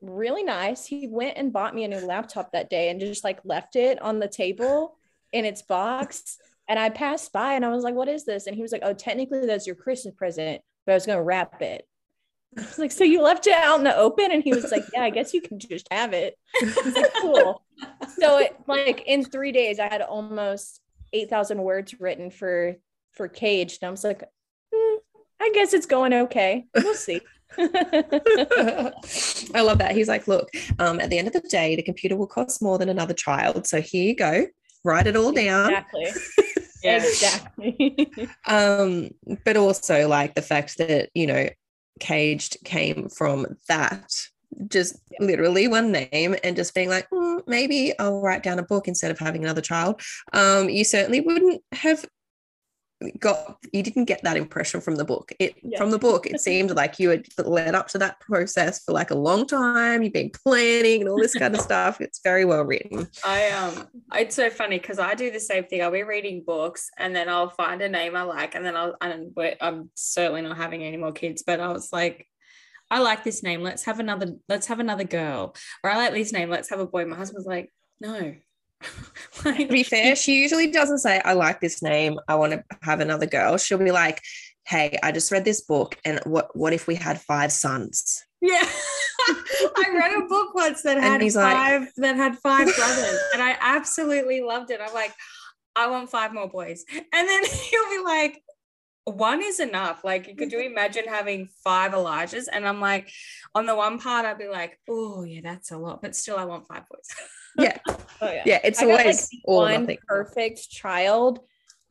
really 0.00 0.44
nice. 0.44 0.86
He 0.86 1.08
went 1.08 1.36
and 1.36 1.52
bought 1.52 1.74
me 1.74 1.84
a 1.84 1.88
new 1.88 2.00
laptop 2.00 2.52
that 2.52 2.70
day 2.70 2.90
and 2.90 3.00
just 3.00 3.24
like 3.24 3.40
left 3.44 3.76
it 3.76 4.00
on 4.00 4.18
the 4.18 4.28
table 4.28 4.96
in 5.32 5.44
its 5.44 5.62
box. 5.62 6.38
And 6.68 6.78
I 6.78 6.90
passed 6.90 7.32
by 7.32 7.54
and 7.54 7.64
I 7.64 7.68
was 7.68 7.84
like, 7.84 7.94
what 7.94 8.08
is 8.08 8.24
this? 8.24 8.46
And 8.46 8.56
he 8.56 8.62
was 8.62 8.72
like, 8.72 8.82
oh, 8.84 8.94
technically 8.94 9.46
that's 9.46 9.66
your 9.66 9.76
Christmas 9.76 10.14
present, 10.14 10.62
but 10.84 10.92
I 10.92 10.96
was 10.96 11.06
going 11.06 11.18
to 11.18 11.22
wrap 11.22 11.62
it. 11.62 11.86
I 12.58 12.62
was 12.62 12.78
like, 12.78 12.92
so 12.92 13.04
you 13.04 13.22
left 13.22 13.46
it 13.46 13.54
out 13.54 13.78
in 13.78 13.84
the 13.84 13.96
open? 13.96 14.32
And 14.32 14.42
he 14.42 14.54
was 14.54 14.70
like, 14.70 14.84
yeah, 14.92 15.02
I 15.02 15.10
guess 15.10 15.34
you 15.34 15.40
can 15.42 15.58
just 15.58 15.86
have 15.90 16.12
it. 16.12 16.38
like, 16.62 17.12
cool. 17.20 17.62
So 18.18 18.38
it, 18.38 18.56
like 18.66 19.02
in 19.06 19.24
three 19.24 19.52
days, 19.52 19.78
I 19.78 19.88
had 19.88 20.00
almost 20.00 20.80
8,000 21.12 21.62
words 21.62 22.00
written 22.00 22.30
for 22.30 22.76
for 23.16 23.28
Caged. 23.28 23.78
And 23.82 23.88
I 23.88 23.90
was 23.90 24.04
like, 24.04 24.20
mm, 24.74 24.96
I 25.40 25.50
guess 25.54 25.72
it's 25.74 25.86
going 25.86 26.12
okay. 26.12 26.66
We'll 26.74 26.94
see. 26.94 27.20
I 27.58 28.92
love 29.54 29.78
that. 29.78 29.92
He's 29.94 30.08
like, 30.08 30.28
look, 30.28 30.50
um, 30.78 31.00
at 31.00 31.10
the 31.10 31.18
end 31.18 31.28
of 31.28 31.32
the 31.32 31.40
day, 31.40 31.74
the 31.74 31.82
computer 31.82 32.16
will 32.16 32.26
cost 32.26 32.62
more 32.62 32.78
than 32.78 32.88
another 32.88 33.14
child. 33.14 33.66
So 33.66 33.80
here 33.80 34.04
you 34.04 34.14
go. 34.14 34.46
Write 34.84 35.06
it 35.06 35.16
all 35.16 35.32
down. 35.32 35.70
Exactly. 35.70 36.06
exactly. 36.84 38.28
um, 38.46 39.10
but 39.44 39.56
also 39.56 40.06
like 40.06 40.34
the 40.34 40.42
fact 40.42 40.78
that, 40.78 41.10
you 41.14 41.26
know, 41.26 41.48
Caged 41.98 42.58
came 42.64 43.08
from 43.08 43.46
that 43.68 44.12
just 44.68 44.96
literally 45.20 45.68
one 45.68 45.92
name 45.92 46.34
and 46.42 46.56
just 46.56 46.74
being 46.74 46.88
like 46.88 47.08
mm, 47.10 47.42
maybe 47.46 47.92
i'll 47.98 48.22
write 48.22 48.42
down 48.42 48.58
a 48.58 48.62
book 48.62 48.88
instead 48.88 49.10
of 49.10 49.18
having 49.18 49.42
another 49.42 49.60
child 49.60 50.00
um, 50.32 50.70
you 50.70 50.84
certainly 50.84 51.20
wouldn't 51.20 51.60
have 51.72 52.06
got 53.18 53.58
you 53.72 53.82
didn't 53.82 54.06
get 54.06 54.22
that 54.22 54.38
impression 54.38 54.80
from 54.80 54.96
the 54.96 55.04
book 55.04 55.30
it 55.38 55.54
yeah. 55.62 55.76
from 55.76 55.90
the 55.90 55.98
book 55.98 56.26
it 56.26 56.40
seemed 56.48 56.70
like 56.70 56.98
you 56.98 57.10
had 57.10 57.26
led 57.38 57.74
up 57.74 57.88
to 57.88 57.98
that 57.98 58.18
process 58.20 58.82
for 58.82 58.92
like 58.92 59.10
a 59.10 59.14
long 59.14 59.46
time 59.46 60.02
you've 60.02 60.14
been 60.14 60.30
planning 60.30 61.02
and 61.02 61.10
all 61.10 61.18
this 61.18 61.34
kind 61.34 61.54
of 61.54 61.60
stuff 61.70 62.00
it's 62.00 62.20
very 62.22 62.46
well 62.46 62.62
written 62.62 63.06
i 63.24 63.50
um 63.50 63.86
it's 64.14 64.34
so 64.34 64.48
funny 64.48 64.78
because 64.78 64.98
i 64.98 65.14
do 65.14 65.30
the 65.30 65.40
same 65.40 65.64
thing 65.64 65.82
i'll 65.82 65.90
be 65.90 66.02
reading 66.02 66.42
books 66.46 66.88
and 66.96 67.14
then 67.14 67.28
i'll 67.28 67.50
find 67.50 67.82
a 67.82 67.88
name 67.88 68.16
i 68.16 68.22
like 68.22 68.54
and 68.54 68.64
then 68.64 68.76
i'll 68.76 68.96
and 69.02 69.36
i'm 69.60 69.90
certainly 69.94 70.40
not 70.40 70.56
having 70.56 70.82
any 70.82 70.96
more 70.96 71.12
kids 71.12 71.42
but 71.46 71.60
i 71.60 71.68
was 71.68 71.92
like 71.92 72.26
I 72.88 73.00
like 73.00 73.24
this 73.24 73.42
name. 73.42 73.62
Let's 73.62 73.82
have 73.82 73.98
another. 73.98 74.36
Let's 74.48 74.68
have 74.68 74.78
another 74.78 75.02
girl. 75.02 75.56
Or 75.82 75.90
I 75.90 75.96
like 75.96 76.12
this 76.12 76.32
name. 76.32 76.50
Let's 76.50 76.70
have 76.70 76.78
a 76.78 76.86
boy. 76.86 77.04
My 77.04 77.16
husband's 77.16 77.44
like, 77.44 77.72
no, 78.00 78.36
like, 79.44 79.58
to 79.58 79.66
be 79.68 79.82
fair, 79.82 80.16
she 80.16 80.40
usually 80.40 80.70
doesn't 80.70 80.98
say, 80.98 81.20
I 81.24 81.32
like 81.34 81.60
this 81.60 81.82
name. 81.82 82.18
I 82.28 82.34
want 82.34 82.52
to 82.52 82.64
have 82.82 83.00
another 83.00 83.26
girl. 83.26 83.56
She'll 83.56 83.78
be 83.78 83.92
like, 83.92 84.20
Hey, 84.66 84.98
I 85.02 85.12
just 85.12 85.30
read 85.30 85.44
this 85.44 85.60
book. 85.60 85.96
And 86.04 86.20
what, 86.24 86.56
what 86.56 86.72
if 86.72 86.88
we 86.88 86.96
had 86.96 87.20
five 87.20 87.52
sons? 87.52 88.24
Yeah. 88.40 88.62
I 89.28 89.84
read 89.94 90.24
a 90.24 90.26
book 90.26 90.54
once 90.54 90.82
that 90.82 90.98
had 90.98 91.20
five 91.32 91.82
like, 91.82 91.94
that 91.96 92.16
had 92.16 92.38
five 92.38 92.66
brothers. 92.74 93.20
and 93.32 93.42
I 93.42 93.56
absolutely 93.60 94.40
loved 94.40 94.70
it. 94.70 94.80
I'm 94.82 94.92
like, 94.92 95.12
I 95.76 95.88
want 95.88 96.10
five 96.10 96.32
more 96.32 96.48
boys. 96.48 96.84
And 96.90 97.28
then 97.28 97.44
he'll 97.44 97.90
be 97.90 98.02
like, 98.04 98.42
one 99.04 99.40
is 99.40 99.60
enough. 99.60 100.02
Like, 100.02 100.36
could 100.36 100.50
you 100.50 100.60
imagine 100.60 101.04
having 101.06 101.48
five 101.62 101.92
Elijahs? 101.92 102.46
And 102.50 102.66
I'm 102.66 102.80
like, 102.80 103.12
on 103.54 103.66
the 103.66 103.76
one 103.76 104.00
part, 104.00 104.26
I'd 104.26 104.38
be 104.38 104.48
like, 104.48 104.80
oh, 104.88 105.22
yeah, 105.22 105.40
that's 105.44 105.70
a 105.70 105.78
lot, 105.78 106.02
but 106.02 106.16
still, 106.16 106.36
I 106.36 106.44
want 106.44 106.66
five 106.66 106.82
boys. 106.90 107.06
Yeah. 107.58 107.78
Oh, 108.22 108.32
yeah. 108.32 108.44
Yeah. 108.46 108.60
It's 108.64 108.80
I 108.80 108.86
always 108.86 109.28
like 109.30 109.42
one 109.44 109.80
nothing. 109.82 109.98
perfect 110.08 110.70
child. 110.70 111.40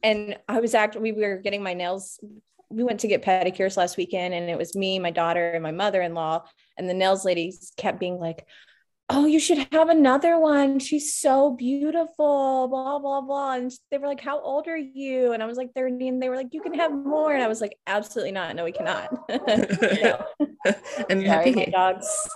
And 0.02 0.38
I 0.50 0.60
was 0.60 0.74
actually, 0.74 1.12
we 1.12 1.22
were 1.22 1.38
getting 1.38 1.62
my 1.62 1.76
nails. 1.76 2.20
We 2.70 2.84
went 2.84 3.02
to 3.02 3.08
get 3.08 3.22
pedicures 3.22 3.78
last 3.78 3.96
weekend, 3.96 4.34
and 4.34 4.50
it 4.50 4.58
was 4.58 4.76
me, 4.76 4.98
my 4.98 5.12
daughter, 5.12 5.52
and 5.52 5.62
my 5.62 5.72
mother 5.72 6.02
in 6.02 6.16
law. 6.16 6.46
And 6.78 6.90
the 6.90 6.96
nails 6.96 7.26
ladies 7.26 7.72
kept 7.78 8.00
being 8.00 8.18
like, 8.18 8.48
oh, 9.10 9.26
you 9.26 9.40
should 9.40 9.68
have 9.72 9.90
another 9.90 10.40
one. 10.40 10.80
She's 10.80 11.14
so 11.14 11.52
beautiful, 11.52 12.68
blah, 12.68 13.00
blah, 13.00 13.22
blah. 13.22 13.54
And 13.54 13.72
they 13.92 13.98
were 13.98 14.08
like, 14.08 14.22
how 14.22 14.40
old 14.40 14.68
are 14.68 14.78
you? 14.78 15.34
And 15.34 15.44
I 15.44 15.46
was 15.46 15.58
like 15.58 15.74
30. 15.76 16.08
And 16.08 16.22
they 16.22 16.30
were 16.30 16.36
like, 16.36 16.54
you 16.54 16.62
can 16.62 16.74
have 16.74 16.92
more. 16.92 17.32
And 17.34 17.44
I 17.44 17.48
was 17.48 17.62
like, 17.62 17.78
absolutely 17.86 18.32
not. 18.32 18.56
No, 18.56 18.64
we 18.64 18.72
cannot. 18.72 19.14
no. 19.30 20.26
I'm 21.10 21.24
Sorry, 21.24 21.28
happy. 21.28 21.54
my 21.54 21.66
dogs. 21.66 22.30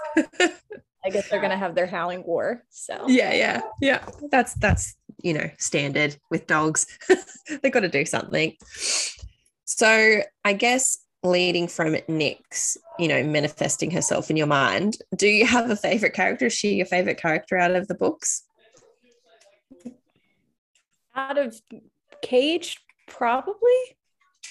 I 1.04 1.10
guess 1.10 1.30
they're 1.30 1.42
gonna 1.42 1.58
have 1.58 1.76
their 1.76 1.88
howling 1.88 2.24
war. 2.26 2.64
So 2.70 3.08
yeah, 3.08 3.34
yeah, 3.34 3.62
yeah. 3.82 4.06
That's 4.32 4.54
that's 4.56 4.96
you 5.22 5.34
know 5.34 5.50
standard 5.58 6.18
with 6.30 6.48
dogs. 6.48 6.86
They've 7.62 7.72
got 7.72 7.82
to 7.82 7.90
do 7.90 8.06
something. 8.06 8.56
So 9.66 10.22
I 10.44 10.54
guess 10.54 11.00
leading 11.24 11.68
from 11.68 11.94
Nyx, 11.94 12.78
you 12.98 13.08
know, 13.08 13.24
manifesting 13.24 13.92
herself 13.92 14.30
in 14.30 14.38
your 14.38 14.48
mind, 14.48 14.98
do 15.16 15.28
you 15.28 15.46
have 15.46 15.70
a 15.70 15.76
favorite 15.76 16.14
character? 16.14 16.46
Is 16.48 16.54
she 16.54 16.76
your 16.76 16.86
favorite 16.86 17.18
character 17.18 17.58
out 17.58 17.76
of 17.76 17.88
the 17.88 17.96
books? 17.96 18.44
Out 21.16 21.38
of 21.38 21.60
Cage, 22.22 22.78
probably. 23.08 23.96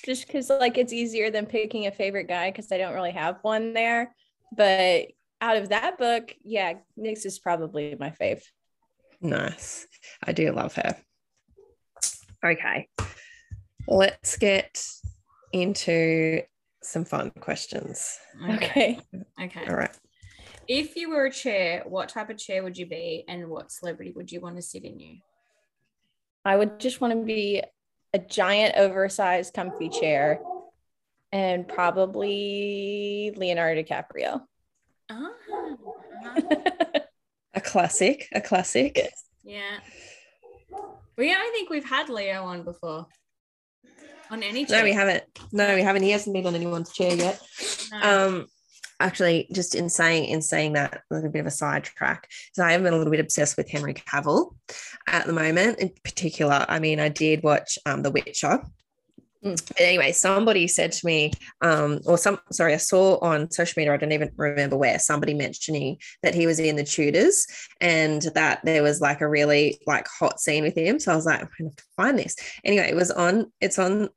Just 0.04 0.26
because 0.26 0.48
like 0.50 0.78
it's 0.78 0.92
easier 0.92 1.30
than 1.30 1.46
picking 1.46 1.86
a 1.86 1.90
favorite 1.90 2.28
guy 2.28 2.50
because 2.50 2.70
I 2.70 2.78
don't 2.78 2.94
really 2.94 3.12
have 3.12 3.38
one 3.42 3.72
there. 3.72 4.14
But 4.56 5.08
out 5.40 5.56
of 5.56 5.68
that 5.70 5.98
book, 5.98 6.34
yeah, 6.42 6.74
Nyx 6.98 7.24
is 7.26 7.38
probably 7.38 7.96
my 7.98 8.10
fave. 8.10 8.42
Nice. 9.20 9.86
I 10.24 10.32
do 10.32 10.52
love 10.52 10.74
her. 10.74 10.96
Okay. 12.44 12.88
Let's 13.86 14.36
get 14.36 14.84
into 15.52 16.42
some 16.82 17.04
fun 17.04 17.30
questions. 17.40 18.18
Okay. 18.50 19.00
Okay. 19.40 19.66
All 19.68 19.76
right. 19.76 19.96
If 20.68 20.96
you 20.96 21.10
were 21.10 21.26
a 21.26 21.32
chair, 21.32 21.82
what 21.86 22.10
type 22.10 22.30
of 22.30 22.36
chair 22.36 22.62
would 22.62 22.76
you 22.76 22.86
be 22.86 23.24
and 23.26 23.48
what 23.48 23.72
celebrity 23.72 24.12
would 24.14 24.30
you 24.30 24.40
want 24.40 24.56
to 24.56 24.62
sit 24.62 24.84
in 24.84 25.00
you? 25.00 25.16
I 26.44 26.56
would 26.56 26.78
just 26.78 27.00
want 27.00 27.14
to 27.14 27.24
be 27.24 27.62
a 28.12 28.18
giant 28.18 28.76
oversized 28.76 29.54
comfy 29.54 29.88
chair 29.88 30.40
and 31.32 31.66
probably 31.66 33.32
Leonardo 33.36 33.82
DiCaprio. 33.82 34.42
A 37.54 37.60
classic, 37.60 38.28
a 38.32 38.40
classic. 38.40 39.10
Yeah. 39.42 39.78
We 41.16 41.32
I 41.32 41.50
think 41.52 41.70
we've 41.70 41.84
had 41.84 42.08
Leo 42.08 42.44
on 42.44 42.62
before. 42.62 43.06
On 44.30 44.42
any 44.42 44.64
chair. 44.64 44.78
No, 44.78 44.84
we 44.84 44.92
haven't. 44.92 45.24
No, 45.50 45.74
we 45.74 45.82
haven't. 45.82 46.02
He 46.02 46.10
hasn't 46.10 46.34
been 46.34 46.46
on 46.46 46.54
anyone's 46.54 46.92
chair 46.92 47.14
yet. 47.14 47.42
No. 47.90 48.26
Um 48.26 48.46
actually 49.00 49.48
just 49.52 49.74
in 49.74 49.88
saying 49.88 50.26
in 50.26 50.42
saying 50.42 50.74
that 50.74 51.02
a 51.10 51.14
little 51.14 51.30
bit 51.30 51.40
of 51.40 51.46
a 51.46 51.52
sidetrack 51.52 52.28
so 52.52 52.64
i 52.64 52.72
am 52.72 52.84
a 52.84 52.90
little 52.90 53.12
bit 53.12 53.20
obsessed 53.20 53.56
with 53.56 53.70
henry 53.70 53.94
cavill 53.94 54.56
at 55.06 55.24
the 55.24 55.32
moment 55.32 55.78
in 55.78 55.88
particular 56.02 56.66
i 56.68 56.80
mean 56.80 56.98
i 56.98 57.08
did 57.08 57.40
watch 57.44 57.78
um, 57.86 58.02
the 58.02 58.10
witcher 58.10 58.60
Mm. 59.44 59.66
But 59.68 59.80
anyway, 59.80 60.12
somebody 60.12 60.66
said 60.66 60.92
to 60.92 61.06
me, 61.06 61.32
um, 61.60 62.00
or 62.06 62.18
some, 62.18 62.38
sorry, 62.50 62.74
I 62.74 62.78
saw 62.78 63.18
on 63.18 63.50
social 63.50 63.80
media, 63.80 63.94
I 63.94 63.96
don't 63.96 64.12
even 64.12 64.30
remember 64.36 64.76
where, 64.76 64.98
somebody 64.98 65.34
mentioning 65.34 65.98
that 66.22 66.34
he 66.34 66.46
was 66.46 66.58
in 66.58 66.76
the 66.76 66.84
Tudors 66.84 67.46
and 67.80 68.22
that 68.34 68.60
there 68.64 68.82
was 68.82 69.00
like 69.00 69.20
a 69.20 69.28
really 69.28 69.80
like 69.86 70.06
hot 70.08 70.40
scene 70.40 70.64
with 70.64 70.76
him. 70.76 70.98
So 70.98 71.12
I 71.12 71.16
was 71.16 71.26
like, 71.26 71.40
I'm 71.40 71.48
going 71.58 71.70
to 71.70 71.84
find 71.96 72.18
this. 72.18 72.36
Anyway, 72.64 72.88
it 72.88 72.96
was 72.96 73.10
on, 73.10 73.52
it's 73.60 73.78
on 73.78 74.08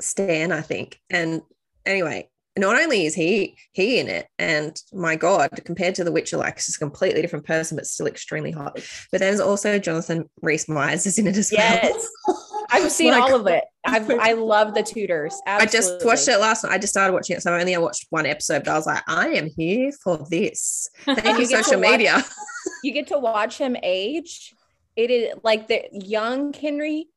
Stan, 0.00 0.52
I 0.52 0.60
think. 0.60 1.00
And 1.10 1.42
anyway, 1.84 2.28
not 2.56 2.80
only 2.80 3.06
is 3.06 3.14
he 3.14 3.56
he 3.72 3.98
in 3.98 4.08
it, 4.08 4.28
and 4.38 4.78
my 4.92 5.16
God, 5.16 5.48
compared 5.64 5.94
to 5.94 6.04
The 6.04 6.12
Witcher, 6.12 6.36
like 6.36 6.56
he's 6.56 6.76
a 6.76 6.78
completely 6.78 7.22
different 7.22 7.46
person, 7.46 7.76
but 7.76 7.86
still 7.86 8.06
extremely 8.06 8.50
hot. 8.50 8.78
But 9.10 9.20
there's 9.20 9.40
also 9.40 9.78
Jonathan 9.78 10.28
Rhys 10.42 10.68
Myers 10.68 11.06
is 11.06 11.18
in 11.18 11.26
it 11.26 11.36
as 11.36 11.50
yes. 11.50 12.06
well. 12.26 12.66
I've 12.70 12.92
seen 12.92 13.12
like, 13.12 13.22
all 13.22 13.40
of 13.40 13.46
it. 13.46 13.64
I've, 13.84 14.10
I 14.20 14.32
love 14.32 14.74
the 14.74 14.82
Tudors. 14.82 15.40
Absolutely. 15.46 15.78
I 15.78 15.80
just 15.80 16.06
watched 16.06 16.28
it 16.28 16.40
last 16.40 16.64
night. 16.64 16.72
I 16.72 16.78
just 16.78 16.92
started 16.92 17.12
watching 17.12 17.36
it, 17.36 17.42
so 17.42 17.52
I 17.52 17.60
only 17.60 17.74
I 17.74 17.78
watched 17.78 18.06
one 18.10 18.26
episode, 18.26 18.64
but 18.64 18.72
I 18.72 18.76
was 18.76 18.86
like, 18.86 19.02
I 19.06 19.28
am 19.30 19.48
here 19.56 19.90
for 20.02 20.26
this. 20.30 20.88
Thank 21.04 21.38
you, 21.38 21.46
social 21.46 21.80
media. 21.80 22.14
Watch, 22.16 22.26
you 22.84 22.92
get 22.92 23.08
to 23.08 23.18
watch 23.18 23.58
him 23.58 23.76
age. 23.82 24.54
It 24.96 25.10
is 25.10 25.34
like 25.42 25.68
the 25.68 25.82
young 25.92 26.52
Henry, 26.52 27.08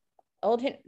old 0.41 0.61
Henry. 0.61 0.79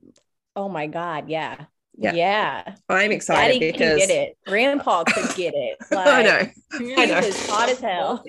Oh 0.56 0.70
my 0.70 0.88
God, 0.88 1.30
yeah. 1.30 1.66
Yeah. 2.00 2.14
yeah. 2.14 2.76
I'm 2.90 3.12
excited 3.12 3.60
Daddy 3.60 3.72
because 3.72 3.98
get 3.98 4.10
it. 4.12 4.38
Grandpa 4.46 5.04
could 5.04 5.36
get 5.36 5.56
it. 5.56 5.78
Like, 5.90 6.08
I 6.08 6.22
know. 6.22 6.96
I 6.96 7.06
know. 7.08 7.22
Hot 7.50 7.70
as 7.70 7.80
hell. 7.80 8.24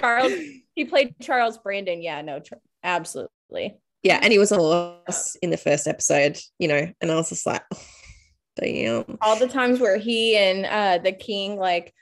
Charles, 0.00 0.32
he 0.74 0.86
played 0.86 1.14
Charles 1.20 1.58
Brandon. 1.58 2.00
Yeah, 2.00 2.22
no, 2.22 2.40
tr- 2.40 2.54
absolutely. 2.82 3.78
Yeah, 4.02 4.18
and 4.22 4.32
he 4.32 4.38
was 4.38 4.50
a 4.50 4.56
lost 4.56 5.36
in 5.42 5.50
the 5.50 5.56
first 5.56 5.86
episode, 5.86 6.38
you 6.58 6.68
know, 6.68 6.90
and 7.00 7.10
I 7.10 7.14
was 7.16 7.28
just 7.28 7.46
like, 7.46 7.62
damn. 8.56 9.18
All 9.20 9.36
the 9.36 9.48
times 9.48 9.80
where 9.80 9.98
he 9.98 10.36
and 10.36 10.66
uh 10.66 11.02
the 11.02 11.12
king 11.12 11.58
like 11.58 11.94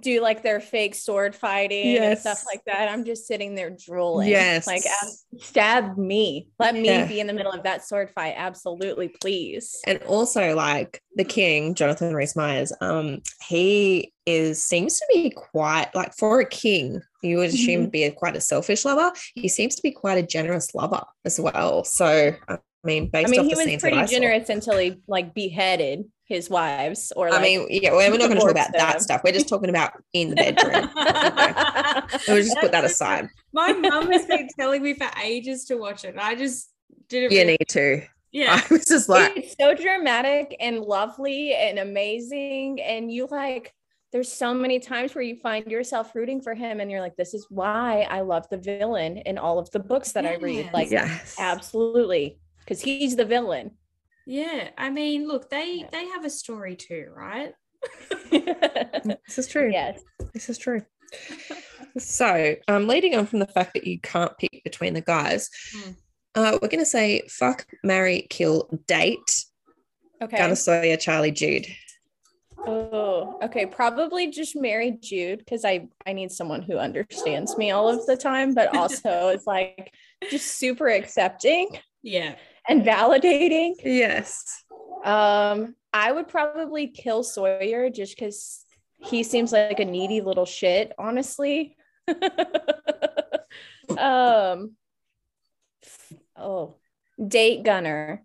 do 0.00 0.20
like 0.20 0.42
their 0.42 0.60
fake 0.60 0.94
sword 0.94 1.34
fighting 1.34 1.92
yes. 1.92 2.02
and 2.02 2.18
stuff 2.18 2.44
like 2.46 2.62
that. 2.66 2.88
I'm 2.88 3.04
just 3.04 3.26
sitting 3.26 3.54
there 3.54 3.70
drooling. 3.70 4.28
Yes. 4.28 4.66
Like 4.66 4.82
stab 5.38 5.96
me. 5.96 6.48
Let 6.58 6.74
me 6.74 6.86
yeah. 6.86 7.06
be 7.06 7.20
in 7.20 7.26
the 7.26 7.32
middle 7.32 7.52
of 7.52 7.62
that 7.64 7.84
sword 7.84 8.10
fight. 8.10 8.34
Absolutely, 8.36 9.08
please. 9.20 9.80
And 9.86 10.02
also 10.04 10.54
like 10.54 11.00
the 11.16 11.24
king, 11.24 11.74
Jonathan 11.74 12.14
Rhys 12.14 12.36
Myers, 12.36 12.72
um, 12.80 13.20
he 13.46 14.12
is 14.26 14.62
seems 14.64 14.98
to 14.98 15.06
be 15.12 15.30
quite 15.30 15.94
like 15.94 16.14
for 16.14 16.40
a 16.40 16.48
king, 16.48 17.00
you 17.22 17.38
would 17.38 17.50
assume 17.50 17.82
mm-hmm. 17.82 17.90
be 17.90 18.04
a, 18.04 18.10
quite 18.10 18.36
a 18.36 18.40
selfish 18.40 18.84
lover. 18.84 19.12
He 19.34 19.48
seems 19.48 19.74
to 19.76 19.82
be 19.82 19.90
quite 19.90 20.18
a 20.18 20.26
generous 20.26 20.74
lover 20.74 21.02
as 21.24 21.38
well. 21.38 21.84
So 21.84 22.34
I 22.48 22.58
mean, 22.86 23.08
based 23.08 23.28
I 23.28 23.30
mean, 23.30 23.44
he 23.44 23.54
was 23.54 23.80
pretty 23.80 24.06
generous 24.06 24.48
until 24.48 24.78
he 24.78 25.00
like 25.06 25.34
beheaded 25.34 26.04
his 26.26 26.48
wives 26.48 27.12
or 27.16 27.30
like, 27.30 27.40
I 27.40 27.42
mean, 27.42 27.66
yeah, 27.70 27.92
well, 27.92 28.10
we're 28.10 28.18
not 28.18 28.28
going 28.28 28.34
to 28.34 28.40
talk 28.40 28.50
about 28.50 28.72
them. 28.72 28.78
that 28.78 29.02
stuff. 29.02 29.22
We're 29.24 29.32
just 29.32 29.48
talking 29.48 29.68
about 29.68 29.92
in 30.12 30.30
the 30.30 30.36
bedroom. 30.36 30.90
we'll 32.28 32.42
just 32.42 32.58
put 32.58 32.72
that 32.72 32.84
aside. 32.84 33.28
My 33.52 33.72
mum 33.72 34.10
has 34.10 34.26
been 34.26 34.48
telling 34.58 34.82
me 34.82 34.94
for 34.94 35.08
ages 35.22 35.64
to 35.66 35.76
watch 35.76 36.04
it. 36.04 36.08
And 36.08 36.20
I 36.20 36.34
just 36.34 36.70
didn't. 37.08 37.32
You 37.32 37.38
really- 37.38 37.56
need 37.60 37.68
to. 37.68 38.02
Yeah. 38.32 38.60
I 38.70 38.74
was 38.74 38.84
just 38.84 39.08
like, 39.08 39.36
it's 39.36 39.54
so 39.58 39.74
dramatic 39.74 40.56
and 40.60 40.80
lovely 40.80 41.54
and 41.54 41.78
amazing. 41.78 42.80
And 42.80 43.10
you 43.10 43.28
like, 43.30 43.72
there's 44.12 44.30
so 44.30 44.52
many 44.52 44.80
times 44.80 45.14
where 45.14 45.22
you 45.22 45.36
find 45.36 45.66
yourself 45.70 46.14
rooting 46.14 46.40
for 46.40 46.54
him 46.54 46.80
and 46.80 46.90
you're 46.90 47.00
like, 47.00 47.16
this 47.16 47.34
is 47.34 47.46
why 47.48 48.06
I 48.10 48.20
love 48.22 48.48
the 48.48 48.58
villain 48.58 49.18
in 49.18 49.38
all 49.38 49.58
of 49.58 49.70
the 49.70 49.78
books 49.78 50.12
that 50.12 50.24
yes. 50.24 50.36
I 50.36 50.42
read. 50.42 50.70
Like, 50.72 50.90
yes. 50.90 51.36
absolutely. 51.38 52.38
Because 52.64 52.80
he's 52.80 53.16
the 53.16 53.24
villain. 53.24 53.72
Yeah, 54.26 54.70
I 54.78 54.90
mean, 54.90 55.28
look, 55.28 55.50
they 55.50 55.86
they 55.92 56.06
have 56.08 56.24
a 56.24 56.30
story 56.30 56.76
too, 56.76 57.08
right? 57.14 57.52
this 58.30 59.38
is 59.38 59.46
true. 59.46 59.70
Yes, 59.70 60.02
this 60.32 60.48
is 60.48 60.56
true. 60.56 60.82
so, 61.98 62.56
um, 62.66 62.86
leading 62.86 63.14
on 63.14 63.26
from 63.26 63.40
the 63.40 63.46
fact 63.46 63.74
that 63.74 63.86
you 63.86 64.00
can't 64.00 64.36
pick 64.38 64.62
between 64.64 64.94
the 64.94 65.02
guys, 65.02 65.50
mm. 65.76 65.94
uh, 66.34 66.58
we're 66.60 66.68
going 66.68 66.78
to 66.80 66.86
say 66.86 67.22
fuck, 67.28 67.66
marry, 67.82 68.26
kill, 68.30 68.68
date. 68.86 69.44
Okay. 70.22 70.38
Gunnar 70.38 70.54
Sawyer, 70.54 70.96
Charlie, 70.96 71.32
Jude. 71.32 71.66
Oh, 72.66 73.38
okay. 73.42 73.66
Probably 73.66 74.30
just 74.30 74.56
marry 74.56 74.92
Jude 75.02 75.40
because 75.40 75.66
I 75.66 75.88
I 76.06 76.14
need 76.14 76.32
someone 76.32 76.62
who 76.62 76.78
understands 76.78 77.58
me 77.58 77.72
all 77.72 77.90
of 77.90 78.06
the 78.06 78.16
time, 78.16 78.54
but 78.54 78.74
also 78.76 79.28
is 79.28 79.46
like 79.46 79.92
just 80.30 80.58
super 80.58 80.88
accepting. 80.88 81.68
Yeah 82.02 82.36
and 82.68 82.82
validating. 82.82 83.74
Yes. 83.82 84.64
Um, 85.04 85.74
I 85.92 86.10
would 86.10 86.28
probably 86.28 86.88
kill 86.88 87.22
Sawyer 87.22 87.90
just 87.90 88.16
because 88.16 88.64
he 88.98 89.22
seems 89.22 89.52
like 89.52 89.80
a 89.80 89.84
needy 89.84 90.20
little 90.20 90.46
shit, 90.46 90.92
honestly. 90.98 91.76
um, 93.98 94.72
oh, 96.36 96.76
date 97.26 97.62
Gunnar. 97.64 98.22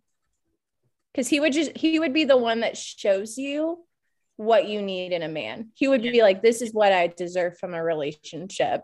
Because 1.11 1.27
he 1.27 1.39
would 1.39 1.53
just 1.53 1.75
he 1.75 1.99
would 1.99 2.13
be 2.13 2.23
the 2.23 2.37
one 2.37 2.61
that 2.61 2.77
shows 2.77 3.37
you 3.37 3.83
what 4.37 4.67
you 4.67 4.81
need 4.81 5.11
in 5.11 5.21
a 5.21 5.27
man. 5.27 5.69
He 5.73 5.87
would 5.87 6.01
be 6.01 6.21
like, 6.21 6.41
This 6.41 6.61
is 6.61 6.73
what 6.73 6.93
I 6.93 7.07
deserve 7.07 7.57
from 7.57 7.73
a 7.73 7.83
relationship. 7.83 8.81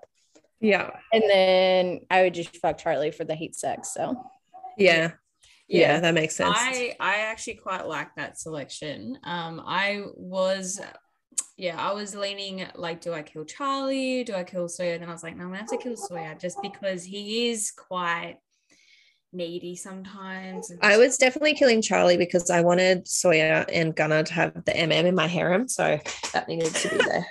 Yeah. 0.59 0.89
And 1.13 1.23
then 1.29 2.01
I 2.09 2.23
would 2.23 2.33
just 2.33 2.57
fuck 2.57 2.77
Charlie 2.79 3.11
for 3.11 3.23
the 3.23 3.35
hate 3.35 3.55
sex. 3.55 3.93
So 3.93 4.21
yeah 4.77 5.11
yeah, 5.67 5.79
yeah. 5.93 5.99
that 5.99 6.13
makes 6.13 6.35
sense. 6.35 6.55
I 6.57 6.95
i 6.99 7.17
actually 7.17 7.55
quite 7.55 7.87
like 7.87 8.09
that 8.15 8.39
selection. 8.39 9.17
Um 9.23 9.61
i 9.65 10.03
was 10.15 10.79
yeah 11.57 11.75
i 11.77 11.93
was 11.93 12.15
leaning 12.15 12.65
like 12.75 13.01
do 13.01 13.13
i 13.13 13.21
kill 13.21 13.45
charlie? 13.45 14.23
Do 14.23 14.33
i 14.33 14.43
kill 14.43 14.67
sawyer 14.67 14.93
and 14.93 15.03
i 15.03 15.11
was 15.11 15.23
like 15.23 15.35
no 15.35 15.43
i'm 15.43 15.49
gonna 15.49 15.59
have 15.59 15.69
to 15.69 15.77
kill 15.77 15.95
sawyer 15.95 16.35
just 16.39 16.61
because 16.61 17.03
he 17.03 17.49
is 17.49 17.71
quite 17.71 18.37
needy 19.33 19.75
sometimes 19.75 20.71
i 20.81 20.97
was 20.97 21.17
definitely 21.17 21.53
killing 21.53 21.81
charlie 21.81 22.17
because 22.17 22.49
i 22.49 22.61
wanted 22.61 23.05
sawyer 23.07 23.65
and 23.71 23.95
gunnar 23.95 24.23
to 24.23 24.33
have 24.33 24.53
the 24.65 24.71
mm 24.71 25.05
in 25.05 25.15
my 25.15 25.27
harem 25.27 25.67
so 25.67 25.99
that 26.33 26.47
needed 26.47 26.73
to 26.73 26.89
be 26.89 26.97
there. 27.03 27.25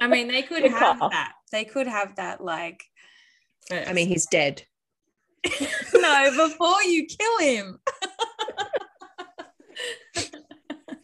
I 0.00 0.06
mean 0.06 0.28
they 0.28 0.42
could 0.42 0.64
have 0.64 0.98
that. 0.98 1.32
They 1.52 1.64
could 1.64 1.86
have 1.86 2.16
that 2.16 2.42
like 2.42 2.82
first. 3.68 3.90
i 3.90 3.92
mean 3.92 4.08
he's 4.08 4.26
dead 4.26 4.62
no, 5.94 6.48
before 6.48 6.82
you 6.82 7.06
kill 7.06 7.38
him. 7.38 7.78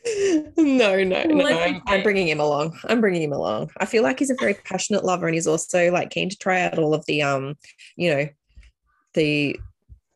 no, 0.56 1.02
no, 1.02 1.22
no. 1.24 1.46
I'm, 1.46 1.82
I'm, 1.86 2.02
bringing 2.02 2.28
him 2.28 2.40
along. 2.40 2.78
I'm 2.84 3.00
bringing 3.00 3.22
him 3.22 3.32
along. 3.32 3.70
I 3.78 3.86
feel 3.86 4.02
like 4.02 4.18
he's 4.18 4.30
a 4.30 4.36
very 4.38 4.54
passionate 4.54 5.04
lover, 5.04 5.26
and 5.26 5.34
he's 5.34 5.46
also 5.46 5.90
like 5.90 6.10
keen 6.10 6.28
to 6.30 6.36
try 6.36 6.62
out 6.62 6.78
all 6.78 6.94
of 6.94 7.04
the 7.06 7.22
um, 7.22 7.54
you 7.96 8.14
know, 8.14 8.28
the 9.14 9.58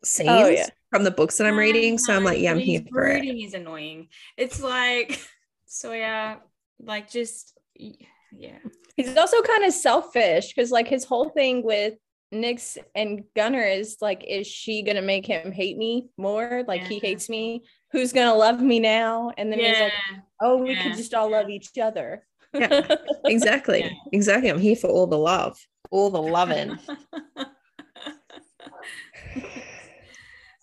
scenes 0.05 0.29
oh, 0.31 0.49
yeah. 0.49 0.67
from 0.91 1.05
the 1.05 1.11
books 1.11 1.39
that 1.39 1.47
I'm 1.47 1.59
reading. 1.59 1.99
So 1.99 2.15
I'm 2.15 2.25
like, 2.25 2.39
yeah, 2.39 2.53
I'm 2.53 2.59
here 2.59 2.83
for 2.91 3.05
reading 3.05 3.41
it. 3.41 3.45
Is 3.45 3.55
annoying. 3.55 4.09
It's 4.37 4.63
like, 4.63 5.21
so 5.67 5.93
yeah, 5.93 6.37
like 6.79 7.11
just 7.11 7.59
yeah. 7.75 8.59
He's 8.97 9.17
also 9.17 9.41
kind 9.43 9.65
of 9.65 9.73
selfish 9.73 10.53
because 10.55 10.71
like 10.71 10.89
his 10.89 11.05
whole 11.05 11.31
thing 11.31 11.63
with 11.63 11.95
Nyx 12.33 12.79
and 12.95 13.25
Gunnar 13.35 13.65
is 13.65 13.97
like, 14.01 14.25
is 14.27 14.47
she 14.47 14.83
gonna 14.83 15.03
make 15.03 15.27
him 15.27 15.53
hate 15.53 15.77
me 15.77 16.09
more? 16.17 16.65
Like 16.67 16.83
yeah. 16.83 16.89
he 16.89 16.99
hates 17.01 17.29
me. 17.29 17.65
Who's 17.93 18.13
gonna 18.13 18.35
love 18.35 18.61
me 18.61 18.79
now? 18.79 19.33
And 19.37 19.53
then 19.53 19.59
yeah. 19.59 19.69
he's 19.69 19.81
like, 19.81 19.93
oh, 20.41 20.59
we 20.59 20.73
yeah. 20.73 20.83
can 20.83 20.97
just 20.97 21.15
all 21.15 21.31
love 21.31 21.51
each 21.51 21.77
other. 21.79 22.27
yeah, 22.55 22.97
exactly. 23.25 23.81
Yeah. 23.81 23.91
Exactly. 24.13 24.51
I'm 24.51 24.61
here 24.61 24.77
for 24.77 24.89
all 24.89 25.07
the 25.07 25.19
love, 25.19 25.59
all 25.91 26.11
the 26.11 26.23
loving. 26.23 26.79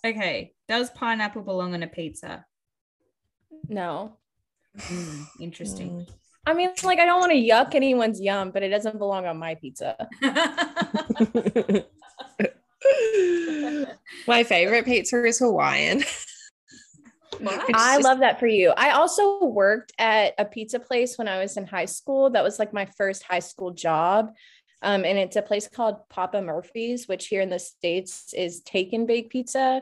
okay. 0.06 0.54
Does 0.68 0.90
pineapple 0.90 1.44
belong 1.44 1.74
on 1.74 1.84
a 1.84 1.88
pizza? 1.88 2.46
No. 3.68 4.18
Mm, 4.78 5.26
interesting. 5.42 5.90
Mm. 5.90 6.10
I 6.48 6.54
mean, 6.54 6.70
like 6.84 7.00
I 7.00 7.06
don't 7.06 7.20
want 7.20 7.34
to 7.34 7.38
yuck 7.38 7.76
anyone's 7.76 8.22
yum, 8.22 8.52
but 8.52 8.64
it 8.64 8.70
doesn't 8.70 8.98
belong 8.98 9.26
on 9.26 9.38
my 9.38 9.56
pizza. 9.56 9.98
my 14.26 14.46
favorite 14.46 14.86
pizza 14.86 15.26
is 15.26 15.40
Hawaiian. 15.40 16.06
I 17.74 17.98
love 17.98 18.20
that 18.20 18.40
for 18.40 18.48
you. 18.48 18.74
I 18.78 18.92
also 18.92 19.44
worked 19.44 19.92
at 20.00 20.36
a 20.38 20.46
pizza 20.46 20.80
place 20.80 21.18
when 21.18 21.28
I 21.28 21.40
was 21.40 21.58
in 21.58 21.68
high 21.68 21.84
school. 21.84 22.30
That 22.30 22.46
was 22.46 22.60
like 22.60 22.72
my 22.72 22.86
first 22.98 23.24
high 23.24 23.40
school 23.40 23.72
job. 23.72 24.32
Um, 24.82 25.04
and 25.04 25.18
it's 25.18 25.36
a 25.36 25.42
place 25.42 25.68
called 25.68 26.08
Papa 26.10 26.42
Murphy's, 26.42 27.10
which 27.10 27.28
here 27.28 27.42
in 27.42 27.50
the 27.50 27.60
States 27.60 28.34
is 28.34 28.62
take 28.62 28.94
and 28.94 29.06
bake 29.06 29.30
pizza. 29.32 29.82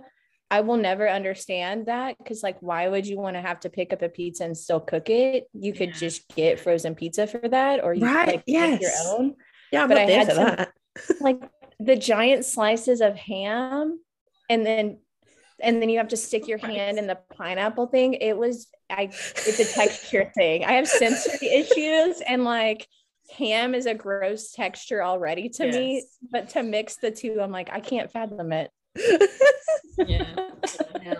I 0.51 0.61
will 0.61 0.77
never 0.77 1.09
understand 1.09 1.87
that 1.87 2.17
because, 2.17 2.43
like, 2.43 2.57
why 2.61 2.87
would 2.87 3.07
you 3.07 3.17
want 3.17 3.35
to 3.35 3.41
have 3.41 3.59
to 3.61 3.69
pick 3.69 3.91
up 3.91 4.01
a 4.01 4.09
pizza 4.09 4.43
and 4.43 4.57
still 4.57 4.79
cook 4.79 5.09
it? 5.09 5.45
You 5.53 5.73
could 5.73 5.89
yeah. 5.89 5.95
just 5.95 6.27
get 6.35 6.59
frozen 6.59 6.93
pizza 6.93 7.25
for 7.25 7.47
that, 7.49 7.83
or 7.83 7.93
you 7.93 8.05
right. 8.05 8.27
like 8.27 8.43
yes. 8.45 8.71
make 8.71 8.81
your 8.81 8.91
own. 9.07 9.35
Yeah, 9.71 9.87
but 9.87 9.97
I 9.97 10.01
had 10.01 10.27
some, 10.27 10.45
that. 10.45 10.71
like 11.19 11.41
the 11.79 11.95
giant 11.95 12.45
slices 12.45 13.01
of 13.01 13.15
ham, 13.15 13.99
and 14.49 14.65
then 14.65 14.99
and 15.59 15.81
then 15.81 15.89
you 15.89 15.97
have 15.97 16.09
to 16.09 16.17
stick 16.17 16.47
your 16.47 16.59
hand 16.59 16.99
in 16.99 17.07
the 17.07 17.17
pineapple 17.35 17.87
thing. 17.87 18.13
It 18.13 18.37
was 18.37 18.67
I. 18.89 19.03
It's 19.05 19.59
a 19.59 19.65
texture 19.65 20.31
thing. 20.37 20.63
I 20.63 20.73
have 20.73 20.87
sensory 20.87 21.47
issues, 21.47 22.21
and 22.21 22.43
like 22.43 22.87
ham 23.35 23.73
is 23.73 23.87
a 23.87 23.95
gross 23.95 24.51
texture 24.51 25.03
already 25.03 25.49
to 25.49 25.65
yes. 25.65 25.75
me. 25.75 26.05
But 26.31 26.49
to 26.49 26.61
mix 26.61 26.97
the 26.97 27.09
two, 27.09 27.41
I'm 27.41 27.51
like, 27.51 27.69
I 27.71 27.79
can't 27.79 28.11
fathom 28.11 28.51
it 28.51 28.69
yeah. 29.97 30.35
yeah. 31.01 31.13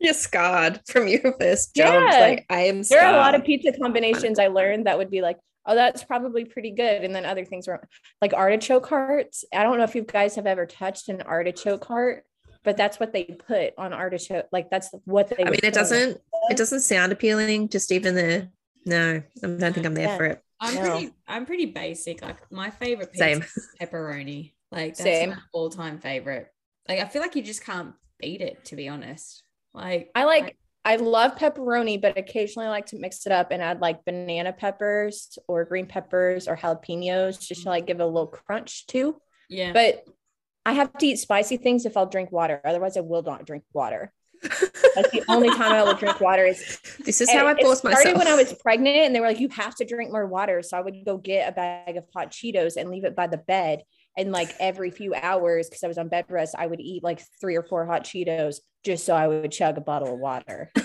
You're 0.00 0.14
scarred 0.14 0.80
from 0.86 1.08
your 1.08 1.34
first 1.38 1.74
job. 1.74 1.94
Yeah. 1.94 2.20
Like 2.20 2.46
I 2.48 2.62
am. 2.62 2.82
Scarred. 2.82 3.00
There 3.00 3.08
are 3.08 3.14
a 3.14 3.18
lot 3.18 3.34
of 3.34 3.44
pizza 3.44 3.72
combinations 3.72 4.38
I 4.38 4.48
learned 4.48 4.86
that 4.86 4.98
would 4.98 5.10
be 5.10 5.20
like, 5.20 5.38
oh, 5.66 5.74
that's 5.74 6.04
probably 6.04 6.44
pretty 6.44 6.70
good, 6.70 7.04
and 7.04 7.14
then 7.14 7.24
other 7.24 7.44
things 7.44 7.66
were 7.66 7.86
like 8.22 8.32
artichoke 8.32 8.86
hearts. 8.86 9.44
I 9.52 9.62
don't 9.62 9.78
know 9.78 9.84
if 9.84 9.94
you 9.94 10.02
guys 10.02 10.36
have 10.36 10.46
ever 10.46 10.66
touched 10.66 11.08
an 11.08 11.22
artichoke 11.22 11.84
heart, 11.84 12.24
but 12.64 12.76
that's 12.76 12.98
what 12.98 13.12
they 13.12 13.24
put 13.24 13.74
on 13.76 13.92
artichoke. 13.92 14.46
Like 14.52 14.70
that's 14.70 14.90
what 15.04 15.28
they. 15.28 15.44
I 15.44 15.50
mean, 15.50 15.60
it 15.62 15.74
doesn't. 15.74 16.20
It 16.50 16.56
doesn't 16.56 16.80
sound 16.80 17.12
appealing. 17.12 17.68
Just 17.68 17.92
even 17.92 18.14
the 18.14 18.48
no, 18.84 19.22
I 19.42 19.46
don't 19.46 19.72
think 19.72 19.86
I'm 19.86 19.94
there 19.94 20.08
yeah. 20.08 20.16
for 20.16 20.24
it. 20.26 20.42
I'm 20.60 20.74
no. 20.74 20.80
pretty. 20.80 21.10
I'm 21.26 21.46
pretty 21.46 21.66
basic. 21.66 22.22
Like 22.22 22.50
my 22.50 22.70
favorite 22.70 23.12
pizza 23.12 23.24
Same. 23.24 23.42
is 23.42 23.68
pepperoni. 23.80 24.52
Like 24.70 24.96
that's 24.96 25.02
Same. 25.02 25.30
my 25.30 25.38
all-time 25.52 25.98
favorite. 25.98 26.52
Like 26.88 27.00
I 27.00 27.04
feel 27.06 27.22
like 27.22 27.36
you 27.36 27.42
just 27.42 27.64
can't 27.64 27.94
beat 28.18 28.40
it. 28.40 28.64
To 28.66 28.76
be 28.76 28.88
honest, 28.88 29.42
like 29.74 30.10
I 30.14 30.24
like. 30.24 30.44
I, 30.44 30.52
I 30.86 30.96
love 30.96 31.34
pepperoni, 31.34 32.00
but 32.00 32.16
occasionally 32.16 32.68
I 32.68 32.70
like 32.70 32.86
to 32.86 32.98
mix 33.00 33.26
it 33.26 33.32
up 33.32 33.50
and 33.50 33.60
add 33.60 33.80
like 33.80 34.04
banana 34.04 34.52
peppers 34.52 35.36
or 35.48 35.64
green 35.64 35.86
peppers 35.86 36.46
or 36.46 36.56
jalapenos 36.56 37.40
just 37.44 37.64
to 37.64 37.70
like 37.70 37.82
mm-hmm. 37.82 37.86
give 37.88 37.98
it 37.98 38.04
a 38.04 38.06
little 38.06 38.28
crunch 38.28 38.86
too. 38.86 39.20
Yeah. 39.48 39.72
But 39.72 40.04
I 40.64 40.74
have 40.74 40.92
to 40.98 41.06
eat 41.06 41.18
spicy 41.18 41.56
things 41.56 41.86
if 41.86 41.96
I'll 41.96 42.06
drink 42.06 42.30
water. 42.30 42.60
Otherwise, 42.64 42.96
I 42.96 43.00
will 43.00 43.22
not 43.22 43.46
drink 43.46 43.64
water. 43.72 44.12
That's 44.42 45.10
the 45.10 45.24
only 45.28 45.48
time 45.48 45.72
I 45.72 45.82
will 45.82 45.94
drink 45.94 46.20
water. 46.20 46.44
Is 46.44 46.80
this 47.04 47.20
is 47.20 47.30
how 47.30 47.46
I 47.46 47.54
forced 47.60 47.84
myself. 47.84 48.02
Started 48.02 48.18
when 48.18 48.28
I 48.28 48.34
was 48.34 48.52
pregnant, 48.54 48.96
and 48.96 49.14
they 49.14 49.20
were 49.20 49.28
like, 49.28 49.40
"You 49.40 49.48
have 49.50 49.74
to 49.76 49.84
drink 49.84 50.10
more 50.10 50.26
water." 50.26 50.62
So 50.62 50.76
I 50.76 50.80
would 50.80 51.04
go 51.04 51.18
get 51.18 51.48
a 51.48 51.52
bag 51.52 51.96
of 51.96 52.04
hot 52.14 52.32
Cheetos 52.32 52.76
and 52.76 52.90
leave 52.90 53.04
it 53.04 53.16
by 53.16 53.26
the 53.26 53.38
bed. 53.38 53.82
And 54.16 54.32
like 54.32 54.54
every 54.58 54.90
few 54.90 55.14
hours, 55.14 55.68
because 55.68 55.84
I 55.84 55.88
was 55.88 55.98
on 55.98 56.08
bed 56.08 56.24
rest, 56.28 56.54
I 56.56 56.66
would 56.66 56.80
eat 56.80 57.02
like 57.02 57.22
three 57.40 57.56
or 57.56 57.62
four 57.62 57.84
hot 57.84 58.04
Cheetos 58.04 58.56
just 58.84 59.04
so 59.04 59.14
I 59.14 59.28
would 59.28 59.52
chug 59.52 59.76
a 59.76 59.80
bottle 59.80 60.14
of 60.14 60.18
water. 60.18 60.72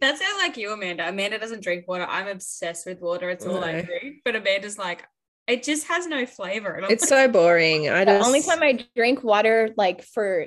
That 0.00 0.18
sounds 0.18 0.38
like 0.38 0.56
you, 0.56 0.72
Amanda. 0.72 1.08
Amanda 1.08 1.38
doesn't 1.38 1.62
drink 1.62 1.88
water. 1.88 2.06
I'm 2.08 2.28
obsessed 2.28 2.86
with 2.86 3.00
water. 3.00 3.28
It's 3.30 3.44
all 3.44 3.64
I 3.64 3.82
drink. 3.82 4.18
But 4.24 4.36
Amanda's 4.36 4.78
like, 4.78 5.04
it 5.46 5.62
just 5.62 5.88
has 5.88 6.06
no 6.06 6.26
flavor. 6.26 6.80
It's 6.88 7.02
like, 7.10 7.26
so 7.26 7.28
boring. 7.28 7.88
I 7.88 8.04
just... 8.04 8.20
The 8.20 8.26
only 8.26 8.42
time 8.42 8.62
I 8.62 8.84
drink 8.94 9.24
water, 9.24 9.70
like 9.76 10.02
for 10.02 10.46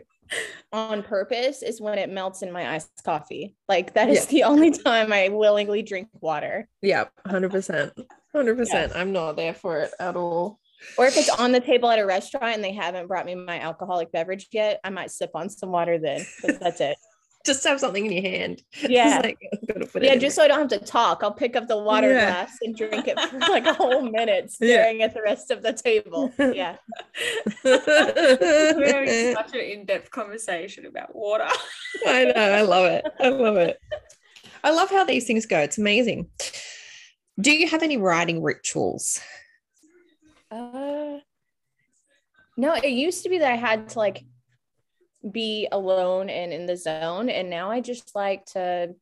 on 0.71 1.03
purpose, 1.03 1.63
is 1.63 1.81
when 1.81 1.97
it 1.97 2.09
melts 2.09 2.41
in 2.41 2.51
my 2.51 2.75
iced 2.75 3.03
coffee. 3.03 3.55
Like 3.67 3.95
that 3.95 4.09
is 4.09 4.25
yeah. 4.25 4.31
the 4.31 4.43
only 4.43 4.71
time 4.71 5.11
I 5.11 5.29
willingly 5.29 5.81
drink 5.81 6.09
water. 6.21 6.67
Yeah, 6.81 7.05
hundred 7.25 7.51
percent, 8.31 8.47
hundred 8.47 8.57
percent. 8.57 8.91
I'm 8.95 9.11
not 9.11 9.35
there 9.35 9.53
for 9.53 9.79
it 9.79 9.91
at 9.99 10.15
all. 10.15 10.59
Or 10.97 11.05
if 11.05 11.17
it's 11.17 11.29
on 11.29 11.51
the 11.51 11.59
table 11.59 11.89
at 11.89 11.99
a 11.99 12.05
restaurant 12.05 12.55
and 12.55 12.63
they 12.63 12.71
haven't 12.71 13.07
brought 13.07 13.25
me 13.25 13.35
my 13.35 13.59
alcoholic 13.59 14.11
beverage 14.11 14.47
yet, 14.51 14.79
I 14.83 14.89
might 14.89 15.11
sip 15.11 15.31
on 15.35 15.49
some 15.49 15.71
water 15.71 15.97
then. 15.97 16.25
But 16.41 16.59
That's 16.59 16.79
it 16.79 16.97
just 17.45 17.63
have 17.65 17.79
something 17.79 18.05
in 18.05 18.11
your 18.11 18.21
hand. 18.21 18.61
Yeah. 18.89 19.21
Like, 19.23 19.37
yeah, 20.01 20.15
just 20.15 20.35
so 20.35 20.43
I 20.43 20.47
don't 20.47 20.59
have 20.59 20.79
to 20.79 20.85
talk. 20.85 21.19
I'll 21.21 21.33
pick 21.33 21.55
up 21.55 21.67
the 21.67 21.77
water 21.77 22.11
yeah. 22.11 22.31
glass 22.31 22.57
and 22.61 22.75
drink 22.75 23.07
it 23.07 23.19
for 23.19 23.37
like 23.39 23.65
a 23.65 23.73
whole 23.73 24.01
minute, 24.01 24.51
staring 24.51 24.99
yeah. 24.99 25.05
at 25.05 25.13
the 25.13 25.21
rest 25.21 25.51
of 25.51 25.61
the 25.61 25.73
table. 25.73 26.31
Yeah. 26.37 26.77
We're 27.63 27.79
having 28.93 29.35
such 29.35 29.53
an 29.53 29.59
in-depth 29.59 30.11
conversation 30.11 30.85
about 30.85 31.15
water. 31.15 31.47
I 32.07 32.25
know, 32.25 32.33
I 32.33 32.61
love 32.61 32.85
it. 32.85 33.05
I 33.19 33.29
love 33.29 33.57
it. 33.57 33.79
I 34.63 34.71
love 34.71 34.89
how 34.89 35.03
these 35.03 35.25
things 35.25 35.45
go. 35.45 35.59
It's 35.59 35.77
amazing. 35.77 36.29
Do 37.39 37.51
you 37.51 37.67
have 37.69 37.83
any 37.83 37.97
writing 37.97 38.41
rituals? 38.43 39.19
Uh 40.51 41.19
no, 42.57 42.73
it 42.73 42.89
used 42.89 43.23
to 43.23 43.29
be 43.29 43.37
that 43.37 43.53
I 43.53 43.55
had 43.55 43.87
to 43.89 43.99
like 43.99 44.25
be 45.31 45.69
alone 45.71 46.29
and 46.29 46.51
in 46.51 46.65
the 46.65 46.75
zone. 46.75 47.29
And 47.29 47.49
now 47.49 47.71
I 47.71 47.79
just 47.79 48.15
like 48.15 48.45
to, 48.47 48.95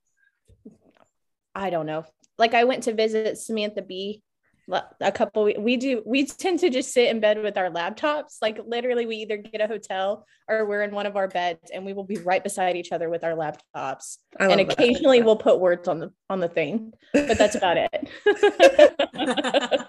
I 1.55 1.71
don't 1.71 1.87
know. 1.87 2.05
Like 2.37 2.53
I 2.53 2.65
went 2.65 2.83
to 2.83 2.93
visit 2.93 3.39
Samantha 3.39 3.81
Bee 3.81 4.21
a 4.69 5.11
couple 5.11 5.49
we 5.59 5.77
do 5.77 6.03
we 6.05 6.25
tend 6.25 6.59
to 6.59 6.69
just 6.69 6.93
sit 6.93 7.09
in 7.09 7.19
bed 7.19 7.41
with 7.41 7.57
our 7.57 7.69
laptops. 7.69 8.37
Like 8.41 8.59
literally 8.65 9.05
we 9.05 9.17
either 9.17 9.37
get 9.37 9.61
a 9.61 9.67
hotel 9.67 10.25
or 10.49 10.65
we're 10.65 10.83
in 10.83 10.91
one 10.91 11.05
of 11.05 11.15
our 11.15 11.27
beds 11.27 11.71
and 11.73 11.85
we 11.85 11.93
will 11.93 12.03
be 12.03 12.17
right 12.17 12.43
beside 12.43 12.75
each 12.75 12.91
other 12.91 13.09
with 13.09 13.23
our 13.23 13.33
laptops. 13.33 14.17
And 14.39 14.59
occasionally 14.59 15.19
that. 15.19 15.25
we'll 15.25 15.37
put 15.37 15.59
words 15.59 15.87
on 15.87 15.99
the 15.99 16.11
on 16.29 16.39
the 16.39 16.49
thing 16.49 16.93
but 17.13 17.37
that's 17.37 17.55
about 17.55 17.77
it. 17.77 18.09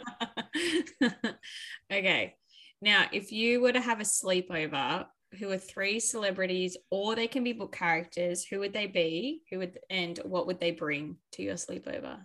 Okay. 1.91 2.35
Now 2.83 3.07
if 3.13 3.33
you 3.33 3.63
were 3.63 3.73
to 3.73 3.81
have 3.81 4.01
a 4.01 4.05
sleepover 4.05 5.07
who 5.39 5.51
are 5.51 5.59
three 5.59 6.01
celebrities 6.01 6.77
or 6.91 7.15
they 7.15 7.27
can 7.27 7.43
be 7.45 7.55
book 7.55 7.75
characters 7.75 8.45
who 8.45 8.59
would 8.61 8.75
they 8.75 8.87
be? 8.87 9.41
Who 9.51 9.59
would 9.59 9.79
and 9.89 10.19
what 10.25 10.47
would 10.47 10.61
they 10.61 10.71
bring 10.71 11.17
to 11.33 11.43
your 11.43 11.55
sleepover 11.55 12.19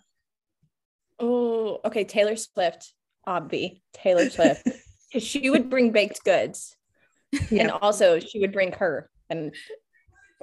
oh 1.20 1.80
okay 1.86 2.04
taylor 2.04 2.36
swift 2.36 2.94
obvi 3.28 3.82
taylor 3.94 4.30
swift. 4.30 4.68
She 5.20 5.52
would 5.52 5.70
bring 5.70 5.92
baked 5.92 6.24
goods. 6.24 6.76
Yep. 7.32 7.52
and 7.52 7.72
also 7.72 8.20
she 8.20 8.40
would 8.40 8.52
bring 8.52 8.72
her. 8.74 9.10
And 9.30 9.56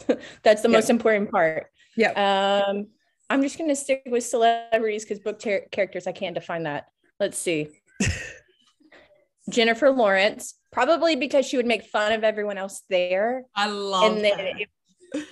that's 0.42 0.62
the 0.62 0.68
yep. 0.68 0.76
most 0.76 0.90
important 0.90 1.30
part. 1.30 1.66
Yeah. 1.96 2.64
Um 2.66 2.86
i'm 3.28 3.42
just 3.42 3.58
going 3.58 3.70
to 3.70 3.76
stick 3.76 4.02
with 4.06 4.24
celebrities 4.24 5.04
because 5.04 5.20
book 5.20 5.38
ter- 5.38 5.66
characters 5.70 6.06
i 6.06 6.12
can't 6.12 6.34
define 6.34 6.64
that. 6.64 6.86
Let's 7.18 7.36
see. 7.36 7.68
Jennifer 9.50 9.90
lawrence 9.90 10.54
probably 10.70 11.16
because 11.16 11.46
she 11.46 11.56
would 11.56 11.66
make 11.66 11.84
fun 11.84 12.12
of 12.12 12.22
everyone 12.22 12.58
else 12.58 12.82
there. 12.88 13.44
I 13.56 13.66
love 13.66 14.12
and 14.12 14.24
then 14.24 14.38
it, 14.38 14.68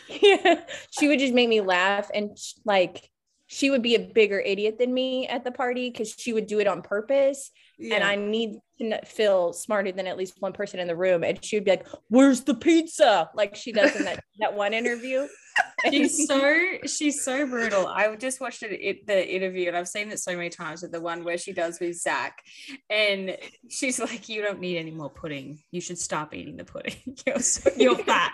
yeah, 0.09 0.61
she 0.91 1.09
would 1.09 1.21
just 1.21 1.35
make 1.35 1.49
me 1.49 1.61
laugh 1.61 2.11
and 2.13 2.37
like 2.65 3.09
she 3.49 3.71
would 3.71 3.83
be 3.83 3.95
a 3.95 3.99
bigger 3.99 4.39
idiot 4.39 4.79
than 4.79 4.93
me 4.93 5.27
at 5.27 5.43
the 5.43 5.51
party 5.51 5.91
because 5.91 6.15
she 6.17 6.33
would 6.33 6.47
do 6.47 6.61
it 6.61 6.69
on 6.69 6.83
purpose. 6.83 7.51
Yeah. 7.79 7.97
And 7.97 8.05
I 8.05 8.15
need 8.15 8.59
to 8.79 9.05
feel 9.05 9.53
smarter 9.53 9.91
than 9.91 10.07
at 10.07 10.19
least 10.19 10.35
one 10.39 10.53
person 10.53 10.81
in 10.81 10.87
the 10.87 10.95
room. 10.95 11.25
And 11.25 11.43
she 11.43 11.57
would 11.57 11.65
be 11.65 11.73
like, 11.73 11.87
Where's 12.09 12.43
the 12.43 12.55
pizza? 12.55 13.31
Like 13.35 13.57
she 13.57 13.73
does 13.73 13.97
in 13.97 14.05
that, 14.05 14.23
that 14.39 14.55
one 14.55 14.75
interview. 14.75 15.27
she's 15.91 16.27
so 16.27 16.55
she's 16.87 17.25
so 17.25 17.47
brutal. 17.47 17.87
I 17.87 18.15
just 18.17 18.41
watched 18.41 18.63
it, 18.63 18.73
it, 18.73 19.07
the 19.07 19.35
interview 19.35 19.69
and 19.69 19.77
I've 19.77 19.89
seen 19.89 20.11
it 20.11 20.19
so 20.19 20.37
many 20.37 20.51
times 20.51 20.83
with 20.83 20.93
the 20.93 21.01
one 21.01 21.25
where 21.25 21.39
she 21.39 21.53
does 21.53 21.79
with 21.81 21.97
Zach, 21.97 22.43
and 22.91 23.37
she's 23.69 23.99
like, 23.99 24.29
"You 24.29 24.43
don't 24.43 24.61
need 24.61 24.79
any 24.79 24.91
more 24.91 25.11
pudding. 25.11 25.61
You 25.71 25.81
should 25.81 25.99
stop 25.99 26.35
eating 26.35 26.57
the 26.57 26.65
pudding. 26.65 26.97
you're 27.27 27.41
so, 27.41 27.71
you're 27.77 27.99
fat." 27.99 28.33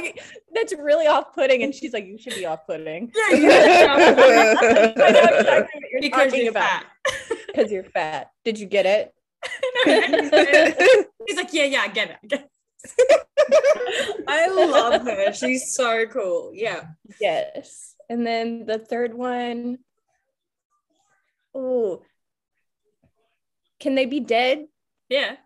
Like, 0.00 0.22
"That's 0.54 0.72
really 0.74 1.06
off-putting," 1.06 1.62
and 1.62 1.74
she's 1.74 1.92
like, 1.92 2.06
"You 2.06 2.18
should 2.18 2.34
be 2.34 2.46
off-putting." 2.46 3.12
Yeah, 3.16 3.36
you 3.36 3.50
I 3.50 3.96
know 3.96 5.38
exactly 5.38 5.80
what 5.80 5.90
you're 5.90 6.00
because 6.00 6.30
talking 6.30 6.42
you're 6.42 6.50
about. 6.50 6.84
Because 7.46 7.72
you're 7.72 7.84
fat. 7.84 8.30
Did 8.44 8.58
you 8.58 8.66
get 8.66 8.84
it? 8.84 9.14
he's 11.26 11.36
like, 11.36 11.52
"Yeah, 11.52 11.64
yeah, 11.64 11.80
I 11.82 11.88
get 11.88 12.10
it." 12.10 12.16
I 12.22 12.26
get 12.26 12.40
it. 12.42 14.24
I 14.28 14.48
love 14.48 15.02
her. 15.02 15.32
She's 15.32 15.72
so 15.74 16.06
cool. 16.06 16.52
Yeah. 16.54 16.82
Yes. 17.20 17.94
And 18.08 18.26
then 18.26 18.66
the 18.66 18.78
third 18.78 19.14
one. 19.14 19.78
Oh, 21.54 22.02
can 23.80 23.94
they 23.94 24.06
be 24.06 24.20
dead? 24.20 24.66
Yeah. 25.08 25.36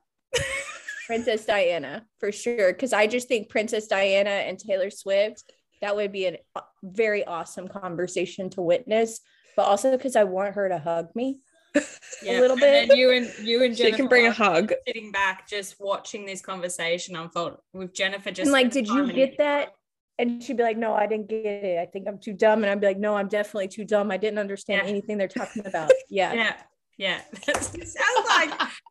Princess 1.11 1.45
Diana 1.45 2.07
for 2.21 2.31
sure. 2.31 2.73
Because 2.73 2.93
I 2.93 3.09
just 3.09 3.27
think 3.27 3.49
Princess 3.49 3.89
Diana 3.89 4.31
and 4.31 4.57
Taylor 4.57 4.91
Swift, 4.91 5.43
that 5.81 5.97
would 5.97 6.13
be 6.13 6.27
a 6.27 6.39
uh, 6.55 6.61
very 6.85 7.25
awesome 7.25 7.67
conversation 7.67 8.49
to 8.51 8.63
witness. 8.63 9.21
But 9.57 9.63
also 9.63 9.97
because 9.97 10.15
I 10.15 10.23
want 10.23 10.55
her 10.55 10.69
to 10.69 10.79
hug 10.79 11.09
me 11.17 11.41
yeah. 12.23 12.39
a 12.39 12.41
little 12.41 12.57
bit. 12.57 12.91
And 12.91 12.97
you 12.97 13.11
and 13.11 13.29
you 13.43 13.65
and 13.65 13.77
Jennifer 13.77 13.91
she 13.97 14.03
can 14.03 14.07
bring 14.07 14.27
a 14.29 14.33
hug. 14.33 14.73
Sitting 14.87 15.11
back, 15.11 15.49
just 15.49 15.81
watching 15.81 16.27
this 16.27 16.41
conversation 16.43 17.17
unfold 17.17 17.57
with 17.73 17.93
Jennifer. 17.93 18.31
Just 18.31 18.43
and 18.43 18.53
like, 18.53 18.71
did 18.71 18.87
you 18.87 19.13
get 19.13 19.39
that? 19.39 19.71
And 20.17 20.41
she'd 20.41 20.59
be 20.59 20.63
like, 20.63 20.77
"No, 20.77 20.95
I 20.95 21.09
didn't 21.09 21.29
get 21.29 21.45
it. 21.45 21.79
I 21.81 21.87
think 21.87 22.07
I'm 22.07 22.21
too 22.21 22.35
dumb." 22.35 22.63
And 22.63 22.71
I'd 22.71 22.81
be 22.81 22.87
like, 22.87 22.99
"No, 22.99 23.17
I'm 23.17 23.27
definitely 23.27 23.69
too 23.69 23.85
dumb. 23.85 24.13
I 24.13 24.17
didn't 24.17 24.39
understand 24.39 24.83
yeah. 24.85 24.91
anything 24.91 25.19
they're 25.19 25.27
talking 25.27 25.67
about." 25.67 25.91
Yeah. 26.09 26.35
yeah. 26.35 26.57
Yeah, 27.01 27.23
like 27.49 27.63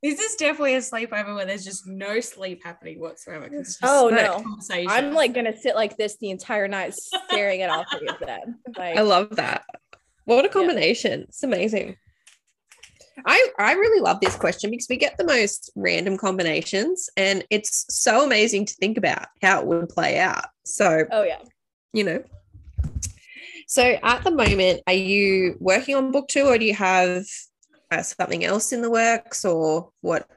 this 0.01 0.19
is 0.19 0.35
definitely 0.35 0.75
a 0.75 0.79
sleepover 0.79 1.35
where 1.35 1.45
there's 1.45 1.65
just 1.65 1.87
no 1.87 2.19
sleep 2.19 2.63
happening 2.63 2.99
whatsoever. 2.99 3.49
Oh 3.83 4.09
no, 4.09 4.43
I'm 4.87 5.13
like 5.13 5.33
gonna 5.33 5.55
sit 5.55 5.75
like 5.75 5.97
this 5.97 6.17
the 6.17 6.29
entire 6.29 6.67
night, 6.67 6.93
staring 6.93 7.61
at 7.61 7.69
all 7.69 7.85
three 7.97 8.07
of 8.07 8.19
them. 8.19 8.59
Like, 8.77 8.97
I 8.97 9.01
love 9.01 9.35
that. 9.35 9.65
What 10.25 10.45
a 10.45 10.49
combination! 10.49 11.19
Yeah. 11.19 11.25
It's 11.27 11.43
amazing. 11.43 11.97
I, 13.25 13.49
I 13.57 13.73
really 13.73 13.99
love 13.99 14.21
this 14.21 14.37
question 14.37 14.69
because 14.69 14.87
we 14.89 14.95
get 14.95 15.17
the 15.17 15.25
most 15.25 15.71
random 15.75 16.15
combinations 16.15 17.09
and 17.17 17.43
it's 17.49 17.85
so 17.89 18.23
amazing 18.23 18.65
to 18.67 18.73
think 18.75 18.97
about 18.97 19.25
how 19.41 19.59
it 19.59 19.67
would 19.67 19.89
play 19.89 20.19
out. 20.19 20.45
So, 20.63 21.03
oh, 21.11 21.23
yeah. 21.23 21.39
You 21.91 22.05
know, 22.05 22.23
so 23.69 23.83
at 24.01 24.23
the 24.23 24.31
moment, 24.31 24.81
are 24.87 24.93
you 24.93 25.55
working 25.59 25.95
on 25.95 26.11
book 26.11 26.27
two 26.27 26.45
or 26.45 26.57
do 26.57 26.65
you 26.65 26.73
have 26.73 27.23
uh, 27.91 28.01
something 28.01 28.43
else 28.45 28.71
in 28.71 28.81
the 28.81 28.89
works 28.89 29.45
or 29.45 29.91
what? 30.01 30.27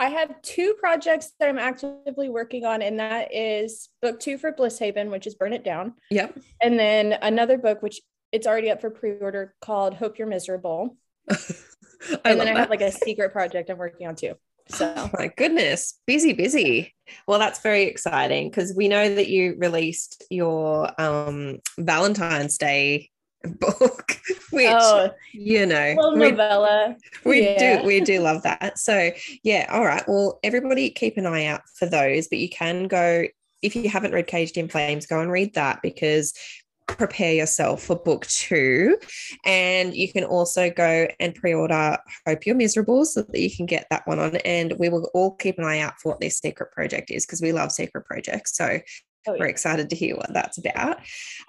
I 0.00 0.08
have 0.08 0.42
two 0.42 0.74
projects 0.78 1.32
that 1.38 1.48
I'm 1.48 1.58
actively 1.58 2.28
working 2.28 2.64
on, 2.64 2.82
and 2.82 2.98
that 2.98 3.32
is 3.32 3.88
book 4.02 4.18
two 4.18 4.38
for 4.38 4.52
Bliss 4.52 4.78
Haven, 4.78 5.10
which 5.10 5.26
is 5.26 5.34
Burn 5.34 5.52
It 5.52 5.64
Down. 5.64 5.94
Yep. 6.10 6.38
And 6.60 6.78
then 6.78 7.16
another 7.22 7.58
book, 7.58 7.80
which 7.80 8.00
it's 8.32 8.46
already 8.46 8.70
up 8.70 8.80
for 8.80 8.90
pre-order 8.90 9.54
called 9.60 9.94
Hope 9.94 10.18
You're 10.18 10.26
Miserable. 10.26 10.96
and 11.28 12.40
then 12.40 12.48
I 12.48 12.58
have 12.58 12.70
like 12.70 12.80
a 12.80 12.90
secret 12.90 13.32
project 13.32 13.70
I'm 13.70 13.78
working 13.78 14.08
on 14.08 14.16
too. 14.16 14.34
So 14.68 14.92
oh 14.96 15.10
my 15.16 15.30
goodness, 15.36 16.00
busy, 16.06 16.32
busy. 16.32 16.94
Well, 17.28 17.38
that's 17.38 17.60
very 17.60 17.84
exciting 17.84 18.50
because 18.50 18.74
we 18.74 18.88
know 18.88 19.14
that 19.14 19.28
you 19.28 19.56
released 19.58 20.24
your 20.30 20.90
um 21.00 21.58
Valentine's 21.78 22.58
Day 22.58 23.10
book, 23.60 24.16
which 24.50 24.68
oh, 24.70 25.10
you 25.32 25.66
know, 25.66 25.94
novella. 26.14 26.96
We, 27.24 27.42
yeah. 27.42 27.80
do 27.80 27.86
we 27.86 28.00
do 28.00 28.20
love 28.20 28.42
that. 28.42 28.78
So 28.78 29.10
yeah, 29.42 29.68
all 29.70 29.84
right. 29.84 30.04
Well, 30.06 30.38
everybody 30.42 30.90
keep 30.90 31.16
an 31.16 31.26
eye 31.26 31.46
out 31.46 31.62
for 31.78 31.86
those, 31.86 32.28
but 32.28 32.38
you 32.38 32.48
can 32.48 32.88
go 32.88 33.24
if 33.62 33.74
you 33.74 33.88
haven't 33.88 34.12
read 34.12 34.26
Caged 34.26 34.58
in 34.58 34.68
Flames, 34.68 35.06
go 35.06 35.20
and 35.20 35.32
read 35.32 35.54
that 35.54 35.80
because 35.82 36.34
prepare 36.86 37.32
yourself 37.32 37.82
for 37.82 37.96
book 37.96 38.26
two. 38.26 38.98
And 39.44 39.94
you 39.94 40.12
can 40.12 40.24
also 40.24 40.70
go 40.70 41.08
and 41.18 41.34
pre 41.34 41.54
order 41.54 41.96
Hope 42.26 42.46
You're 42.46 42.56
Miserable 42.56 43.04
so 43.04 43.22
that 43.22 43.40
you 43.40 43.54
can 43.54 43.66
get 43.66 43.86
that 43.90 44.06
one 44.06 44.18
on. 44.18 44.36
And 44.36 44.74
we 44.78 44.88
will 44.88 45.10
all 45.14 45.34
keep 45.34 45.58
an 45.58 45.64
eye 45.64 45.80
out 45.80 45.94
for 46.00 46.10
what 46.10 46.20
this 46.20 46.38
secret 46.38 46.72
project 46.72 47.10
is 47.10 47.26
because 47.26 47.40
we 47.40 47.52
love 47.52 47.72
secret 47.72 48.04
projects. 48.04 48.56
So 48.56 48.80
Oh, 49.26 49.32
yeah. 49.32 49.40
We're 49.40 49.46
excited 49.46 49.90
to 49.90 49.96
hear 49.96 50.16
what 50.16 50.32
that's 50.32 50.58
about. 50.58 50.98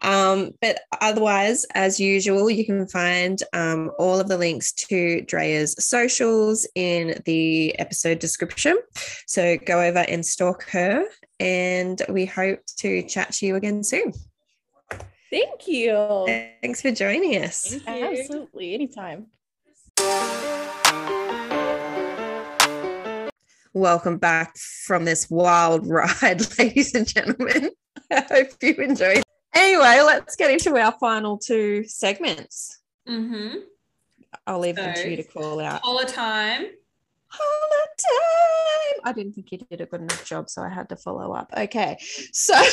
Um, 0.01 0.51
but 0.61 0.79
otherwise, 1.01 1.65
as 1.73 1.99
usual, 1.99 2.49
you 2.49 2.65
can 2.65 2.87
find 2.87 3.41
um, 3.53 3.91
all 3.99 4.19
of 4.19 4.27
the 4.27 4.37
links 4.37 4.71
to 4.73 5.21
Drea's 5.21 5.75
socials 5.77 6.67
in 6.75 7.21
the 7.25 7.77
episode 7.79 8.19
description. 8.19 8.77
So 9.27 9.57
go 9.57 9.81
over 9.81 9.99
and 9.99 10.25
stalk 10.25 10.69
her, 10.69 11.05
and 11.39 12.01
we 12.09 12.25
hope 12.25 12.59
to 12.77 13.03
chat 13.03 13.33
to 13.33 13.45
you 13.45 13.55
again 13.55 13.83
soon. 13.83 14.13
Thank 15.29 15.67
you. 15.67 16.23
Thanks 16.61 16.81
for 16.81 16.91
joining 16.91 17.43
us. 17.43 17.75
Absolutely. 17.85 18.73
Anytime. 18.73 19.27
Welcome 23.75 24.19
back 24.19 24.57
from 24.57 25.03
this 25.03 25.29
wild 25.29 25.85
ride, 25.89 26.39
ladies 26.57 26.95
and 26.95 27.05
gentlemen. 27.05 27.71
I 28.09 28.25
hope 28.31 28.47
you 28.61 28.73
enjoyed. 28.75 29.21
Anyway, 29.53 29.99
let's 30.05 30.37
get 30.37 30.49
into 30.49 30.77
our 30.77 30.93
final 30.93 31.37
two 31.37 31.83
segments. 31.83 32.79
Mm-hmm. 33.05 33.57
I'll 34.47 34.59
leave 34.59 34.77
so, 34.77 34.81
them 34.81 34.95
to 34.95 35.09
you 35.09 35.17
to 35.17 35.23
call 35.23 35.59
out. 35.59 35.81
Holla 35.83 36.05
time. 36.05 36.67
Holla 37.27 37.85
time. 37.97 39.01
I 39.03 39.11
didn't 39.11 39.33
think 39.33 39.51
you 39.51 39.57
did 39.57 39.81
a 39.81 39.85
good 39.85 40.03
enough 40.03 40.23
job, 40.23 40.49
so 40.49 40.61
I 40.61 40.69
had 40.69 40.87
to 40.87 40.95
follow 40.95 41.33
up. 41.33 41.51
Okay. 41.57 41.97
So 42.31 42.53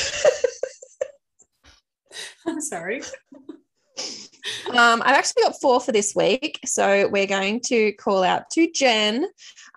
I'm 2.46 2.60
sorry. 2.60 3.02
Um, 4.70 5.02
I've 5.04 5.16
actually 5.16 5.42
got 5.44 5.60
four 5.60 5.80
for 5.80 5.92
this 5.92 6.14
week. 6.14 6.60
So 6.64 7.08
we're 7.08 7.26
going 7.26 7.60
to 7.66 7.92
call 7.92 8.22
out 8.22 8.50
to 8.50 8.70
Jen. 8.70 9.26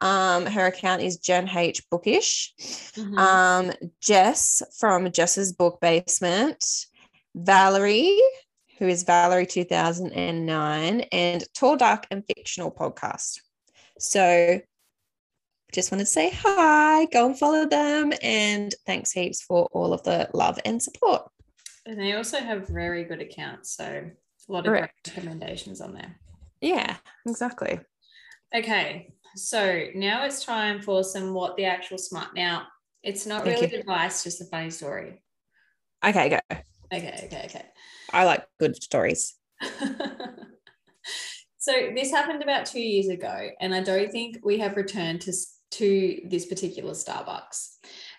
Um, 0.02 0.46
her 0.46 0.68
account 0.68 1.02
is 1.02 1.18
Jen 1.18 1.50
H 1.50 1.84
Bookish. 1.90 2.54
Mm-hmm. 2.96 3.18
Um, 3.18 3.72
Jess 4.02 4.62
from 4.80 5.12
Jess's 5.12 5.54
Book 5.54 5.80
Basement. 5.82 6.64
Valerie, 7.36 8.18
who 8.80 8.88
is 8.88 9.04
Valerie 9.04 9.46
2009, 9.46 11.02
and 11.12 11.44
Tall, 11.54 11.76
Dark, 11.76 12.08
and 12.10 12.24
Fictional 12.26 12.72
Podcast. 12.72 13.42
So 14.00 14.62
just 15.74 15.92
want 15.92 16.00
to 16.00 16.06
say 16.06 16.32
hi, 16.34 17.06
go 17.06 17.28
and 17.28 17.38
follow 17.38 17.68
them, 17.68 18.14
and 18.22 18.74
thanks 18.86 19.12
heaps 19.12 19.42
for 19.42 19.68
all 19.74 19.94
of 19.94 20.04
the 20.04 20.30
love 20.34 20.58
and 20.64 20.82
support. 20.82 21.30
And 21.86 22.00
they 22.00 22.14
also 22.14 22.40
have 22.40 22.68
very 22.68 23.04
good 23.04 23.22
accounts. 23.22 23.76
So 23.76 24.10
a 24.48 24.52
lot 24.52 24.66
of 24.66 24.72
great 24.72 24.90
recommendations 25.08 25.82
on 25.82 25.94
there. 25.94 26.16
Yeah, 26.62 26.96
exactly. 27.26 27.80
Okay. 28.56 29.14
So 29.36 29.88
now 29.96 30.26
it's 30.26 30.46
time 30.46 30.82
for 30.82 31.04
some 31.04 31.34
what 31.34 31.58
the 31.58 31.66
actual 31.66 31.98
smart. 31.98 32.36
Now, 32.36 32.68
it's 33.04 33.26
not 33.26 33.44
Thank 33.44 33.62
really 33.62 33.74
you. 33.74 33.80
advice, 33.80 34.24
just 34.24 34.42
a 34.42 34.46
funny 34.46 34.70
story. 34.70 35.22
Okay, 36.06 36.30
go. 36.30 36.40
Okay, 36.94 37.22
okay, 37.26 37.44
okay. 37.46 37.66
I 38.14 38.26
like 38.26 38.46
good 38.60 38.82
stories. 38.82 39.36
so 41.58 41.72
this 41.96 42.12
happened 42.12 42.44
about 42.44 42.66
two 42.66 42.80
years 42.80 43.10
ago, 43.10 43.50
and 43.60 43.74
I 43.76 43.82
don't 43.82 44.12
think 44.12 44.38
we 44.44 44.60
have 44.60 44.78
returned 44.78 45.22
to 45.22 45.34
to 45.72 46.22
this 46.30 46.46
particular 46.46 46.94
Starbucks. 46.94 47.78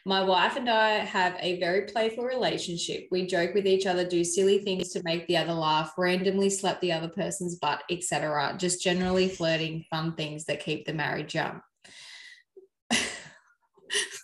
My 0.09 0.22
wife 0.22 0.54
and 0.54 0.70
I 0.70 0.90
have 0.90 1.36
a 1.40 1.59
very 1.59 1.82
playful 1.82 2.22
relationship. 2.22 3.09
We 3.11 3.26
joke 3.26 3.54
with 3.54 3.66
each 3.66 3.86
other, 3.86 4.07
do 4.07 4.22
silly 4.22 4.61
things 4.61 4.90
to 4.90 5.02
make 5.02 5.26
the 5.26 5.36
other 5.36 5.52
laugh, 5.52 5.94
randomly 5.98 6.48
slap 6.48 6.80
the 6.80 6.92
other 6.92 7.09
person's 7.09 7.57
butt, 7.57 7.82
etc. 7.90 8.54
Just 8.57 8.80
generally 8.80 9.28
flirting, 9.28 9.84
fun 9.90 10.14
things 10.14 10.44
that 10.44 10.61
keep 10.62 10.86
the 10.86 10.92
marriage 10.94 11.34
young. 11.34 11.61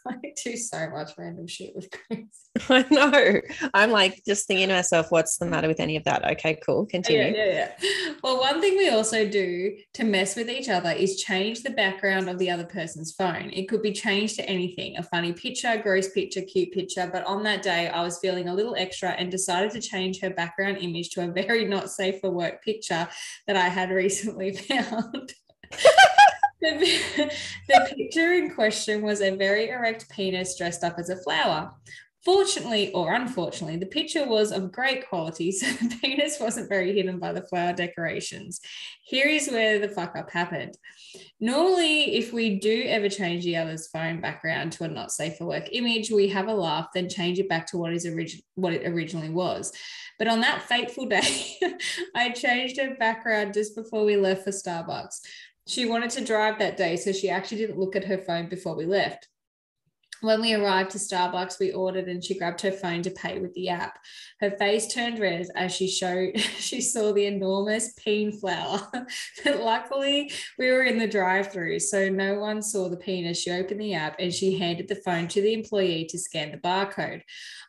I 0.09 0.33
do 0.45 0.57
so 0.57 0.91
much 0.91 1.13
random 1.17 1.47
shit 1.47 1.75
with 1.75 1.89
Chris. 1.91 2.21
I 2.69 2.85
know. 2.91 3.41
I'm 3.73 3.91
like 3.91 4.23
just 4.27 4.47
thinking 4.47 4.69
to 4.69 4.75
myself, 4.75 5.11
what's 5.11 5.39
the 5.39 5.47
matter 5.47 5.69
with 5.69 5.81
any 5.81 5.97
of 5.97 6.05
that? 6.05 6.29
Okay, 6.33 6.59
cool. 6.65 6.87
Continue. 6.87 7.37
Yeah, 7.37 7.45
yeah, 7.45 7.73
yeah. 7.81 8.15
Well, 8.23 8.41
one 8.41 8.61
thing 8.61 8.77
we 8.77 8.89
also 8.89 9.29
do 9.29 9.77
to 9.95 10.05
mess 10.05 10.37
with 10.37 10.51
each 10.51 10.69
other 10.69 10.91
is 10.91 11.23
change 11.23 11.63
the 11.63 11.71
background 11.71 12.29
of 12.29 12.39
the 12.39 12.51
other 12.51 12.65
person's 12.65 13.13
phone. 13.13 13.51
It 13.53 13.69
could 13.69 13.83
be 13.83 13.93
changed 13.93 14.37
to 14.37 14.49
anything 14.49 14.97
a 14.97 15.03
funny 15.03 15.33
picture, 15.33 15.81
gross 15.83 16.09
picture, 16.11 16.43
cute 16.43 16.73
picture. 16.73 17.09
But 17.13 17.25
on 17.25 17.43
that 17.45 17.63
day, 17.63 17.89
I 17.89 18.03
was 18.03 18.19
feeling 18.19 18.49
a 18.49 18.55
little 18.55 18.75
extra 18.77 19.11
and 19.11 19.31
decided 19.31 19.71
to 19.73 19.81
change 19.81 20.21
her 20.21 20.31
background 20.31 20.79
image 20.79 21.11
to 21.11 21.25
a 21.25 21.31
very 21.31 21.65
not 21.65 21.91
safe 21.91 22.21
for 22.21 22.31
work 22.31 22.65
picture 22.65 23.09
that 23.47 23.57
I 23.57 23.69
had 23.69 23.91
recently 24.03 24.55
found. 24.57 25.35
The, 26.63 27.33
the 27.69 27.95
picture 27.97 28.33
in 28.33 28.55
question 28.55 29.03
was 29.03 29.21
a 29.21 29.37
very 29.37 29.69
erect 29.69 30.09
penis 30.11 30.57
dressed 30.57 30.85
up 30.85 30.99
as 30.99 31.11
a 31.11 31.17
flower. 31.17 31.73
Fortunately 32.25 32.93
or 32.93 33.15
unfortunately, 33.15 33.79
the 33.79 33.87
picture 33.87 34.25
was 34.29 34.53
of 34.53 34.71
great 34.71 35.09
quality, 35.09 35.51
so 35.53 35.67
the 35.67 35.97
penis 36.01 36.39
wasn't 36.39 36.69
very 36.69 36.95
hidden 36.95 37.19
by 37.19 37.33
the 37.33 37.43
flower 37.43 37.73
decorations. 37.73 38.61
Here 39.05 39.27
is 39.27 39.51
where 39.51 39.81
the 39.81 39.89
fuck 39.89 40.17
up 40.17 40.31
happened. 40.31 40.77
Normally, 41.41 42.15
if 42.15 42.33
we 42.33 42.61
do 42.61 42.85
ever 42.87 43.09
change 43.09 43.45
the 43.45 43.57
other's 43.57 43.89
phone 43.89 44.21
background 44.21 44.73
to 44.73 44.85
a 44.85 44.89
not 44.89 45.11
safe 45.11 45.37
for 45.37 45.47
work 45.47 45.69
image, 45.73 46.11
we 46.11 46.29
have 46.29 46.47
a 46.47 46.55
laugh, 46.55 46.89
then 46.95 47.09
change 47.09 47.41
it 47.41 47.49
back 47.49 47.67
to 47.69 47.79
what 47.79 47.93
is 47.93 48.07
origi- 48.07 48.45
what 48.55 48.73
it 48.73 48.87
originally 48.87 49.29
was. 49.29 49.73
But 50.19 50.29
on 50.29 50.41
that 50.43 50.63
fateful 50.63 51.07
day, 51.09 51.59
I 52.15 52.31
changed 52.31 52.81
her 52.81 52.95
background 52.95 53.55
just 53.55 53.75
before 53.75 54.05
we 54.05 54.17
left 54.17 54.45
for 54.45 54.51
Starbucks. 54.51 55.21
She 55.67 55.87
wanted 55.87 56.11
to 56.11 56.25
drive 56.25 56.59
that 56.59 56.77
day, 56.77 56.97
so 56.97 57.13
she 57.13 57.29
actually 57.31 57.59
didn't 57.59 57.79
look 57.79 57.97
at 57.97 58.05
her 58.05 58.19
phone 58.19 58.49
before 58.49 58.75
we 58.75 58.85
left. 58.85 59.29
When 60.23 60.41
we 60.41 60.55
arrived 60.55 60.93
to 60.93 60.99
Starbucks, 60.99 61.59
we 61.59 61.73
ordered 61.73 62.07
and 62.07 62.23
she 62.23 62.39
grabbed 62.39 62.61
her 62.61 62.71
phone 62.71 63.03
to 63.03 63.11
pay 63.11 63.41
with 63.41 63.53
the 63.55 63.71
app. 63.71 63.99
Her 64.41 64.53
face 64.53 64.87
turned 64.87 65.19
red 65.19 65.49
as 65.57 65.75
she 65.75 65.89
showed 65.89 66.39
she 66.59 66.81
saw 66.81 67.13
the 67.13 67.27
enormous 67.27 67.93
peen 67.95 68.31
flower. 68.31 68.89
but 69.45 69.61
luckily, 69.61 70.31
we 70.61 70.71
were 70.71 70.85
in 70.85 70.99
the 70.99 71.09
drive-through, 71.09 71.81
so 71.81 72.09
no 72.09 72.39
one 72.39 72.63
saw 72.63 72.89
the 72.89 72.97
penis. 72.97 73.43
She 73.43 73.51
opened 73.51 73.81
the 73.81 73.95
app 73.95 74.15
and 74.21 74.33
she 74.33 74.57
handed 74.57 74.87
the 74.87 75.03
phone 75.05 75.27
to 75.27 75.43
the 75.43 75.55
employee 75.55 76.07
to 76.11 76.19
scan 76.19 76.53
the 76.53 76.59
barcode. 76.59 77.23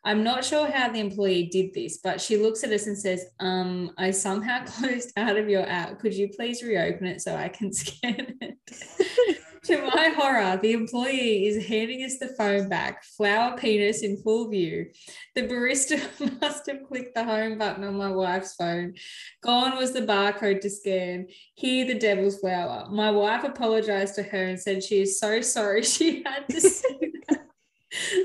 I'm 0.05 0.23
not 0.23 0.45
sure 0.45 0.69
how 0.69 0.91
the 0.91 0.99
employee 0.99 1.47
did 1.51 1.73
this, 1.73 1.97
but 1.97 2.21
she 2.21 2.37
looks 2.37 2.63
at 2.63 2.71
us 2.71 2.85
and 2.85 2.97
says, 2.97 3.25
"Um, 3.39 3.93
I 3.97 4.11
somehow 4.11 4.63
closed 4.67 5.11
out 5.17 5.37
of 5.37 5.49
your 5.49 5.67
app. 5.67 5.99
Could 5.99 6.13
you 6.13 6.29
please 6.29 6.61
reopen 6.61 7.07
it 7.07 7.21
so 7.21 7.35
I 7.35 7.49
can 7.49 7.73
scan 7.73 8.37
it?" 8.41 9.39
To 9.63 9.81
my 9.81 10.13
horror, 10.15 10.59
the 10.61 10.73
employee 10.73 11.47
is 11.47 11.67
handing 11.67 12.03
us 12.03 12.17
the 12.17 12.27
phone 12.37 12.67
back, 12.67 13.03
flower 13.03 13.57
penis 13.57 14.03
in 14.03 14.17
full 14.17 14.49
view. 14.49 14.87
The 15.35 15.43
barista 15.43 16.01
must 16.41 16.67
have 16.67 16.83
clicked 16.83 17.15
the 17.15 17.23
home 17.23 17.57
button 17.57 17.83
on 17.83 17.95
my 17.95 18.11
wife's 18.11 18.55
phone. 18.55 18.95
Gone 19.41 19.77
was 19.77 19.93
the 19.93 20.01
barcode 20.01 20.61
to 20.61 20.69
scan. 20.69 21.27
Here, 21.55 21.85
the 21.85 21.97
devil's 21.97 22.39
flower. 22.39 22.87
My 22.89 23.09
wife 23.11 23.45
apologized 23.45 24.15
to 24.15 24.23
her 24.23 24.45
and 24.45 24.59
said 24.59 24.83
she 24.83 25.01
is 25.01 25.19
so 25.19 25.39
sorry 25.41 25.83
she 25.83 26.23
had 26.23 26.47
to 26.49 26.59
see 26.59 27.13
that. 27.29 27.47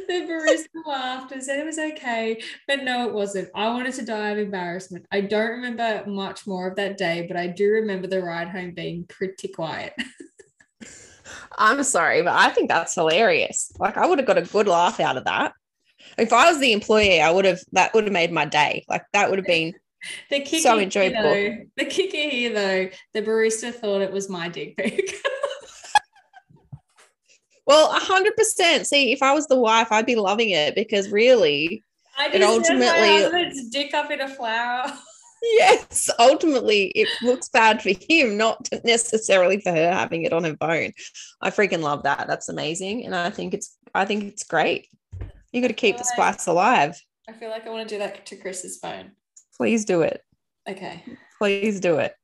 the 0.09 0.27
barista 0.29 0.87
laughed 0.87 1.31
and 1.31 1.43
said 1.43 1.61
it 1.61 1.67
was 1.67 1.79
okay, 1.79 2.43
but 2.67 2.83
no, 2.83 3.07
it 3.07 3.15
wasn't. 3.15 3.49
I 3.55 3.69
wanted 3.69 3.95
to 3.95 4.05
die 4.05 4.31
of 4.31 4.39
embarrassment. 4.39 5.07
I 5.13 5.21
don't 5.21 5.51
remember 5.51 6.05
much 6.07 6.49
more 6.49 6.69
of 6.69 6.77
that 6.77 6.99
day, 6.99 7.27
but 7.29 7.37
I 7.37 7.47
do 7.47 7.69
remember 7.69 8.09
the 8.09 8.23
ride 8.23 8.49
home 8.49 8.73
being 8.73 9.05
pretty 9.05 9.49
quiet. 9.49 9.93
I'm 11.59 11.83
sorry, 11.83 12.23
but 12.23 12.35
I 12.35 12.51
think 12.51 12.69
that's 12.69 12.95
hilarious. 12.95 13.73
Like 13.79 13.97
I 13.97 14.07
would 14.07 14.19
have 14.19 14.27
got 14.27 14.39
a 14.39 14.43
good 14.43 14.69
laugh 14.69 15.01
out 15.01 15.17
of 15.17 15.25
that. 15.25 15.53
If 16.17 16.33
I 16.33 16.51
was 16.51 16.61
the 16.61 16.73
employee, 16.73 17.21
I 17.21 17.31
would 17.31 17.45
have 17.45 17.61
that 17.73 17.93
would 17.95 18.05
have 18.05 18.13
made 18.13 18.33
my 18.33 18.45
day. 18.45 18.85
Like 18.89 19.03
that 19.13 19.29
would 19.29 19.39
have 19.39 19.47
been 19.47 19.75
the 20.31 20.41
kicker 20.41 20.63
so 20.63 20.79
enjoyable. 20.79 21.23
Though, 21.23 21.57
the 21.77 21.85
kicker 21.85 22.31
here 22.31 22.55
though, 22.55 22.91
the 23.15 23.23
barista 23.23 23.75
thought 23.75 24.01
it 24.01 24.13
was 24.13 24.29
my 24.29 24.49
dick 24.49 24.77
pic. 24.77 25.15
Well, 27.69 27.91
hundred 27.93 28.35
percent. 28.35 28.87
See, 28.87 29.13
if 29.13 29.23
I 29.23 29.35
was 29.35 29.47
the 29.47 29.59
wife, 29.59 29.93
I'd 29.93 30.07
be 30.07 30.17
loving 30.17 30.49
it 30.49 30.75
because 30.75 31.11
really, 31.11 31.85
I 32.17 32.31
just 32.31 32.43
ultimately 32.43 33.31
my 33.31 33.53
dick 33.71 33.93
up 33.93 34.11
in 34.11 34.23
a 34.23 34.29
flower. 34.29 34.91
yes, 35.43 36.11
ultimately, 36.19 36.87
it 36.89 37.09
looks 37.23 37.49
bad 37.49 37.83
for 37.83 37.91
him, 37.91 38.37
not 38.37 38.69
necessarily 38.85 39.61
for 39.61 39.71
her 39.71 39.93
having 39.93 40.23
it 40.23 40.33
on 40.33 40.45
her 40.45 40.57
phone. 40.57 40.93
I 41.41 41.51
freaking 41.51 41.83
love 41.83 42.03
that. 42.05 42.27
That's 42.27 42.49
amazing, 42.49 43.05
and 43.05 43.15
I 43.15 43.31
think 43.31 43.55
it's 43.55 43.77
I 43.95 44.05
think 44.05 44.25
it's 44.25 44.45
great. 44.45 44.89
You 45.53 45.63
got 45.63 45.69
to 45.69 45.75
keep 45.75 45.97
the 45.97 46.05
spice 46.05 46.47
alive. 46.47 47.01
I 47.29 47.33
feel 47.33 47.51
like 47.51 47.67
I 47.67 47.71
want 47.71 47.89
to 47.89 47.95
do 47.95 47.99
that 47.99 48.27
to 48.27 48.37
Chris's 48.37 48.79
phone. 48.79 49.13
Please 49.57 49.85
do 49.85 50.03
it. 50.03 50.23
Okay. 50.69 51.03
Please 51.39 51.81
do 51.81 51.99
it. 51.99 52.15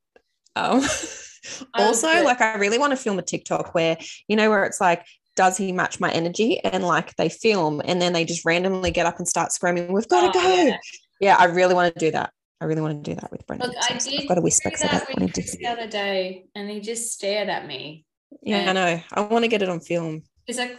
Um, 0.56 0.82
also, 1.74 2.08
like, 2.22 2.40
I 2.40 2.56
really 2.56 2.78
want 2.78 2.92
to 2.92 2.96
film 2.96 3.18
a 3.18 3.22
TikTok 3.22 3.74
where, 3.74 3.96
you 4.28 4.36
know, 4.36 4.50
where 4.50 4.64
it's 4.64 4.80
like, 4.80 5.04
does 5.36 5.56
he 5.56 5.72
match 5.72 6.00
my 6.00 6.10
energy? 6.10 6.60
And 6.60 6.84
like 6.84 7.16
they 7.16 7.28
film 7.28 7.82
and 7.84 8.00
then 8.00 8.12
they 8.12 8.24
just 8.24 8.44
randomly 8.44 8.90
get 8.90 9.06
up 9.06 9.18
and 9.18 9.26
start 9.26 9.52
screaming, 9.52 9.92
We've 9.92 10.08
got 10.08 10.32
to 10.32 10.38
oh, 10.38 10.42
go. 10.42 10.64
Yeah. 10.64 10.76
yeah. 11.20 11.36
I 11.38 11.46
really 11.46 11.74
want 11.74 11.92
to 11.92 11.98
do 11.98 12.12
that. 12.12 12.30
I 12.60 12.66
really 12.66 12.80
want 12.80 13.04
to 13.04 13.10
do 13.10 13.14
that 13.20 13.30
with 13.30 13.46
Brendan. 13.46 13.68
Look, 13.68 13.76
I 13.82 13.98
did 13.98 14.22
I've 14.22 14.28
got 14.28 14.38
a 14.38 14.40
whisper 14.40 14.70
that 14.70 15.08
with 15.08 15.58
the 15.58 15.66
other 15.66 15.88
day 15.88 16.46
and 16.54 16.70
he 16.70 16.80
just 16.80 17.12
stared 17.12 17.48
at 17.48 17.66
me. 17.66 18.06
Yeah, 18.42 18.70
I 18.70 18.72
know. 18.72 19.02
I 19.12 19.20
want 19.22 19.44
to 19.44 19.48
get 19.48 19.62
it 19.62 19.68
on 19.68 19.80
film. 19.80 20.22
He's 20.46 20.58
like, 20.58 20.78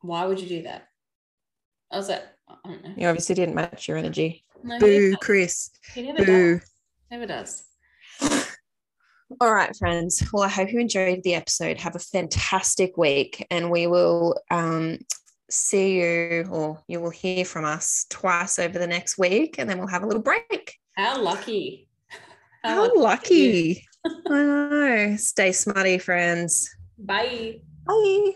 Why 0.00 0.26
would 0.26 0.40
you 0.40 0.48
do 0.48 0.62
that? 0.62 0.88
I 1.90 1.96
was 1.96 2.08
like, 2.08 2.24
I 2.48 2.56
don't 2.64 2.84
know. 2.84 2.94
You 2.96 3.08
obviously 3.08 3.34
didn't 3.34 3.54
match 3.54 3.88
your 3.88 3.96
energy. 3.96 4.44
No, 4.62 4.78
Boo, 4.78 5.16
Chris. 5.16 5.70
He 5.94 6.02
never 6.02 6.24
Boo. 6.24 6.58
does. 6.58 6.70
Never 7.10 7.26
does. 7.26 7.64
All 9.40 9.52
right, 9.52 9.74
friends. 9.76 10.22
Well, 10.32 10.42
I 10.42 10.48
hope 10.48 10.72
you 10.72 10.80
enjoyed 10.80 11.22
the 11.22 11.34
episode. 11.34 11.78
Have 11.78 11.96
a 11.96 12.00
fantastic 12.00 12.96
week, 12.96 13.46
and 13.50 13.70
we 13.70 13.86
will 13.86 14.36
um, 14.50 14.98
see 15.50 16.00
you 16.00 16.48
or 16.50 16.82
you 16.88 17.00
will 17.00 17.10
hear 17.10 17.44
from 17.44 17.64
us 17.64 18.06
twice 18.10 18.58
over 18.58 18.78
the 18.78 18.86
next 18.86 19.18
week, 19.18 19.56
and 19.58 19.68
then 19.68 19.78
we'll 19.78 19.88
have 19.88 20.02
a 20.02 20.06
little 20.06 20.22
break. 20.22 20.76
How 20.96 21.20
lucky. 21.20 21.88
How, 22.64 22.74
How 22.74 22.94
lucky. 22.94 23.84
lucky. 24.04 24.20
I 24.30 24.42
know. 24.42 25.16
Stay 25.16 25.52
smutty, 25.52 25.98
friends. 25.98 26.74
Bye. 26.98 27.60
Bye. 27.84 28.32